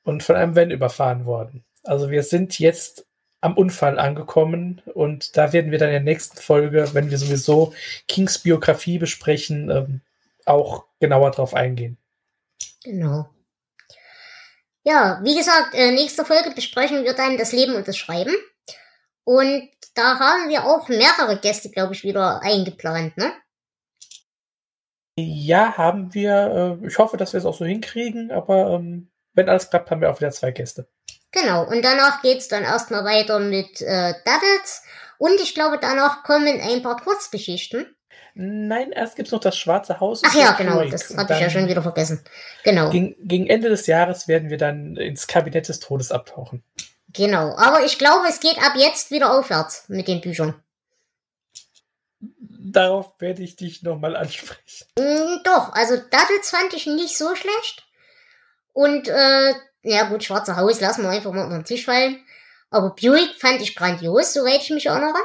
und 0.02 0.22
von 0.22 0.36
einem 0.36 0.56
Van 0.56 0.70
überfahren 0.70 1.26
worden. 1.26 1.64
Also 1.84 2.10
wir 2.10 2.22
sind 2.22 2.58
jetzt 2.58 3.06
am 3.40 3.56
Unfall 3.56 3.98
angekommen 3.98 4.82
und 4.94 5.36
da 5.36 5.52
werden 5.52 5.70
wir 5.70 5.78
dann 5.78 5.88
in 5.88 5.94
der 5.94 6.02
nächsten 6.02 6.38
Folge, 6.38 6.90
wenn 6.92 7.10
wir 7.10 7.18
sowieso 7.18 7.72
Kings 8.06 8.38
Biografie 8.38 8.98
besprechen, 8.98 9.70
ähm, 9.70 10.00
auch 10.44 10.84
genauer 11.00 11.30
drauf 11.30 11.54
eingehen. 11.54 11.96
Genau. 12.84 13.28
Ja, 14.82 15.20
wie 15.22 15.36
gesagt, 15.36 15.74
äh, 15.74 15.92
nächste 15.92 16.24
Folge 16.24 16.50
besprechen 16.54 17.04
wir 17.04 17.14
dann 17.14 17.38
das 17.38 17.52
Leben 17.52 17.74
und 17.74 17.86
das 17.86 17.96
Schreiben. 17.96 18.34
Und 19.24 19.68
da 19.94 20.18
haben 20.18 20.48
wir 20.48 20.64
auch 20.64 20.88
mehrere 20.88 21.38
Gäste, 21.38 21.70
glaube 21.70 21.94
ich, 21.94 22.04
wieder 22.04 22.42
eingeplant, 22.42 23.16
ne? 23.16 23.32
Ja, 25.16 25.76
haben 25.76 26.14
wir. 26.14 26.78
Äh, 26.82 26.86
ich 26.86 26.98
hoffe, 26.98 27.16
dass 27.16 27.32
wir 27.32 27.38
es 27.38 27.44
auch 27.44 27.54
so 27.54 27.64
hinkriegen, 27.64 28.30
aber 28.30 28.70
ähm, 28.70 29.10
wenn 29.34 29.48
alles 29.48 29.70
klappt, 29.70 29.90
haben 29.90 30.00
wir 30.00 30.10
auch 30.10 30.20
wieder 30.20 30.30
zwei 30.30 30.50
Gäste. 30.50 30.88
Genau, 31.32 31.64
und 31.68 31.84
danach 31.84 32.22
geht's 32.22 32.48
dann 32.48 32.64
erstmal 32.64 33.04
weiter 33.04 33.38
mit 33.38 33.80
äh, 33.82 34.14
Daddles. 34.24 34.82
Und 35.18 35.40
ich 35.40 35.54
glaube, 35.54 35.78
danach 35.80 36.24
kommen 36.24 36.60
ein 36.60 36.82
paar 36.82 36.96
Kurzgeschichten. 36.96 37.94
Nein, 38.34 38.92
erst 38.92 39.16
gibt's 39.16 39.32
noch 39.32 39.40
das 39.40 39.56
Schwarze 39.56 40.00
Haus. 40.00 40.22
Ach 40.24 40.34
ja, 40.34 40.52
genau, 40.52 40.76
Drake. 40.76 40.90
das 40.90 41.16
habe 41.16 41.34
ich 41.34 41.40
ja 41.40 41.50
schon 41.50 41.68
wieder 41.68 41.82
vergessen. 41.82 42.24
Genau, 42.64 42.90
Gegen, 42.90 43.16
gegen 43.20 43.46
Ende 43.46 43.68
des 43.68 43.86
Jahres 43.86 44.28
werden 44.28 44.50
wir 44.50 44.56
dann 44.56 44.96
ins 44.96 45.26
Kabinett 45.26 45.68
des 45.68 45.80
Todes 45.80 46.10
abtauchen. 46.12 46.62
Genau. 47.12 47.56
Aber 47.56 47.84
ich 47.84 47.98
glaube, 47.98 48.26
es 48.28 48.40
geht 48.40 48.58
ab 48.58 48.72
jetzt 48.76 49.10
wieder 49.10 49.32
aufwärts 49.38 49.84
mit 49.88 50.08
den 50.08 50.20
Büchern. 50.20 50.62
Darauf 52.62 53.12
werde 53.18 53.42
ich 53.42 53.56
dich 53.56 53.82
nochmal 53.82 54.16
ansprechen. 54.16 54.86
Mm, 54.98 55.42
doch, 55.44 55.72
also 55.72 55.96
Daddles 55.96 56.50
fand 56.50 56.72
ich 56.74 56.86
nicht 56.86 57.16
so 57.16 57.34
schlecht. 57.34 57.86
Und, 58.72 59.08
äh, 59.08 59.54
ja 59.82 60.04
gut, 60.04 60.22
Schwarze 60.22 60.56
Haus 60.56 60.80
lassen 60.80 61.02
wir 61.02 61.10
einfach 61.10 61.32
mal 61.32 61.44
unter 61.44 61.58
den 61.58 61.64
Tisch 61.64 61.86
fallen. 61.86 62.22
Aber 62.70 62.90
Buick 62.90 63.34
fand 63.40 63.60
ich 63.62 63.74
grandios, 63.74 64.32
soweit 64.32 64.62
ich 64.62 64.70
mich 64.70 64.86
erinnere. 64.86 65.18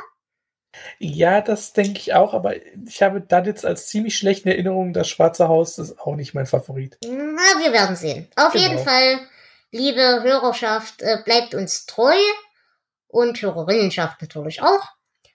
Ja, 1.00 1.42
das 1.42 1.74
denke 1.74 2.00
ich 2.00 2.14
auch, 2.14 2.34
aber 2.34 2.56
ich 2.56 3.02
habe 3.04 3.24
jetzt 3.46 3.66
als 3.66 3.88
ziemlich 3.88 4.18
schlechte 4.18 4.50
Erinnerung, 4.50 4.94
das 4.94 5.08
Schwarze 5.08 5.48
Haus 5.48 5.78
ist 5.78 6.00
auch 6.00 6.16
nicht 6.16 6.34
mein 6.34 6.48
Favorit. 6.48 6.98
Na, 7.04 7.62
wir 7.64 7.72
werden 7.72 7.96
sehen. 7.96 8.28
Auf 8.36 8.54
Genau. 8.54 8.64
jeden 8.66 8.80
Fall, 8.84 9.20
liebe 9.72 10.24
Hörerschaft, 10.24 11.02
äh, 11.02 11.18
bleibt 11.24 11.54
uns 11.56 11.86
treu 11.86 12.18
und 13.08 13.42
Hörerinnenschaft 13.42 14.22
natürlich 14.22 14.62
auch. 14.62 14.88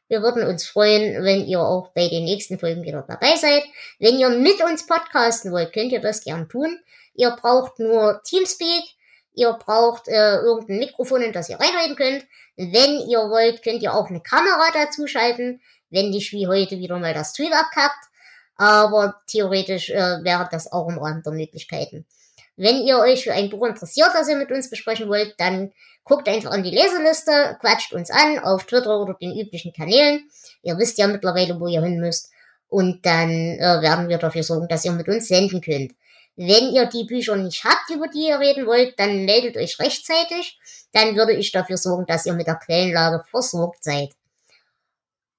Wir 0.08 0.22
würden 0.22 0.44
uns 0.44 0.66
freuen, 0.66 1.22
wenn 1.22 1.46
ihr 1.46 1.60
auch 1.60 1.92
bei 1.94 2.08
den 2.08 2.24
nächsten 2.24 2.58
Folgen 2.58 2.82
wieder 2.82 3.04
dabei 3.06 3.36
seid. 3.36 3.62
Wenn 4.00 4.18
ihr 4.18 4.28
mit 4.28 4.60
uns 4.60 4.84
podcasten 4.84 5.52
wollt, 5.52 5.72
könnt 5.72 5.92
ihr 5.92 6.00
das 6.00 6.24
gern 6.24 6.48
tun. 6.48 6.80
Ihr 7.14 7.30
braucht 7.30 7.78
nur 7.78 8.20
Teamspeak. 8.24 8.82
Ihr 9.34 9.52
braucht 9.52 10.08
äh, 10.08 10.36
irgendein 10.38 10.78
Mikrofon, 10.78 11.22
in 11.22 11.32
das 11.32 11.48
ihr 11.48 11.60
reinreden 11.60 11.94
könnt. 11.94 12.26
Wenn 12.56 12.98
ihr 13.08 13.20
wollt, 13.30 13.62
könnt 13.62 13.82
ihr 13.82 13.94
auch 13.94 14.08
eine 14.08 14.20
Kamera 14.20 14.70
dazu 14.74 15.06
schalten. 15.06 15.60
Wenn 15.90 16.10
nicht 16.10 16.32
wie 16.32 16.48
heute 16.48 16.78
wieder 16.78 16.98
mal 16.98 17.14
das 17.14 17.32
Tweet 17.32 17.52
abkackt. 17.52 18.04
Aber 18.56 19.22
theoretisch 19.28 19.90
äh, 19.90 20.24
wäre 20.24 20.48
das 20.50 20.72
auch 20.72 20.88
im 20.88 20.98
Rahmen 20.98 21.22
der 21.22 21.32
Möglichkeiten. 21.32 22.04
Wenn 22.60 22.82
ihr 22.86 22.98
euch 22.98 23.24
für 23.24 23.32
ein 23.32 23.48
Buch 23.48 23.66
interessiert, 23.66 24.10
das 24.12 24.28
ihr 24.28 24.36
mit 24.36 24.50
uns 24.52 24.68
besprechen 24.68 25.08
wollt, 25.08 25.34
dann 25.38 25.72
guckt 26.04 26.28
einfach 26.28 26.50
an 26.50 26.62
die 26.62 26.70
Leseliste, 26.70 27.56
quatscht 27.58 27.94
uns 27.94 28.10
an 28.10 28.38
auf 28.38 28.64
Twitter 28.64 29.00
oder 29.00 29.14
den 29.14 29.34
üblichen 29.34 29.72
Kanälen. 29.72 30.28
Ihr 30.60 30.76
wisst 30.76 30.98
ja 30.98 31.06
mittlerweile, 31.06 31.58
wo 31.58 31.68
ihr 31.68 31.80
hin 31.80 31.98
müsst. 31.98 32.30
Und 32.68 33.06
dann 33.06 33.30
äh, 33.30 33.80
werden 33.80 34.10
wir 34.10 34.18
dafür 34.18 34.42
sorgen, 34.42 34.68
dass 34.68 34.84
ihr 34.84 34.92
mit 34.92 35.08
uns 35.08 35.28
senden 35.28 35.62
könnt. 35.62 35.92
Wenn 36.36 36.70
ihr 36.70 36.84
die 36.84 37.04
Bücher 37.04 37.34
nicht 37.36 37.64
habt, 37.64 37.88
über 37.88 38.08
die 38.08 38.28
ihr 38.28 38.38
reden 38.38 38.66
wollt, 38.66 39.00
dann 39.00 39.24
meldet 39.24 39.56
euch 39.56 39.78
rechtzeitig. 39.78 40.58
Dann 40.92 41.16
würde 41.16 41.32
ich 41.32 41.52
dafür 41.52 41.78
sorgen, 41.78 42.04
dass 42.04 42.26
ihr 42.26 42.34
mit 42.34 42.46
der 42.46 42.56
Quellenlage 42.56 43.24
versorgt 43.30 43.84
seid. 43.84 44.10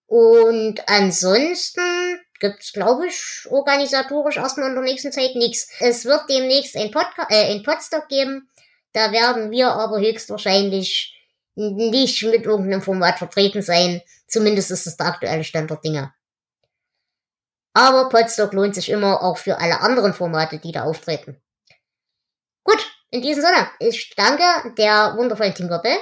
Und 0.07 0.81
ansonsten 0.87 2.10
gibt's, 2.41 2.73
glaube 2.73 3.07
ich, 3.07 3.45
organisatorisch 3.49 4.35
erstmal 4.35 4.69
in 4.69 4.75
der 4.75 4.83
nächsten 4.83 5.13
Zeit 5.13 5.35
nichts. 5.35 5.69
Es 5.79 6.03
wird 6.03 6.29
demnächst 6.29 6.75
ein, 6.75 6.91
Podca 6.91 7.27
äh, 7.29 7.53
ein 7.53 7.63
Podstock 7.63 8.09
geben. 8.09 8.49
Da 8.91 9.13
werden 9.13 9.51
wir 9.51 9.69
aber 9.69 10.01
höchstwahrscheinlich 10.01 11.15
nicht 11.55 12.23
mit 12.23 12.43
irgendeinem 12.45 12.81
Format 12.81 13.19
vertreten 13.19 13.61
sein. 13.61 14.01
Zumindest 14.27 14.71
ist 14.71 14.87
das 14.87 14.97
der 14.97 15.05
aktuelle 15.05 15.43
Stand 15.43 15.69
der 15.69 15.77
Dinge. 15.77 16.13
Aber 17.73 18.09
Podstock 18.09 18.51
lohnt 18.51 18.75
sich 18.75 18.89
immer 18.89 19.21
auch 19.21 19.37
für 19.37 19.59
alle 19.59 19.79
anderen 19.79 20.13
Formate, 20.13 20.59
die 20.59 20.73
da 20.73 20.83
auftreten. 20.83 21.41
Gut, 22.63 22.85
in 23.11 23.21
diesem 23.21 23.43
Sinne, 23.43 23.69
ich 23.79 24.13
danke 24.15 24.73
der 24.77 25.15
wundervollen 25.15 25.53
Tinkerbell. 25.53 25.97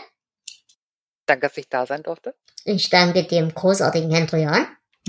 Danke, 1.27 1.47
dass 1.47 1.57
ich 1.57 1.69
da 1.69 1.85
sein 1.85 2.01
durfte. 2.01 2.33
Ich 2.63 2.89
danke 2.89 3.25
dem 3.25 3.53
großartigen 3.53 4.09
Hendrian. 4.09 4.67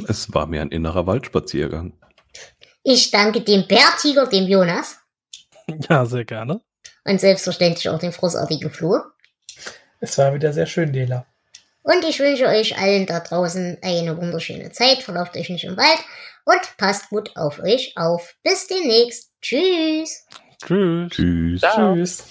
Es 0.09 0.33
war 0.33 0.47
mir 0.47 0.63
ein 0.63 0.71
innerer 0.71 1.07
Waldspaziergang. 1.07 1.93
Ich 2.83 3.11
danke 3.11 3.43
dem 3.43 3.67
Bärtiger, 3.67 4.27
dem 4.27 4.47
Jonas. 4.47 4.97
Ja, 5.89 6.05
sehr 6.05 6.25
gerne. 6.25 6.61
Und 7.05 7.21
selbstverständlich 7.21 7.89
auch 7.89 8.01
dem 8.01 8.11
großartigen 8.11 8.71
Flo. 8.71 8.99
Es 10.01 10.19
war 10.19 10.35
wieder 10.35 10.53
sehr 10.53 10.67
schön, 10.67 10.93
Dela. 10.93 11.27
Und 11.83 12.05
ich 12.05 12.19
wünsche 12.19 12.47
euch 12.47 12.77
allen 12.77 13.07
da 13.07 13.21
draußen 13.21 13.79
eine 13.83 14.17
wunderschöne 14.17 14.71
Zeit. 14.73 15.03
Verlauft 15.03 15.37
euch 15.37 15.49
nicht 15.49 15.65
im 15.65 15.77
Wald 15.77 16.01
und 16.45 16.77
passt 16.77 17.09
gut 17.11 17.37
auf 17.37 17.61
euch 17.61 17.95
auf. 17.97 18.35
Bis 18.43 18.67
demnächst. 18.67 19.31
Tschüss. 19.41 20.27
Tschüss. 20.65 21.11
Tschüss. 21.11 21.61
Ciao. 21.61 21.95
Tschüss. 21.95 22.25